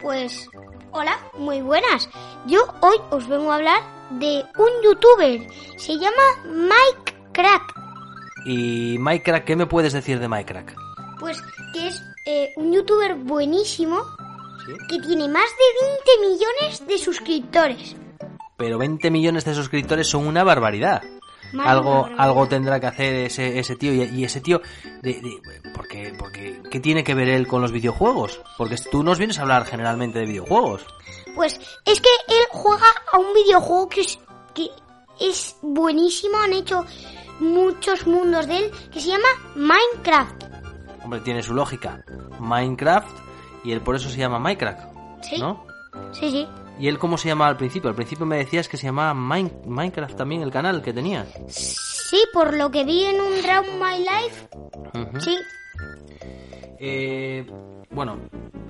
Pues, 0.00 0.48
hola, 0.90 1.18
muy 1.36 1.60
buenas. 1.60 2.08
Yo 2.46 2.60
hoy 2.80 2.96
os 3.10 3.28
vengo 3.28 3.52
a 3.52 3.56
hablar 3.56 3.82
de 4.08 4.42
un 4.56 4.70
youtuber. 4.82 5.46
Se 5.76 5.98
llama 5.98 6.22
Mike 6.46 7.14
Crack. 7.32 7.74
Y 8.46 8.96
Minecraft, 8.98 9.44
¿qué 9.44 9.54
me 9.54 9.66
puedes 9.66 9.92
decir 9.92 10.18
de 10.18 10.28
Minecraft? 10.28 10.70
Pues 11.20 11.42
que 11.74 11.88
es 11.88 12.02
eh, 12.24 12.54
un 12.56 12.72
youtuber 12.72 13.14
buenísimo 13.14 14.00
que 14.88 14.98
tiene 14.98 15.28
más 15.28 15.50
de 15.50 16.22
20 16.22 16.26
millones 16.26 16.86
de 16.86 16.96
suscriptores. 16.96 17.96
Pero 18.56 18.78
20 18.78 19.10
millones 19.10 19.44
de 19.44 19.54
suscriptores 19.54 20.08
son 20.08 20.26
una 20.26 20.42
barbaridad. 20.42 21.02
Algo, 21.64 22.08
algo 22.18 22.46
tendrá 22.48 22.78
que 22.80 22.86
hacer 22.86 23.14
ese, 23.14 23.58
ese 23.58 23.76
tío. 23.76 23.92
Y, 23.94 24.02
y 24.02 24.24
ese 24.24 24.40
tío, 24.40 24.60
de, 25.02 25.14
de- 25.20 25.70
porque, 25.74 26.14
porque, 26.18 26.60
¿qué 26.70 26.80
tiene 26.80 27.04
que 27.04 27.14
ver 27.14 27.28
él 27.28 27.46
con 27.46 27.62
los 27.62 27.72
videojuegos? 27.72 28.40
Porque 28.56 28.76
tú 28.90 29.02
nos 29.02 29.18
vienes 29.18 29.38
a 29.38 29.42
hablar 29.42 29.64
generalmente 29.64 30.18
de 30.18 30.26
videojuegos. 30.26 30.84
Pues 31.34 31.58
es 31.84 32.00
que 32.00 32.08
él 32.28 32.44
juega 32.50 32.86
a 33.12 33.18
un 33.18 33.32
videojuego 33.32 33.88
que 33.88 34.00
es, 34.02 34.18
que 34.54 34.68
es 35.20 35.56
buenísimo. 35.62 36.36
Han 36.38 36.52
hecho 36.52 36.84
muchos 37.40 38.06
mundos 38.06 38.46
de 38.48 38.58
él 38.58 38.70
que 38.92 39.00
se 39.00 39.08
llama 39.08 39.28
Minecraft. 39.54 40.44
Hombre, 41.04 41.20
tiene 41.20 41.42
su 41.42 41.54
lógica. 41.54 42.04
Minecraft, 42.40 43.16
y 43.64 43.72
él 43.72 43.80
por 43.80 43.94
eso 43.96 44.08
se 44.10 44.16
llama 44.18 44.38
Minecraft, 44.38 44.80
Sí, 45.22 45.38
¿no? 45.38 45.64
sí, 46.12 46.30
sí. 46.30 46.46
¿Y 46.78 46.86
él 46.88 46.98
cómo 46.98 47.18
se 47.18 47.28
llamaba 47.28 47.50
al 47.50 47.56
principio? 47.56 47.90
Al 47.90 47.96
principio 47.96 48.24
me 48.26 48.36
decías 48.38 48.68
que 48.68 48.76
se 48.76 48.86
llamaba 48.86 49.12
Mine- 49.14 49.52
Minecraft 49.66 50.16
también, 50.16 50.42
el 50.42 50.50
canal 50.50 50.80
que 50.82 50.92
tenía. 50.92 51.26
Sí, 51.48 52.22
por 52.32 52.56
lo 52.56 52.70
que 52.70 52.84
vi 52.84 53.04
en 53.04 53.20
un 53.20 53.32
Round 53.42 53.82
My 53.82 53.98
Life, 53.98 54.48
sí. 55.20 55.36
Eh, 56.80 57.44
bueno, 57.90 58.18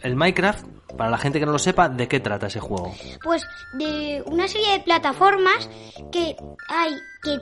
el 0.01 0.17
Minecraft, 0.17 0.65
para 0.97 1.11
la 1.11 1.19
gente 1.19 1.39
que 1.39 1.47
no 1.47 1.53
lo 1.53 1.59
sepa, 1.59 1.89
¿de 1.89 2.09
qué 2.09 2.21
trata 2.21 2.47
ese 2.47 2.61
juego? 2.61 2.95
pues 3.23 3.47
de 3.75 4.23
una 4.27 4.49
serie 4.49 4.73
de 4.73 4.81
plataformas 4.81 5.69
que 6.11 6.35
hay 6.69 6.95
que 7.23 7.39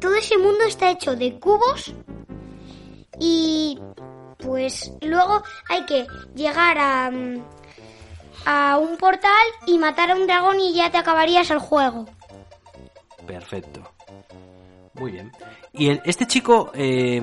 todo 0.00 0.14
ese 0.16 0.36
mundo 0.38 0.64
está 0.66 0.90
hecho 0.90 1.14
de 1.14 1.38
cubos 1.38 1.94
y 3.20 3.78
pues 4.38 4.92
luego 5.02 5.42
hay 5.68 5.84
que 5.86 6.06
llegar 6.34 6.78
a 6.78 7.10
mm, 7.10 7.44
a 8.44 8.78
un 8.78 8.96
portal 8.96 9.46
y 9.66 9.78
matar 9.78 10.10
a 10.10 10.14
un 10.14 10.26
dragón 10.26 10.60
y 10.60 10.74
ya 10.74 10.90
te 10.90 10.98
acabarías 10.98 11.50
el 11.50 11.58
juego. 11.58 12.06
Perfecto. 13.26 13.82
Muy 14.94 15.12
bien. 15.12 15.32
¿Y 15.72 15.90
este 15.90 16.26
chico, 16.26 16.72
eh, 16.74 17.22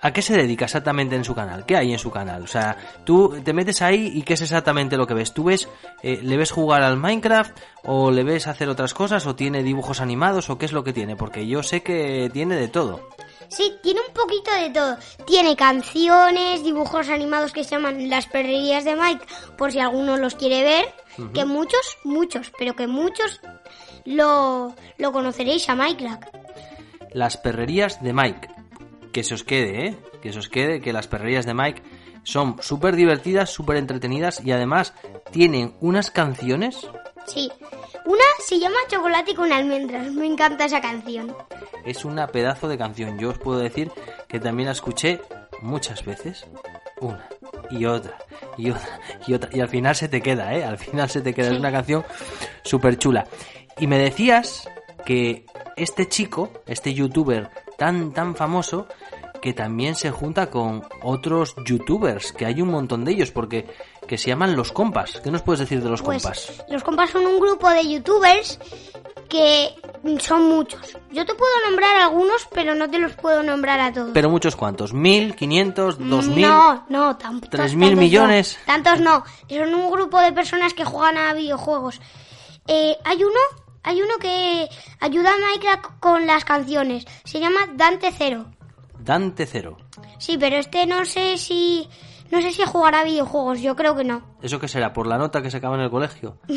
a 0.00 0.12
qué 0.12 0.22
se 0.22 0.36
dedica 0.36 0.64
exactamente 0.64 1.16
en 1.16 1.24
su 1.24 1.34
canal? 1.34 1.64
¿Qué 1.66 1.76
hay 1.76 1.92
en 1.92 1.98
su 1.98 2.10
canal? 2.10 2.42
O 2.42 2.46
sea, 2.46 2.76
tú 3.04 3.40
te 3.44 3.52
metes 3.52 3.82
ahí 3.82 4.10
y 4.14 4.22
¿qué 4.22 4.34
es 4.34 4.40
exactamente 4.40 4.96
lo 4.96 5.06
que 5.06 5.14
ves? 5.14 5.32
¿Tú 5.32 5.44
ves, 5.44 5.68
eh, 6.02 6.20
le 6.22 6.36
ves 6.36 6.50
jugar 6.50 6.82
al 6.82 6.96
Minecraft 6.96 7.56
o 7.84 8.10
le 8.10 8.24
ves 8.24 8.46
hacer 8.46 8.68
otras 8.68 8.94
cosas 8.94 9.26
o 9.26 9.36
tiene 9.36 9.62
dibujos 9.62 10.00
animados 10.00 10.50
o 10.50 10.58
qué 10.58 10.66
es 10.66 10.72
lo 10.72 10.82
que 10.82 10.92
tiene? 10.92 11.14
Porque 11.14 11.46
yo 11.46 11.62
sé 11.62 11.82
que 11.82 12.30
tiene 12.32 12.56
de 12.56 12.68
todo. 12.68 13.08
Sí, 13.54 13.74
tiene 13.82 14.00
un 14.06 14.14
poquito 14.14 14.50
de 14.52 14.70
todo. 14.70 14.96
Tiene 15.26 15.56
canciones, 15.56 16.64
dibujos 16.64 17.08
animados 17.08 17.52
que 17.52 17.64
se 17.64 17.70
llaman 17.70 18.08
Las 18.08 18.26
perrerías 18.26 18.84
de 18.84 18.96
Mike, 18.96 19.26
por 19.58 19.72
si 19.72 19.78
alguno 19.78 20.16
los 20.16 20.34
quiere 20.34 20.62
ver. 20.62 20.94
Que 21.34 21.44
muchos, 21.44 21.98
muchos, 22.04 22.50
pero 22.58 22.74
que 22.74 22.86
muchos 22.86 23.40
lo, 24.06 24.74
lo 24.96 25.12
conoceréis 25.12 25.68
a 25.68 25.74
Minecraft. 25.74 26.24
Las 27.12 27.36
perrerías 27.36 28.02
de 28.02 28.12
Mike. 28.14 28.48
Que 29.12 29.22
se 29.22 29.34
os 29.34 29.44
quede, 29.44 29.88
¿eh? 29.88 29.98
Que 30.22 30.32
se 30.32 30.38
os 30.38 30.48
quede 30.48 30.80
que 30.80 30.94
las 30.94 31.06
perrerías 31.06 31.44
de 31.44 31.52
Mike 31.52 31.82
son 32.22 32.56
súper 32.62 32.96
divertidas, 32.96 33.50
súper 33.50 33.76
entretenidas 33.76 34.40
y 34.42 34.52
además 34.52 34.94
tienen 35.30 35.74
unas 35.80 36.10
canciones 36.10 36.86
Sí. 37.26 37.50
Una 38.04 38.24
se 38.44 38.58
llama 38.58 38.76
Chocolate 38.88 39.34
con 39.34 39.52
almendras. 39.52 40.10
Me 40.12 40.26
encanta 40.26 40.64
esa 40.64 40.80
canción. 40.80 41.34
Es 41.84 42.04
una 42.04 42.26
pedazo 42.28 42.68
de 42.68 42.78
canción. 42.78 43.18
Yo 43.18 43.30
os 43.30 43.38
puedo 43.38 43.58
decir 43.58 43.90
que 44.28 44.40
también 44.40 44.66
la 44.66 44.72
escuché 44.72 45.20
muchas 45.60 46.04
veces, 46.04 46.46
una 47.00 47.26
y 47.70 47.86
otra 47.86 48.18
y 48.56 48.70
otra 48.70 49.00
y 49.26 49.34
otra 49.34 49.50
y 49.52 49.60
al 49.60 49.68
final 49.68 49.94
se 49.96 50.08
te 50.08 50.20
queda, 50.20 50.54
¿eh? 50.54 50.64
Al 50.64 50.78
final 50.78 51.08
se 51.08 51.20
te 51.20 51.32
queda. 51.34 51.50
Es 51.52 51.58
una 51.58 51.72
canción 51.72 52.04
súper 52.62 52.98
chula. 52.98 53.26
Y 53.78 53.86
me 53.86 53.98
decías 53.98 54.68
que 55.06 55.46
este 55.76 56.08
chico, 56.08 56.50
este 56.66 56.94
youtuber 56.94 57.50
tan 57.78 58.12
tan 58.12 58.34
famoso, 58.36 58.86
que 59.40 59.52
también 59.52 59.94
se 59.96 60.10
junta 60.10 60.50
con 60.50 60.84
otros 61.02 61.56
youtubers, 61.64 62.32
que 62.32 62.46
hay 62.46 62.60
un 62.62 62.70
montón 62.70 63.04
de 63.04 63.12
ellos, 63.12 63.30
porque 63.32 63.66
que 64.06 64.18
se 64.18 64.28
llaman 64.28 64.54
los 64.54 64.70
compas. 64.72 65.20
¿Qué 65.24 65.30
nos 65.30 65.42
puedes 65.42 65.60
decir 65.60 65.82
de 65.82 65.88
los 65.88 66.02
Pues 66.02 66.22
compas? 66.22 66.64
los 66.68 66.84
compas 66.84 67.10
son 67.10 67.26
un 67.26 67.40
grupo 67.40 67.68
de 67.70 67.88
youtubers 67.88 68.58
que 69.28 69.74
son 70.20 70.48
muchos. 70.48 70.96
Yo 71.10 71.24
te 71.24 71.34
puedo 71.34 71.52
nombrar 71.66 71.96
algunos, 71.96 72.46
pero 72.52 72.74
no 72.74 72.90
te 72.90 72.98
los 72.98 73.12
puedo 73.14 73.42
nombrar 73.42 73.80
a 73.80 73.92
todos. 73.92 74.10
Pero 74.12 74.30
muchos 74.30 74.56
cuantos, 74.56 74.92
mil, 74.92 75.34
quinientos, 75.34 75.98
dos 75.98 76.26
mil. 76.26 76.46
No, 76.46 76.84
no, 76.88 77.16
tampoco. 77.16 77.50
¿Tres 77.50 77.74
mil 77.74 77.96
millones? 77.96 78.58
Tantos 78.66 79.00
no. 79.00 79.24
Son 79.48 79.74
un 79.74 79.90
grupo 79.90 80.20
de 80.20 80.32
personas 80.32 80.74
que 80.74 80.84
juegan 80.84 81.16
a 81.16 81.34
videojuegos. 81.34 82.00
Eh, 82.66 82.96
hay 83.04 83.24
uno, 83.24 83.40
hay 83.82 84.02
uno 84.02 84.14
que 84.20 84.68
ayuda 85.00 85.30
a 85.32 85.36
Minecraft 85.38 85.98
con 86.00 86.26
las 86.26 86.44
canciones. 86.44 87.04
Se 87.24 87.40
llama 87.40 87.60
Dante 87.74 88.12
Cero. 88.16 88.46
Dante 88.98 89.46
Cero. 89.46 89.78
Sí, 90.18 90.36
pero 90.38 90.56
este 90.56 90.86
no 90.86 91.04
sé 91.04 91.36
si, 91.38 91.88
no 92.32 92.42
sé 92.42 92.50
si 92.50 92.62
jugará 92.64 93.00
a 93.00 93.04
videojuegos. 93.04 93.60
Yo 93.60 93.76
creo 93.76 93.94
que 93.94 94.02
no. 94.02 94.22
¿Eso 94.42 94.58
qué 94.58 94.66
será? 94.66 94.92
¿Por 94.92 95.06
la 95.06 95.18
nota 95.18 95.40
que 95.40 95.50
se 95.50 95.58
acaba 95.58 95.76
en 95.76 95.82
el 95.82 95.90
colegio? 95.90 96.38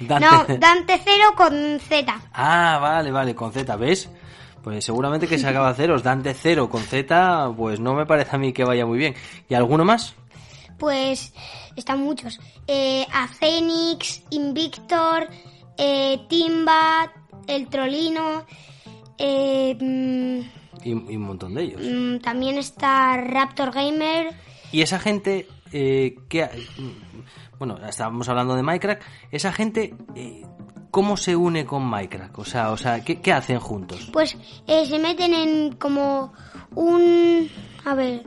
Dante- 0.00 0.20
No, 0.20 0.58
Dante 0.58 1.00
Cero 1.04 1.32
con 1.36 1.78
Z. 1.80 2.20
Ah, 2.32 2.78
vale, 2.80 3.10
vale, 3.10 3.34
con 3.34 3.52
Z, 3.52 3.76
¿ves? 3.76 4.08
Pues 4.62 4.84
seguramente 4.84 5.26
que 5.28 5.38
se 5.38 5.46
acaba 5.48 5.74
ceros. 5.74 6.02
Dante 6.02 6.34
Cero 6.34 6.68
con 6.68 6.82
Z, 6.82 7.52
pues 7.56 7.80
no 7.80 7.94
me 7.94 8.06
parece 8.06 8.34
a 8.36 8.38
mí 8.38 8.52
que 8.52 8.64
vaya 8.64 8.86
muy 8.86 8.98
bien. 8.98 9.14
¿Y 9.48 9.54
alguno 9.54 9.84
más? 9.84 10.14
Pues 10.78 11.32
están 11.76 12.00
muchos. 12.00 12.40
Eh, 12.66 13.06
Acenix, 13.12 14.22
Invictor, 14.30 15.28
eh, 15.78 16.18
Timba, 16.28 17.12
El 17.46 17.68
Trolino. 17.68 18.44
eh, 19.18 19.76
mm, 19.80 20.61
Y, 20.84 20.90
y 20.90 21.16
un 21.16 21.22
montón 21.22 21.54
de 21.54 21.62
ellos. 21.62 21.80
mm, 21.82 22.18
también 22.22 22.58
está 22.58 23.16
Raptor 23.16 23.72
Gamer. 23.72 24.34
Y 24.72 24.82
esa 24.82 24.98
gente 24.98 25.46
eh, 25.72 26.16
que... 26.28 26.48
Bueno, 27.58 27.76
estábamos 27.88 28.28
hablando 28.28 28.54
de 28.56 28.62
Minecraft. 28.62 29.02
Esa 29.30 29.52
gente, 29.52 29.94
eh, 30.16 30.42
¿cómo 30.90 31.16
se 31.16 31.36
une 31.36 31.64
con 31.64 31.84
Minecraft? 31.84 32.38
O 32.38 32.44
sea, 32.44 32.70
o 32.72 32.76
sea 32.76 33.04
¿qué, 33.04 33.20
qué 33.20 33.32
hacen 33.32 33.60
juntos? 33.60 34.08
Pues 34.12 34.36
eh, 34.66 34.86
se 34.86 34.98
meten 34.98 35.32
en 35.34 35.72
como 35.76 36.32
un... 36.74 37.48
A 37.84 37.94
ver, 37.94 38.24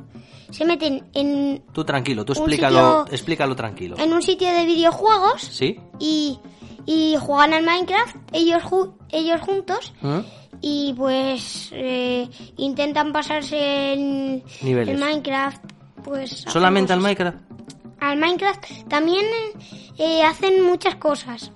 se 0.51 0.63
meten 0.65 1.05
en, 1.13 1.63
Tú 1.73 1.83
tranquilo, 1.83 2.23
tú 2.23 2.33
explícalo, 2.33 3.01
sitio- 3.03 3.13
explícalo 3.13 3.55
tranquilo. 3.55 3.97
en 3.97 4.13
un 4.13 4.21
sitio 4.21 4.53
de 4.53 4.65
videojuegos 4.65 5.41
¿Sí? 5.41 5.79
y, 5.99 6.39
y 6.85 7.15
juegan 7.19 7.53
al 7.53 7.63
Minecraft 7.65 8.15
ellos, 8.33 8.63
ju- 8.63 8.93
ellos 9.09 9.41
juntos 9.41 9.93
¿Mm? 10.01 10.19
Y 10.61 10.93
pues 10.93 11.69
eh, 11.73 12.29
intentan 12.57 13.11
pasarse 13.11 13.93
el, 13.93 14.43
el 14.61 14.97
Minecraft 14.97 15.63
pues 16.03 16.45
¿Solamente 16.47 16.93
al. 16.93 17.01
Minecraft? 17.01 17.37
al 17.99 18.17
Minecraft 18.17 18.87
también 18.87 19.25
eh, 19.97 20.23
hacen 20.23 20.63
muchas 20.63 20.95
cosas 20.95 21.51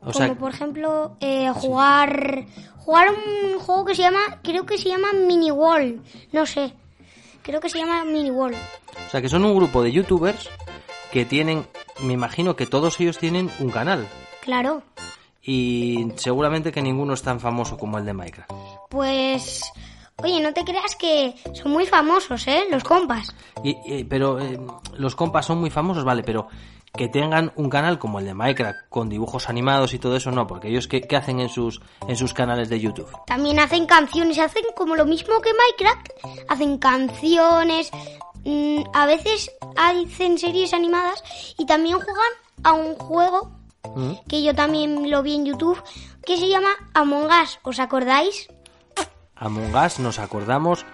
O 0.00 0.12
como 0.12 0.12
sea, 0.12 0.34
por 0.34 0.52
ejemplo 0.52 1.16
eh, 1.20 1.50
jugar 1.54 2.44
jugar 2.78 3.08
un 3.10 3.58
juego 3.58 3.84
que 3.84 3.94
se 3.94 4.02
llama 4.02 4.40
creo 4.42 4.66
que 4.66 4.78
se 4.78 4.88
llama 4.88 5.08
Mini 5.12 5.50
Wall 5.50 6.02
no 6.32 6.46
sé 6.46 6.72
creo 7.42 7.60
que 7.60 7.68
se 7.68 7.78
llama 7.78 8.04
Mini 8.04 8.30
Wall 8.30 8.54
o 9.06 9.10
sea, 9.10 9.22
que 9.22 9.28
son 9.28 9.44
un 9.44 9.54
grupo 9.54 9.82
de 9.82 9.92
youtubers 9.92 10.48
que 11.12 11.24
tienen, 11.24 11.66
me 12.02 12.12
imagino 12.12 12.56
que 12.56 12.66
todos 12.66 12.98
ellos 13.00 13.18
tienen 13.18 13.50
un 13.60 13.70
canal. 13.70 14.06
claro 14.40 14.82
Y 15.46 16.08
seguramente 16.16 16.72
que 16.72 16.82
ninguno 16.82 17.14
es 17.14 17.22
tan 17.22 17.38
famoso 17.40 17.78
como 17.78 17.98
el 17.98 18.04
de 18.04 18.12
Minecraft. 18.12 18.50
pues 18.90 19.62
oye 20.22 20.40
no 20.40 20.52
te 20.52 20.64
creas 20.64 20.96
que 20.96 21.34
son 21.52 21.72
muy 21.72 21.86
famosos 21.86 22.46
eh 22.48 22.64
los 22.70 22.82
compas 22.84 23.34
Y, 23.62 23.76
y- 23.84 24.04
pero 24.04 24.40
eh, 24.40 24.58
los 24.94 25.14
compas 25.14 25.44
son 25.46 25.58
muy 25.60 25.70
famosos, 25.70 26.04
vale, 26.04 26.22
pero 26.22 26.48
que 26.96 27.08
tengan 27.08 27.52
un 27.56 27.68
canal 27.68 27.98
como 27.98 28.18
el 28.18 28.24
de 28.24 28.32
Minecraft 28.32 28.88
con 28.88 29.10
dibujos 29.10 29.50
animados 29.50 29.92
y 29.92 29.98
todo 29.98 30.16
eso 30.16 30.30
no, 30.30 30.46
porque 30.46 30.68
ellos 30.68 30.88
qué, 30.88 31.02
qué 31.02 31.16
hacen 31.16 31.40
en 31.40 31.50
sus 31.50 31.80
en 32.08 32.16
sus 32.16 32.32
canales 32.32 32.70
de 32.70 32.80
YouTube. 32.80 33.08
También 33.26 33.58
hacen 33.60 33.84
canciones, 33.86 34.38
hacen 34.38 34.64
como 34.74 34.96
lo 34.96 35.04
mismo 35.04 35.40
que 35.42 35.50
Minecraft, 35.52 36.08
hacen 36.48 36.78
canciones, 36.78 37.90
mm, 38.44 38.84
a 38.94 39.04
veces 39.04 39.50
hacen 39.76 40.38
series 40.38 40.72
animadas 40.72 41.22
y 41.58 41.66
también 41.66 41.96
juegan 41.96 42.32
a 42.64 42.72
un 42.72 42.94
juego 42.94 43.50
¿Mm? 43.94 44.12
que 44.28 44.42
yo 44.42 44.54
también 44.54 45.10
lo 45.10 45.22
vi 45.22 45.34
en 45.34 45.46
YouTube 45.46 45.82
que 46.24 46.36
se 46.36 46.48
llama 46.48 46.68
Among 46.94 47.26
Us, 47.26 47.60
¿os 47.62 47.78
acordáis? 47.78 48.48
Among 49.36 49.74
Us 49.74 49.98
nos 50.00 50.18
acordamos 50.18 50.84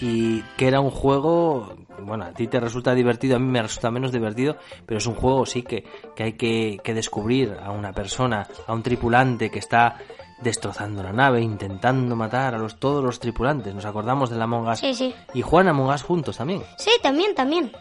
y 0.00 0.42
que 0.56 0.68
era 0.68 0.80
un 0.80 0.90
juego, 0.90 1.74
bueno, 1.98 2.24
a 2.24 2.32
ti 2.32 2.46
te 2.46 2.60
resulta 2.60 2.94
divertido, 2.94 3.36
a 3.36 3.38
mí 3.38 3.46
me 3.46 3.62
resulta 3.62 3.90
menos 3.90 4.12
divertido, 4.12 4.56
pero 4.86 4.98
es 4.98 5.06
un 5.06 5.14
juego 5.14 5.44
sí 5.44 5.62
que, 5.62 5.84
que 6.14 6.22
hay 6.22 6.32
que, 6.34 6.78
que 6.82 6.94
descubrir 6.94 7.56
a 7.62 7.70
una 7.72 7.92
persona, 7.92 8.46
a 8.66 8.72
un 8.72 8.82
tripulante 8.82 9.50
que 9.50 9.58
está 9.58 9.98
destrozando 10.40 11.02
la 11.02 11.12
nave, 11.12 11.42
intentando 11.42 12.16
matar 12.16 12.54
a 12.54 12.58
los, 12.58 12.78
todos 12.78 13.04
los 13.04 13.20
tripulantes. 13.20 13.74
Nos 13.74 13.84
acordamos 13.84 14.30
del 14.30 14.40
Among 14.40 14.68
Us. 14.68 14.78
Sí, 14.78 14.94
sí. 14.94 15.14
Y 15.34 15.42
juegan 15.42 15.68
Among 15.68 15.92
Us 15.92 16.02
juntos 16.02 16.36
también. 16.36 16.62
Sí, 16.78 16.90
también, 17.02 17.34
también. 17.34 17.72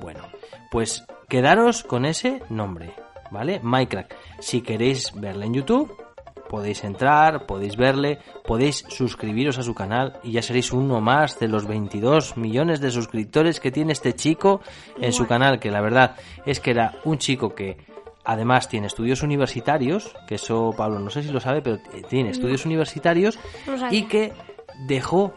Bueno, 0.00 0.22
pues 0.70 1.04
quedaros 1.28 1.82
con 1.82 2.04
ese 2.06 2.42
nombre, 2.48 2.94
¿vale? 3.30 3.60
Minecraft. 3.62 4.12
Si 4.40 4.60
queréis 4.62 5.12
verle 5.14 5.46
en 5.46 5.54
YouTube, 5.54 5.96
podéis 6.48 6.82
entrar, 6.82 7.46
podéis 7.46 7.76
verle, 7.76 8.18
podéis 8.44 8.84
suscribiros 8.88 9.58
a 9.58 9.62
su 9.62 9.74
canal 9.74 10.18
y 10.22 10.32
ya 10.32 10.42
seréis 10.42 10.72
uno 10.72 11.00
más 11.00 11.38
de 11.38 11.48
los 11.48 11.66
22 11.66 12.36
millones 12.36 12.80
de 12.80 12.90
suscriptores 12.90 13.60
que 13.60 13.70
tiene 13.70 13.92
este 13.92 14.14
chico 14.14 14.60
en 15.00 15.12
su 15.12 15.26
canal, 15.26 15.60
que 15.60 15.70
la 15.70 15.80
verdad 15.80 16.16
es 16.46 16.60
que 16.60 16.70
era 16.70 16.94
un 17.04 17.18
chico 17.18 17.54
que 17.54 17.76
además 18.24 18.68
tiene 18.68 18.88
estudios 18.88 19.22
universitarios, 19.22 20.14
que 20.26 20.36
eso 20.36 20.74
Pablo 20.76 20.98
no 20.98 21.10
sé 21.10 21.22
si 21.22 21.30
lo 21.30 21.40
sabe, 21.40 21.62
pero 21.62 21.78
tiene 22.08 22.30
estudios 22.30 22.66
universitarios 22.66 23.38
y 23.90 24.04
que 24.04 24.32
dejó 24.86 25.34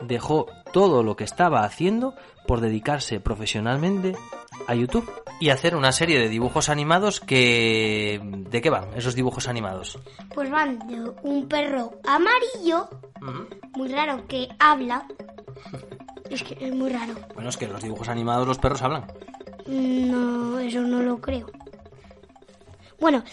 dejó 0.00 0.46
todo 0.72 1.02
lo 1.02 1.16
que 1.16 1.24
estaba 1.24 1.64
haciendo 1.64 2.14
por 2.46 2.60
dedicarse 2.60 3.20
profesionalmente 3.20 4.16
a 4.66 4.74
YouTube 4.74 5.10
y 5.40 5.50
hacer 5.50 5.76
una 5.76 5.92
serie 5.92 6.18
de 6.18 6.28
dibujos 6.28 6.68
animados 6.68 7.20
que 7.20 8.20
¿de 8.22 8.60
qué 8.60 8.70
van 8.70 8.88
esos 8.96 9.14
dibujos 9.14 9.48
animados? 9.48 9.98
Pues 10.34 10.50
van 10.50 10.78
de 10.88 11.00
un 11.22 11.48
perro 11.48 11.92
amarillo, 12.06 12.88
muy 13.74 13.88
raro, 13.88 14.26
que 14.26 14.48
habla. 14.58 15.06
Es 16.30 16.42
que 16.42 16.58
es 16.60 16.74
muy 16.74 16.90
raro. 16.90 17.14
Bueno, 17.34 17.48
es 17.48 17.56
que 17.56 17.64
en 17.64 17.72
los 17.72 17.82
dibujos 17.82 18.06
animados 18.10 18.46
los 18.46 18.58
perros 18.58 18.82
hablan. 18.82 19.06
No, 19.66 20.58
eso 20.58 20.82
no 20.82 21.00
lo 21.02 21.18
creo. 21.22 21.46
Bueno, 23.00 23.24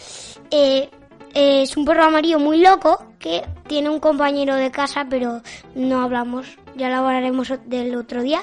eh, 0.50 0.88
es 1.34 1.76
un 1.76 1.84
perro 1.84 2.04
amarillo 2.04 2.38
muy 2.38 2.62
loco 2.62 3.04
que 3.18 3.46
tiene 3.66 3.90
un 3.90 4.00
compañero 4.00 4.54
de 4.54 4.70
casa, 4.70 5.06
pero 5.10 5.42
no 5.74 6.00
hablamos. 6.00 6.56
Ya 6.76 6.88
lo 6.88 6.96
hablaremos 6.96 7.52
del 7.64 7.96
otro 7.96 8.22
día. 8.22 8.42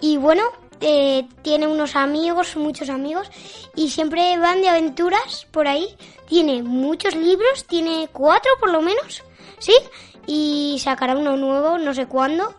Y 0.00 0.16
bueno, 0.16 0.42
eh, 0.80 1.26
tiene 1.42 1.66
unos 1.66 1.96
amigos, 1.96 2.56
muchos 2.56 2.90
amigos, 2.90 3.30
y 3.74 3.90
siempre 3.90 4.36
van 4.38 4.60
de 4.60 4.68
aventuras 4.68 5.46
por 5.50 5.66
ahí. 5.66 5.86
Tiene 6.28 6.62
muchos 6.62 7.14
libros, 7.14 7.66
tiene 7.66 8.08
cuatro 8.12 8.52
por 8.60 8.70
lo 8.70 8.82
menos, 8.82 9.22
¿sí? 9.58 9.74
Y 10.26 10.78
sacará 10.80 11.16
uno 11.16 11.36
nuevo, 11.36 11.78
no 11.78 11.94
sé 11.94 12.06
cuándo. 12.06 12.54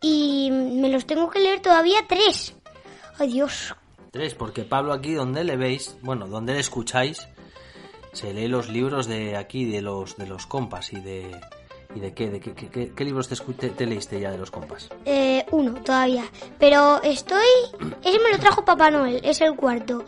Y 0.00 0.50
me 0.50 0.88
los 0.88 1.06
tengo 1.06 1.30
que 1.30 1.38
leer 1.38 1.60
todavía 1.60 2.00
tres. 2.08 2.54
Ay 3.18 3.32
Dios, 3.32 3.74
Tres, 4.12 4.34
porque 4.34 4.64
Pablo 4.64 4.92
aquí 4.92 5.14
donde 5.14 5.42
le 5.42 5.56
veis, 5.56 5.96
bueno, 6.02 6.28
donde 6.28 6.52
le 6.52 6.60
escucháis, 6.60 7.28
se 8.12 8.34
lee 8.34 8.46
los 8.46 8.68
libros 8.68 9.06
de 9.06 9.38
aquí 9.38 9.64
de 9.64 9.80
los 9.80 10.18
de 10.18 10.26
los 10.26 10.44
compas 10.46 10.92
y 10.92 11.00
de 11.00 11.40
y 11.94 12.00
de 12.00 12.14
qué, 12.14 12.30
de 12.30 12.40
qué, 12.40 12.54
qué- 12.54 12.68
qué- 12.68 12.92
qué 12.94 13.04
libros 13.04 13.28
te- 13.28 13.70
te 13.70 13.86
leíste 13.86 14.18
ya 14.20 14.30
de 14.30 14.38
los 14.38 14.50
compas. 14.50 14.88
Eh, 15.04 15.44
uno 15.50 15.74
todavía. 15.82 16.24
Pero 16.58 17.02
estoy. 17.02 17.44
Ese 18.04 18.18
me 18.20 18.30
lo 18.32 18.38
trajo 18.38 18.64
Papá 18.64 18.90
Noel, 18.90 19.20
es 19.24 19.40
el 19.40 19.54
cuarto. 19.56 20.04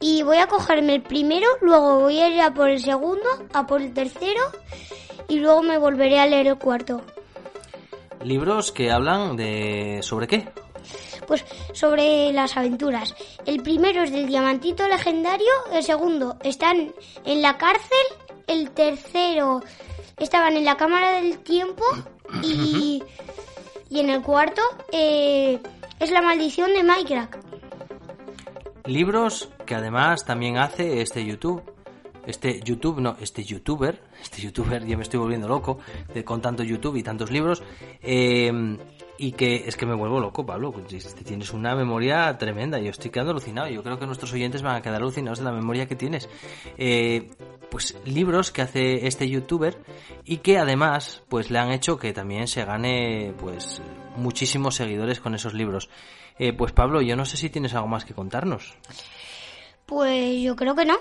Y 0.00 0.22
voy 0.22 0.36
a 0.38 0.46
cogerme 0.46 0.94
el 0.94 1.02
primero, 1.02 1.46
luego 1.60 2.00
voy 2.00 2.18
a 2.20 2.28
ir 2.28 2.40
a 2.40 2.54
por 2.54 2.70
el 2.70 2.80
segundo, 2.80 3.28
a 3.52 3.66
por 3.66 3.82
el 3.82 3.92
tercero. 3.92 4.42
Y 5.28 5.38
luego 5.40 5.62
me 5.62 5.76
volveré 5.78 6.18
a 6.20 6.26
leer 6.26 6.46
el 6.46 6.58
cuarto. 6.58 7.02
Libros 8.24 8.72
que 8.72 8.90
hablan 8.90 9.36
de 9.36 10.00
sobre 10.02 10.26
qué? 10.26 10.48
Pues 11.26 11.44
sobre 11.72 12.32
las 12.32 12.56
aventuras. 12.56 13.14
El 13.44 13.62
primero 13.62 14.02
es 14.02 14.10
del 14.10 14.26
diamantito 14.26 14.86
legendario. 14.88 15.46
El 15.72 15.82
segundo 15.82 16.36
están 16.42 16.92
en 17.24 17.42
la 17.42 17.58
cárcel 17.58 17.98
el 18.46 18.70
tercero 18.70 19.62
estaban 20.20 20.56
en 20.56 20.64
la 20.64 20.76
cámara 20.76 21.20
del 21.20 21.38
tiempo 21.38 21.84
y, 22.42 23.02
y 23.90 24.00
en 24.00 24.10
el 24.10 24.22
cuarto 24.22 24.62
eh, 24.92 25.58
es 26.00 26.10
la 26.10 26.22
maldición 26.22 26.72
de 26.72 26.82
Minecraft. 26.82 27.34
Libros 28.86 29.50
que 29.66 29.74
además 29.74 30.24
también 30.24 30.56
hace 30.58 31.00
este 31.02 31.24
YouTube. 31.24 31.62
Este 32.26 32.60
YouTube, 32.60 33.00
no, 33.00 33.16
este 33.20 33.42
youtuber, 33.42 34.02
este 34.22 34.42
youtuber, 34.42 34.84
ya 34.86 34.96
me 34.96 35.02
estoy 35.02 35.18
volviendo 35.18 35.48
loco 35.48 35.78
de- 36.12 36.24
con 36.24 36.42
tanto 36.42 36.62
YouTube 36.62 36.96
y 36.96 37.02
tantos 37.02 37.30
libros. 37.30 37.62
eh, 38.02 38.76
y 39.18 39.32
que 39.32 39.64
es 39.66 39.76
que 39.76 39.84
me 39.84 39.94
vuelvo 39.94 40.20
loco, 40.20 40.46
Pablo. 40.46 40.72
Tienes 41.24 41.52
una 41.52 41.74
memoria 41.74 42.38
tremenda. 42.38 42.78
Yo 42.78 42.90
estoy 42.90 43.10
quedando 43.10 43.32
alucinado. 43.32 43.68
Yo 43.68 43.82
creo 43.82 43.98
que 43.98 44.06
nuestros 44.06 44.32
oyentes 44.32 44.62
van 44.62 44.76
a 44.76 44.80
quedar 44.80 45.02
alucinados 45.02 45.40
de 45.40 45.44
la 45.44 45.52
memoria 45.52 45.86
que 45.86 45.96
tienes. 45.96 46.28
Eh, 46.78 47.28
pues 47.68 47.98
libros 48.04 48.52
que 48.52 48.62
hace 48.62 49.08
este 49.08 49.28
youtuber 49.28 49.76
y 50.24 50.38
que 50.38 50.58
además 50.58 51.22
pues 51.28 51.50
le 51.50 51.58
han 51.58 51.72
hecho 51.72 51.98
que 51.98 52.12
también 52.12 52.46
se 52.46 52.64
gane 52.64 53.34
pues 53.38 53.82
muchísimos 54.16 54.76
seguidores 54.76 55.18
con 55.18 55.34
esos 55.34 55.52
libros. 55.52 55.90
Eh, 56.38 56.52
pues 56.52 56.72
Pablo, 56.72 57.02
yo 57.02 57.16
no 57.16 57.24
sé 57.24 57.36
si 57.36 57.50
tienes 57.50 57.74
algo 57.74 57.88
más 57.88 58.04
que 58.04 58.14
contarnos. 58.14 58.76
Pues 59.84 60.40
yo 60.40 60.54
creo 60.54 60.76
que 60.76 60.84
no. 60.84 60.96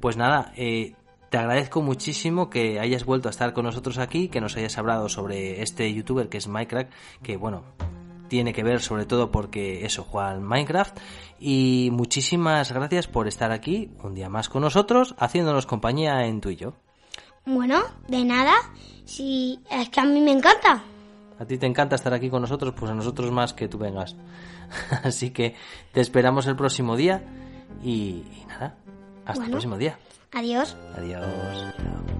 Pues 0.00 0.16
nada, 0.16 0.52
eh, 0.56 0.94
te 1.32 1.38
agradezco 1.38 1.80
muchísimo 1.80 2.50
que 2.50 2.78
hayas 2.78 3.06
vuelto 3.06 3.26
a 3.26 3.30
estar 3.30 3.54
con 3.54 3.64
nosotros 3.64 3.96
aquí, 3.96 4.28
que 4.28 4.42
nos 4.42 4.54
hayas 4.58 4.76
hablado 4.76 5.08
sobre 5.08 5.62
este 5.62 5.90
youtuber 5.90 6.28
que 6.28 6.36
es 6.36 6.46
Minecraft, 6.46 6.92
que 7.22 7.38
bueno, 7.38 7.62
tiene 8.28 8.52
que 8.52 8.62
ver 8.62 8.82
sobre 8.82 9.06
todo 9.06 9.30
porque 9.30 9.86
eso, 9.86 10.04
juega 10.04 10.28
al 10.28 10.42
Minecraft. 10.42 10.94
Y 11.40 11.88
muchísimas 11.90 12.70
gracias 12.70 13.06
por 13.06 13.28
estar 13.28 13.50
aquí 13.50 13.90
un 14.02 14.12
día 14.12 14.28
más 14.28 14.50
con 14.50 14.60
nosotros, 14.60 15.14
haciéndonos 15.16 15.64
compañía 15.64 16.26
en 16.26 16.42
tú 16.42 16.50
y 16.50 16.56
yo. 16.56 16.74
Bueno, 17.46 17.80
de 18.08 18.26
nada. 18.26 18.52
Si 19.06 19.58
es 19.70 19.88
que 19.88 20.00
a 20.00 20.04
mí 20.04 20.20
me 20.20 20.32
encanta. 20.32 20.84
A 21.38 21.46
ti 21.46 21.56
te 21.56 21.64
encanta 21.64 21.96
estar 21.96 22.12
aquí 22.12 22.28
con 22.28 22.42
nosotros, 22.42 22.74
pues 22.78 22.90
a 22.90 22.94
nosotros 22.94 23.30
más 23.32 23.54
que 23.54 23.68
tú 23.68 23.78
vengas. 23.78 24.16
Así 25.02 25.30
que 25.30 25.54
te 25.92 26.02
esperamos 26.02 26.46
el 26.46 26.56
próximo 26.56 26.94
día 26.94 27.24
y, 27.82 28.22
y 28.38 28.44
nada, 28.48 28.76
hasta 29.24 29.46
el 29.46 29.50
próximo 29.50 29.78
día. 29.78 29.96
Adiós. 30.32 30.76
Adiós. 30.96 32.11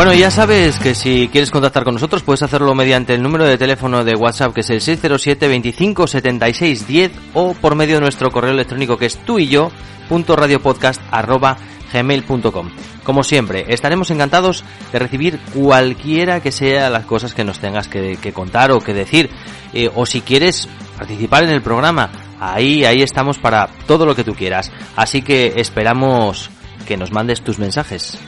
Bueno, 0.00 0.14
ya 0.14 0.30
sabes 0.30 0.78
que 0.78 0.94
si 0.94 1.28
quieres 1.28 1.50
contactar 1.50 1.84
con 1.84 1.92
nosotros 1.92 2.22
puedes 2.22 2.42
hacerlo 2.42 2.74
mediante 2.74 3.12
el 3.12 3.22
número 3.22 3.44
de 3.44 3.58
teléfono 3.58 4.02
de 4.02 4.14
WhatsApp 4.14 4.54
que 4.54 4.62
es 4.62 4.70
el 4.70 4.80
607 4.80 5.46
25 5.46 6.06
76 6.06 6.86
10 6.86 7.12
o 7.34 7.52
por 7.52 7.74
medio 7.74 7.96
de 7.96 8.00
nuestro 8.00 8.30
correo 8.30 8.52
electrónico 8.52 8.96
que 8.96 9.04
es 9.04 9.18
tú 9.18 9.38
y 9.38 9.48
yo 9.48 9.70
punto 10.08 10.36
radiopodcast 10.36 11.02
arroba 11.10 11.58
gmail.com. 11.92 12.70
Como 13.04 13.22
siempre, 13.22 13.66
estaremos 13.68 14.10
encantados 14.10 14.64
de 14.90 15.00
recibir 15.00 15.38
cualquiera 15.52 16.40
que 16.40 16.50
sea 16.50 16.88
las 16.88 17.04
cosas 17.04 17.34
que 17.34 17.44
nos 17.44 17.58
tengas 17.58 17.86
que, 17.86 18.32
contar 18.32 18.72
o 18.72 18.80
que 18.80 18.94
decir. 18.94 19.28
Eh, 19.74 19.90
o 19.94 20.06
si 20.06 20.22
quieres 20.22 20.66
participar 20.96 21.44
en 21.44 21.50
el 21.50 21.60
programa, 21.60 22.08
ahí, 22.40 22.86
ahí 22.86 23.02
estamos 23.02 23.36
para 23.36 23.68
todo 23.86 24.06
lo 24.06 24.16
que 24.16 24.24
tú 24.24 24.32
quieras. 24.34 24.72
Así 24.96 25.20
que 25.20 25.52
esperamos 25.56 26.48
que 26.88 26.96
nos 26.96 27.12
mandes 27.12 27.42
tus 27.42 27.58
mensajes. 27.58 28.18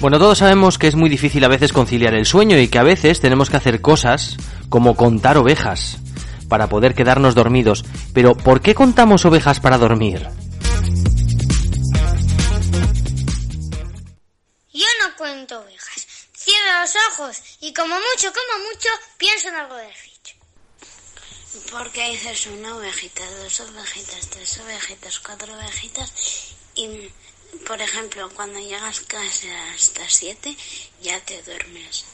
Bueno, 0.00 0.18
todos 0.18 0.38
sabemos 0.38 0.78
que 0.78 0.86
es 0.86 0.94
muy 0.94 1.10
difícil 1.10 1.44
a 1.44 1.48
veces 1.48 1.74
conciliar 1.74 2.14
el 2.14 2.24
sueño 2.24 2.58
y 2.58 2.68
que 2.68 2.78
a 2.78 2.82
veces 2.82 3.20
tenemos 3.20 3.50
que 3.50 3.58
hacer 3.58 3.82
cosas 3.82 4.38
como 4.70 4.96
contar 4.96 5.36
ovejas 5.36 5.98
para 6.48 6.70
poder 6.70 6.94
quedarnos 6.94 7.34
dormidos. 7.34 7.84
Pero 8.14 8.34
¿por 8.34 8.62
qué 8.62 8.74
contamos 8.74 9.26
ovejas 9.26 9.60
para 9.60 9.76
dormir? 9.76 10.26
Yo 14.72 14.86
no 15.02 15.16
cuento 15.18 15.60
ovejas. 15.60 16.06
Cierro 16.34 16.80
los 16.80 16.96
ojos 17.10 17.42
y 17.60 17.74
como 17.74 17.94
mucho, 17.94 18.32
como 18.32 18.64
mucho, 18.72 18.88
pienso 19.18 19.48
en 19.48 19.56
algo 19.56 19.76
del 19.76 19.92
ficho. 19.92 20.34
Porque 21.70 22.12
dices 22.12 22.46
una 22.46 22.74
ovejita, 22.74 23.22
dos 23.42 23.60
ovejitas, 23.60 24.30
tres 24.30 24.60
ovejitas, 24.60 25.20
cuatro 25.20 25.52
ovejitas 25.54 26.10
y, 26.74 27.10
por 27.66 27.80
ejemplo, 27.80 28.30
cuando 28.34 28.58
llegas 28.58 29.00
casi 29.00 29.50
hasta 29.50 30.08
siete 30.08 30.56
ya 31.00 31.20
te 31.20 31.42
duermes. 31.42 32.04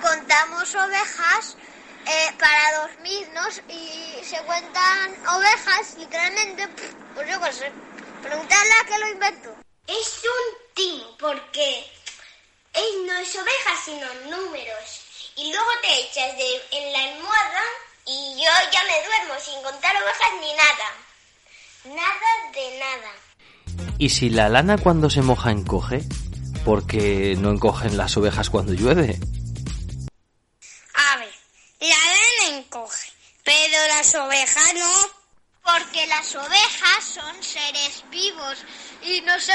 Contamos 0.00 0.74
ovejas 0.74 1.56
eh, 2.06 2.34
para 2.38 2.80
dormirnos 2.80 3.60
y 3.68 4.24
se 4.24 4.38
cuentan 4.44 5.26
ovejas 5.28 5.94
literalmente, 5.98 6.68
pues 7.14 7.28
yo 7.28 7.40
qué 7.40 7.52
sé. 7.52 7.72
Preguntarle 8.22 8.72
a 8.72 8.84
que 8.84 8.98
lo 8.98 9.08
inventó. 9.08 9.56
Es 9.86 10.22
un 10.24 10.74
timo 10.74 11.16
porque 11.18 11.90
es, 12.72 12.94
no 13.06 13.18
es 13.18 13.34
ovejas 13.36 13.84
sino 13.84 14.14
números. 14.30 15.04
Y 15.36 15.52
luego 15.52 15.70
te 15.82 16.00
echas 16.00 16.36
de, 16.36 16.62
en 16.72 16.92
la 16.92 17.02
almohada 17.04 17.62
y 18.06 18.36
yo 18.36 18.50
ya 18.72 18.82
me 18.84 19.04
duermo 19.04 19.40
sin 19.40 19.62
contar 19.62 19.94
ovejas 20.02 20.30
ni 20.40 20.52
nada. 20.54 20.94
Nada 21.84 22.52
de 22.52 22.78
nada. 22.78 23.27
¿Y 23.98 24.10
si 24.10 24.30
la 24.30 24.48
lana 24.48 24.78
cuando 24.78 25.10
se 25.10 25.22
moja 25.22 25.50
encoge? 25.50 26.02
Porque 26.64 27.34
no 27.38 27.50
encogen 27.50 27.96
las 27.96 28.16
ovejas 28.16 28.50
cuando 28.50 28.72
llueve. 28.72 29.18
A 30.94 31.16
ver, 31.16 31.34
la 31.80 31.88
lana 31.88 32.58
encoge, 32.58 33.08
pero 33.44 33.86
las 33.88 34.14
ovejas 34.14 34.74
no. 34.74 34.92
Porque 35.62 36.06
las 36.06 36.34
ovejas 36.34 37.04
son 37.04 37.42
seres 37.42 38.02
vivos 38.10 38.64
y 39.02 39.20
no 39.22 39.38
se, 39.38 39.52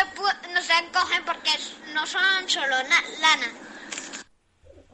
no 0.53 0.61
se 0.61 0.73
encogen 0.77 1.25
porque 1.25 1.49
no 1.93 2.05
son 2.05 2.47
solo 2.47 2.83
na- 2.83 3.03
lana. 3.19 3.51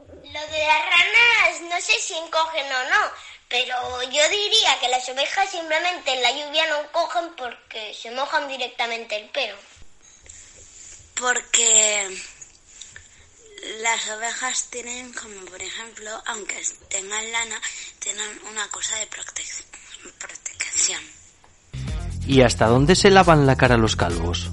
Lo 0.08 0.40
de 0.40 0.58
las 0.66 0.82
ranas 0.86 1.60
no 1.68 1.76
sé 1.80 1.92
si 2.00 2.14
encogen 2.14 2.64
o 2.66 2.90
no, 2.90 3.10
pero 3.50 4.02
yo 4.04 4.28
diría 4.30 4.78
que 4.80 4.88
las 4.88 5.06
ovejas 5.08 5.50
simplemente 5.50 6.14
en 6.14 6.22
la 6.22 6.30
lluvia 6.30 6.66
no 6.68 6.80
encogen 6.82 7.34
porque 7.36 7.92
se 8.00 8.10
mojan 8.12 8.46
directamente 8.48 9.16
el 9.16 9.28
pelo. 9.30 9.56
Porque 11.16 12.16
las 13.82 14.08
ovejas 14.08 14.68
tienen, 14.70 15.12
como 15.12 15.44
por 15.46 15.60
ejemplo, 15.60 16.22
aunque 16.26 16.62
tengan 16.88 17.30
lana, 17.32 17.60
tienen 17.98 18.40
una 18.50 18.66
cosa 18.68 18.96
de 18.96 19.10
protec- 19.10 19.64
protección. 20.18 21.02
¿Y 22.26 22.42
hasta 22.42 22.66
dónde 22.66 22.94
se 22.94 23.10
lavan 23.10 23.46
la 23.46 23.56
cara 23.56 23.76
los 23.76 23.96
calvos? 23.96 24.48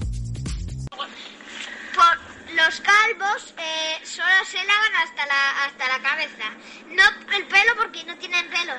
Los 2.57 2.81
calvos 2.81 3.53
eh, 3.57 3.99
solo 4.03 4.43
se 4.49 4.57
lavan 4.63 4.95
hasta 4.95 5.25
la, 5.27 5.65
hasta 5.65 5.87
la 5.87 6.01
cabeza. 6.01 6.49
No 6.87 7.03
el 7.35 7.47
pelo 7.47 7.75
porque 7.77 8.03
no 8.03 8.17
tienen 8.17 8.49
pelo. 8.49 8.73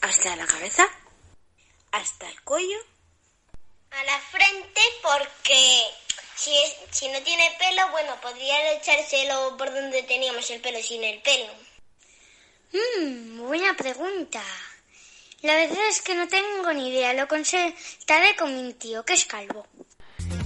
¿Hasta 0.00 0.34
la 0.36 0.46
cabeza? 0.46 0.84
¿Hasta 1.92 2.28
el 2.28 2.40
cuello? 2.42 2.78
A 3.92 4.02
la 4.04 4.18
frente 4.18 4.80
porque 5.02 5.82
si, 6.34 6.50
es- 6.58 6.76
si 6.90 7.08
no 7.08 7.20
tiene 7.22 7.54
pelo, 7.58 7.88
bueno, 7.90 8.20
podría 8.20 8.72
echárselo 8.72 9.56
por 9.56 9.72
donde 9.72 10.02
teníamos 10.02 10.50
el 10.50 10.60
pelo 10.60 10.82
sin 10.82 11.04
el 11.04 11.22
pelo. 11.22 11.52
Mmm, 12.72 13.38
buena 13.46 13.74
pregunta. 13.74 14.42
La 15.42 15.54
verdad 15.54 15.86
es 15.88 16.02
que 16.02 16.14
no 16.16 16.26
tengo 16.26 16.72
ni 16.72 16.88
idea. 16.90 17.12
Lo 17.14 17.28
consultaré 17.28 18.34
con 18.36 18.54
mi 18.66 18.74
tío, 18.74 19.04
que 19.04 19.14
es 19.14 19.24
calvo. 19.24 19.66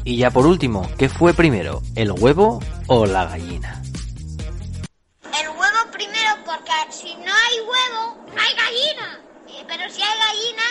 Y 0.05 0.17
ya 0.17 0.31
por 0.31 0.47
último, 0.47 0.91
¿qué 0.99 1.09
fue 1.09 1.33
primero, 1.35 1.83
el 1.95 2.11
huevo 2.13 2.61
o 2.89 3.07
la 3.07 3.25
gallina? 3.27 3.83
El 5.41 5.49
huevo 5.49 5.91
primero 5.93 6.31
porque 6.45 6.73
si 6.91 7.15
no 7.17 7.33
hay 7.33 7.61
huevo, 7.61 8.27
no 8.35 8.41
hay 8.41 8.55
gallina. 8.55 9.21
Eh, 9.49 9.65
Pero 9.67 9.91
si 9.91 10.03
hay 10.03 10.19
gallina, 10.19 10.63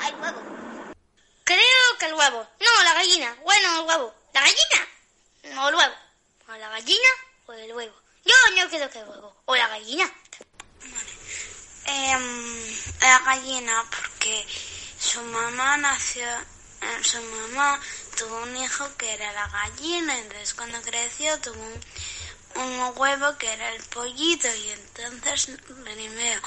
hay 0.00 0.12
huevo. 0.14 0.40
Creo 1.44 1.98
que 2.00 2.06
el 2.06 2.14
huevo. 2.14 2.46
No, 2.60 2.84
la 2.84 2.94
gallina. 2.94 3.36
Bueno, 3.44 3.80
el 3.80 3.86
huevo. 3.86 4.14
¿La 4.34 4.40
gallina? 4.40 5.54
No, 5.54 5.68
el 5.68 5.74
huevo. 5.76 5.94
¿O 6.48 6.52
la 6.52 6.68
gallina 6.68 7.08
o 7.46 7.52
el 7.52 7.72
huevo? 7.72 7.94
Yo 8.24 8.34
no 8.56 8.68
creo 8.68 8.90
que 8.90 8.98
el 8.98 9.08
huevo. 9.08 9.36
O 9.44 9.54
la 9.54 9.68
gallina. 9.68 10.10
Em, 11.86 12.66
la 13.00 13.18
gallina, 13.20 13.84
porque 13.90 14.44
su 14.98 15.22
mamá 15.22 15.76
nació, 15.76 16.26
eh, 16.26 17.04
su 17.04 17.20
mamá 17.22 17.80
tuvo 18.16 18.42
un 18.42 18.56
hijo 18.56 18.88
que 18.96 19.12
era 19.12 19.32
la 19.32 19.46
gallina, 19.48 20.18
entonces 20.18 20.54
cuando 20.54 20.80
creció 20.82 21.38
tuvo 21.40 21.62
un, 22.56 22.92
huevo 22.96 23.36
que 23.36 23.52
era 23.52 23.72
el 23.74 23.82
pollito 23.84 24.48
y 24.48 24.70
entonces 24.70 25.58
primero 25.84 26.40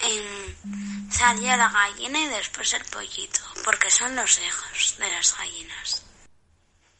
em, 0.00 1.10
salió 1.10 1.56
la 1.56 1.68
gallina 1.68 2.20
y 2.20 2.26
después 2.28 2.72
el 2.72 2.84
pollito, 2.86 3.40
porque 3.64 3.90
son 3.90 4.16
los 4.16 4.38
hijos 4.40 4.96
de 4.98 5.10
las 5.12 5.36
gallinas. 5.36 6.02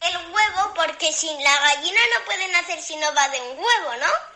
El 0.01 0.15
huevo, 0.31 0.73
porque 0.75 1.11
sin 1.11 1.43
la 1.43 1.59
gallina 1.59 1.99
no 2.17 2.25
puede 2.25 2.47
nacer 2.47 2.81
si 2.81 2.95
no 2.95 3.13
va 3.13 3.27
de 3.29 3.41
un 3.41 3.57
huevo, 3.57 3.95
¿no? 3.99 4.28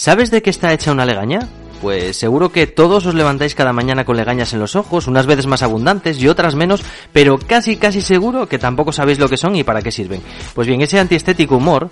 ¿Sabes 0.00 0.30
de 0.30 0.40
qué 0.40 0.48
está 0.48 0.72
hecha 0.72 0.92
una 0.92 1.04
legaña? 1.04 1.46
Pues 1.82 2.16
seguro 2.16 2.50
que 2.50 2.66
todos 2.66 3.04
os 3.04 3.14
levantáis 3.14 3.54
cada 3.54 3.74
mañana 3.74 4.06
con 4.06 4.16
legañas 4.16 4.54
en 4.54 4.58
los 4.58 4.74
ojos, 4.74 5.06
unas 5.06 5.26
veces 5.26 5.46
más 5.46 5.62
abundantes 5.62 6.18
y 6.18 6.26
otras 6.26 6.54
menos, 6.54 6.82
pero 7.12 7.38
casi 7.38 7.76
casi 7.76 8.00
seguro 8.00 8.48
que 8.48 8.58
tampoco 8.58 8.92
sabéis 8.92 9.18
lo 9.18 9.28
que 9.28 9.36
son 9.36 9.56
y 9.56 9.62
para 9.62 9.82
qué 9.82 9.92
sirven. 9.92 10.22
Pues 10.54 10.66
bien, 10.66 10.80
ese 10.80 10.98
antiestético 10.98 11.58
humor 11.58 11.90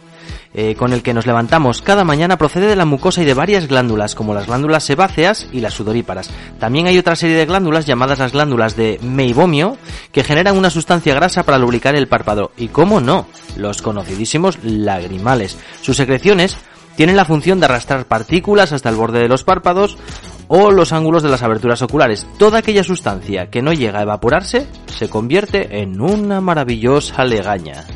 eh, 0.54 0.74
con 0.74 0.94
el 0.94 1.02
que 1.02 1.12
nos 1.12 1.26
levantamos 1.26 1.82
cada 1.82 2.02
mañana 2.02 2.38
procede 2.38 2.66
de 2.66 2.76
la 2.76 2.86
mucosa 2.86 3.20
y 3.20 3.26
de 3.26 3.34
varias 3.34 3.68
glándulas, 3.68 4.14
como 4.14 4.32
las 4.32 4.46
glándulas 4.46 4.84
sebáceas 4.84 5.46
y 5.52 5.60
las 5.60 5.74
sudoríparas. 5.74 6.30
También 6.58 6.86
hay 6.86 6.96
otra 6.96 7.14
serie 7.14 7.36
de 7.36 7.44
glándulas 7.44 7.84
llamadas 7.84 8.20
las 8.20 8.32
glándulas 8.32 8.74
de 8.74 8.98
meibomio 9.02 9.76
que 10.12 10.24
generan 10.24 10.56
una 10.56 10.70
sustancia 10.70 11.14
grasa 11.14 11.42
para 11.42 11.58
lubricar 11.58 11.94
el 11.94 12.08
párpado. 12.08 12.52
Y 12.56 12.68
cómo 12.68 13.02
no, 13.02 13.26
los 13.58 13.82
conocidísimos 13.82 14.58
lagrimales. 14.62 15.58
Sus 15.82 15.98
secreciones 15.98 16.56
tienen 16.98 17.14
la 17.14 17.24
función 17.24 17.60
de 17.60 17.66
arrastrar 17.66 18.06
partículas 18.06 18.72
hasta 18.72 18.88
el 18.88 18.96
borde 18.96 19.20
de 19.20 19.28
los 19.28 19.44
párpados 19.44 19.96
o 20.48 20.72
los 20.72 20.92
ángulos 20.92 21.22
de 21.22 21.28
las 21.28 21.44
aberturas 21.44 21.80
oculares. 21.80 22.26
Toda 22.38 22.58
aquella 22.58 22.82
sustancia 22.82 23.50
que 23.50 23.62
no 23.62 23.72
llega 23.72 24.00
a 24.00 24.02
evaporarse 24.02 24.66
se 24.86 25.08
convierte 25.08 25.80
en 25.80 26.00
una 26.00 26.40
maravillosa 26.40 27.24
legaña. 27.24 27.86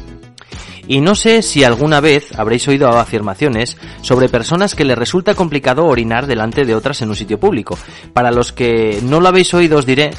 Y 0.87 1.01
no 1.01 1.17
sé 1.17 1.43
si 1.43 1.65
alguna 1.65 2.01
vez 2.01 2.39
habréis 2.39 2.69
oído 2.69 2.91
afirmaciones 2.91 3.77
sobre 4.03 4.29
personas 4.29 4.77
que 4.77 4.85
les 4.85 4.97
resulta 4.97 5.35
complicado 5.35 5.87
orinar 5.87 6.29
delante 6.29 6.65
de 6.65 6.77
otras 6.77 7.03
en 7.03 7.09
un 7.09 7.17
sitio 7.17 7.41
público. 7.41 7.77
Para 8.13 8.31
los 8.31 8.53
que 8.53 9.01
no 9.03 9.21
lo 9.21 9.27
habéis 9.27 9.53
oído 9.53 9.79
os 9.79 9.87
diré 9.87 10.13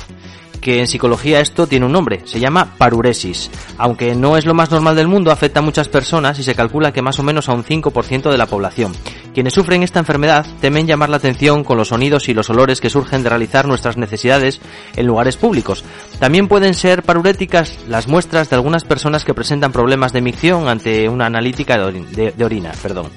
que 0.63 0.79
en 0.79 0.87
psicología 0.87 1.41
esto 1.41 1.67
tiene 1.67 1.85
un 1.85 1.91
nombre, 1.91 2.21
se 2.23 2.39
llama 2.39 2.73
paruresis. 2.77 3.51
Aunque 3.77 4.15
no 4.15 4.37
es 4.37 4.45
lo 4.45 4.53
más 4.53 4.71
normal 4.71 4.95
del 4.95 5.09
mundo, 5.09 5.29
afecta 5.29 5.59
a 5.59 5.63
muchas 5.63 5.89
personas 5.89 6.39
y 6.39 6.43
se 6.43 6.55
calcula 6.55 6.93
que 6.93 7.01
más 7.01 7.19
o 7.19 7.23
menos 7.23 7.49
a 7.49 7.53
un 7.53 7.63
5% 7.65 8.31
de 8.31 8.37
la 8.37 8.45
población. 8.47 8.93
Quienes 9.33 9.53
sufren 9.53 9.83
esta 9.83 9.99
enfermedad 9.99 10.45
temen 10.61 10.87
llamar 10.87 11.09
la 11.09 11.17
atención 11.17 11.63
con 11.63 11.77
los 11.77 11.89
sonidos 11.89 12.29
y 12.29 12.33
los 12.33 12.49
olores 12.49 12.79
que 12.79 12.89
surgen 12.89 13.23
de 13.23 13.29
realizar 13.29 13.67
nuestras 13.67 13.97
necesidades 13.97 14.61
en 14.95 15.05
lugares 15.05 15.35
públicos. 15.37 15.83
También 16.19 16.47
pueden 16.47 16.73
ser 16.75 17.03
paruréticas 17.03 17.77
las 17.89 18.07
muestras 18.07 18.49
de 18.49 18.55
algunas 18.55 18.85
personas 18.85 19.25
que 19.25 19.33
presentan 19.33 19.71
problemas 19.73 20.13
de 20.13 20.21
micción 20.21 20.69
ante 20.69 21.09
una 21.09 21.25
analítica 21.25 21.77
de, 21.77 21.83
orin- 21.83 22.07
de- 22.11 22.31
de 22.31 22.45
orina. 22.45 22.71
Perdón. 22.81 23.07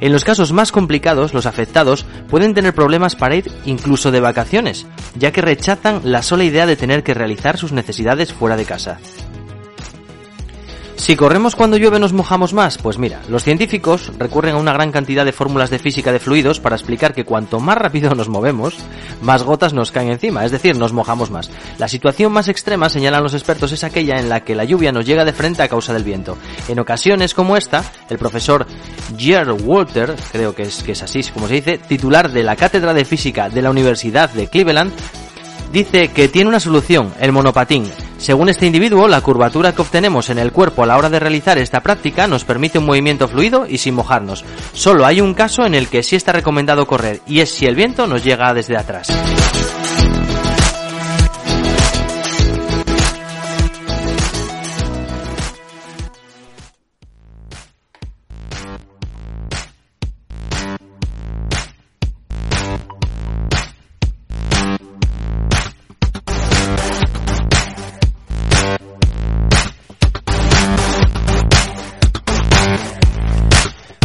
En 0.00 0.12
los 0.12 0.24
casos 0.24 0.52
más 0.52 0.72
complicados, 0.72 1.34
los 1.34 1.46
afectados 1.46 2.06
pueden 2.28 2.54
tener 2.54 2.74
problemas 2.74 3.16
para 3.16 3.36
ir 3.36 3.50
incluso 3.64 4.10
de 4.10 4.20
vacaciones, 4.20 4.86
ya 5.16 5.32
que 5.32 5.42
rechazan 5.42 6.00
la 6.04 6.22
sola 6.22 6.44
idea 6.44 6.66
de 6.66 6.76
tener 6.76 7.02
que 7.02 7.14
realizar 7.14 7.58
sus 7.58 7.72
necesidades 7.72 8.32
fuera 8.32 8.56
de 8.56 8.64
casa. 8.64 8.98
Si 11.08 11.16
corremos 11.16 11.56
cuando 11.56 11.78
llueve 11.78 11.98
nos 11.98 12.12
mojamos 12.12 12.52
más, 12.52 12.76
pues 12.76 12.98
mira, 12.98 13.22
los 13.30 13.42
científicos 13.42 14.12
recurren 14.18 14.56
a 14.56 14.58
una 14.58 14.74
gran 14.74 14.92
cantidad 14.92 15.24
de 15.24 15.32
fórmulas 15.32 15.70
de 15.70 15.78
física 15.78 16.12
de 16.12 16.18
fluidos 16.18 16.60
para 16.60 16.76
explicar 16.76 17.14
que 17.14 17.24
cuanto 17.24 17.60
más 17.60 17.78
rápido 17.78 18.14
nos 18.14 18.28
movemos, 18.28 18.76
más 19.22 19.42
gotas 19.42 19.72
nos 19.72 19.90
caen 19.90 20.10
encima, 20.10 20.44
es 20.44 20.52
decir, 20.52 20.76
nos 20.76 20.92
mojamos 20.92 21.30
más. 21.30 21.50
La 21.78 21.88
situación 21.88 22.30
más 22.30 22.48
extrema, 22.48 22.90
señalan 22.90 23.22
los 23.22 23.32
expertos, 23.32 23.72
es 23.72 23.84
aquella 23.84 24.20
en 24.20 24.28
la 24.28 24.40
que 24.40 24.54
la 24.54 24.64
lluvia 24.64 24.92
nos 24.92 25.06
llega 25.06 25.24
de 25.24 25.32
frente 25.32 25.62
a 25.62 25.68
causa 25.68 25.94
del 25.94 26.04
viento. 26.04 26.36
En 26.68 26.78
ocasiones 26.78 27.32
como 27.32 27.56
esta, 27.56 27.90
el 28.10 28.18
profesor 28.18 28.66
Gerald 29.16 29.62
Walter, 29.64 30.14
creo 30.30 30.54
que 30.54 30.64
es, 30.64 30.82
que 30.82 30.92
es 30.92 31.02
así 31.02 31.22
como 31.32 31.48
se 31.48 31.54
dice, 31.54 31.78
titular 31.78 32.30
de 32.30 32.42
la 32.42 32.54
Cátedra 32.54 32.92
de 32.92 33.06
Física 33.06 33.48
de 33.48 33.62
la 33.62 33.70
Universidad 33.70 34.28
de 34.28 34.48
Cleveland, 34.48 34.92
dice 35.72 36.08
que 36.08 36.28
tiene 36.28 36.50
una 36.50 36.60
solución, 36.60 37.14
el 37.18 37.32
monopatín. 37.32 37.90
Según 38.18 38.48
este 38.48 38.66
individuo, 38.66 39.06
la 39.06 39.20
curvatura 39.20 39.72
que 39.72 39.82
obtenemos 39.82 40.28
en 40.28 40.38
el 40.38 40.52
cuerpo 40.52 40.82
a 40.82 40.86
la 40.86 40.98
hora 40.98 41.08
de 41.08 41.20
realizar 41.20 41.56
esta 41.56 41.80
práctica 41.80 42.26
nos 42.26 42.44
permite 42.44 42.78
un 42.78 42.84
movimiento 42.84 43.28
fluido 43.28 43.64
y 43.66 43.78
sin 43.78 43.94
mojarnos. 43.94 44.44
Solo 44.72 45.06
hay 45.06 45.20
un 45.20 45.34
caso 45.34 45.64
en 45.64 45.74
el 45.74 45.88
que 45.88 46.02
sí 46.02 46.16
está 46.16 46.32
recomendado 46.32 46.86
correr, 46.86 47.20
y 47.26 47.40
es 47.40 47.50
si 47.50 47.66
el 47.66 47.76
viento 47.76 48.06
nos 48.06 48.24
llega 48.24 48.52
desde 48.52 48.76
atrás. 48.76 49.08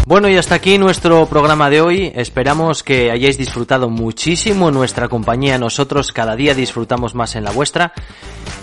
Bueno, 0.05 0.27
y 0.27 0.35
hasta 0.35 0.55
aquí 0.55 0.77
nuestro 0.77 1.25
programa 1.27 1.69
de 1.69 1.79
hoy. 1.79 2.11
Esperamos 2.13 2.83
que 2.83 3.09
hayáis 3.09 3.37
disfrutado 3.37 3.89
muchísimo 3.89 4.69
nuestra 4.69 5.07
compañía. 5.07 5.57
Nosotros 5.57 6.11
cada 6.11 6.35
día 6.35 6.53
disfrutamos 6.53 7.15
más 7.15 7.37
en 7.37 7.45
la 7.45 7.51
vuestra. 7.51 7.93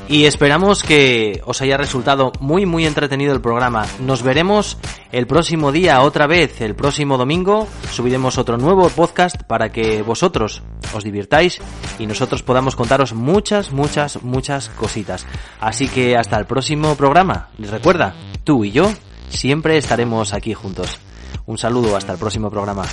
Y 0.07 0.27
esperamos 0.27 0.83
que 0.83 1.41
os 1.47 1.63
haya 1.63 1.79
resultado 1.79 2.33
muy 2.41 2.67
muy 2.67 2.85
entretenido 2.85 3.33
el 3.33 3.41
programa. 3.41 3.87
Nos 4.01 4.23
veremos 4.23 4.77
el 5.13 5.27
próximo 5.27 5.73
día 5.73 6.03
otra 6.03 6.27
vez, 6.27 6.61
el 6.61 6.75
próximo 6.75 7.17
domingo. 7.17 7.67
Subiremos 7.91 8.37
otro 8.37 8.59
nuevo 8.59 8.91
podcast 8.91 9.43
para 9.45 9.73
que 9.73 10.03
vosotros 10.03 10.63
os 10.93 11.05
divirtáis 11.05 11.59
y 11.99 12.07
nosotros 12.07 12.43
podamos 12.43 12.77
contaros 12.77 13.15
muchas, 13.15 13.73
muchas, 13.73 14.23
muchas 14.23 14.69
cositas. 14.69 15.25
Así 15.59 15.89
que 15.89 16.19
hasta 16.19 16.37
el 16.37 16.45
próximo 16.45 16.97
programa. 16.97 17.49
Recuerda, 17.59 18.15
tú 18.45 18.63
y 18.63 18.73
yo 18.73 18.93
siempre 19.31 19.79
estaremos 19.79 20.35
aquí 20.35 20.53
juntos. 20.53 20.99
Un 21.47 21.59
saludo, 21.59 21.97
hasta 21.97 22.13
el 22.13 22.19
próximo 22.19 22.51
programa. 22.51 22.85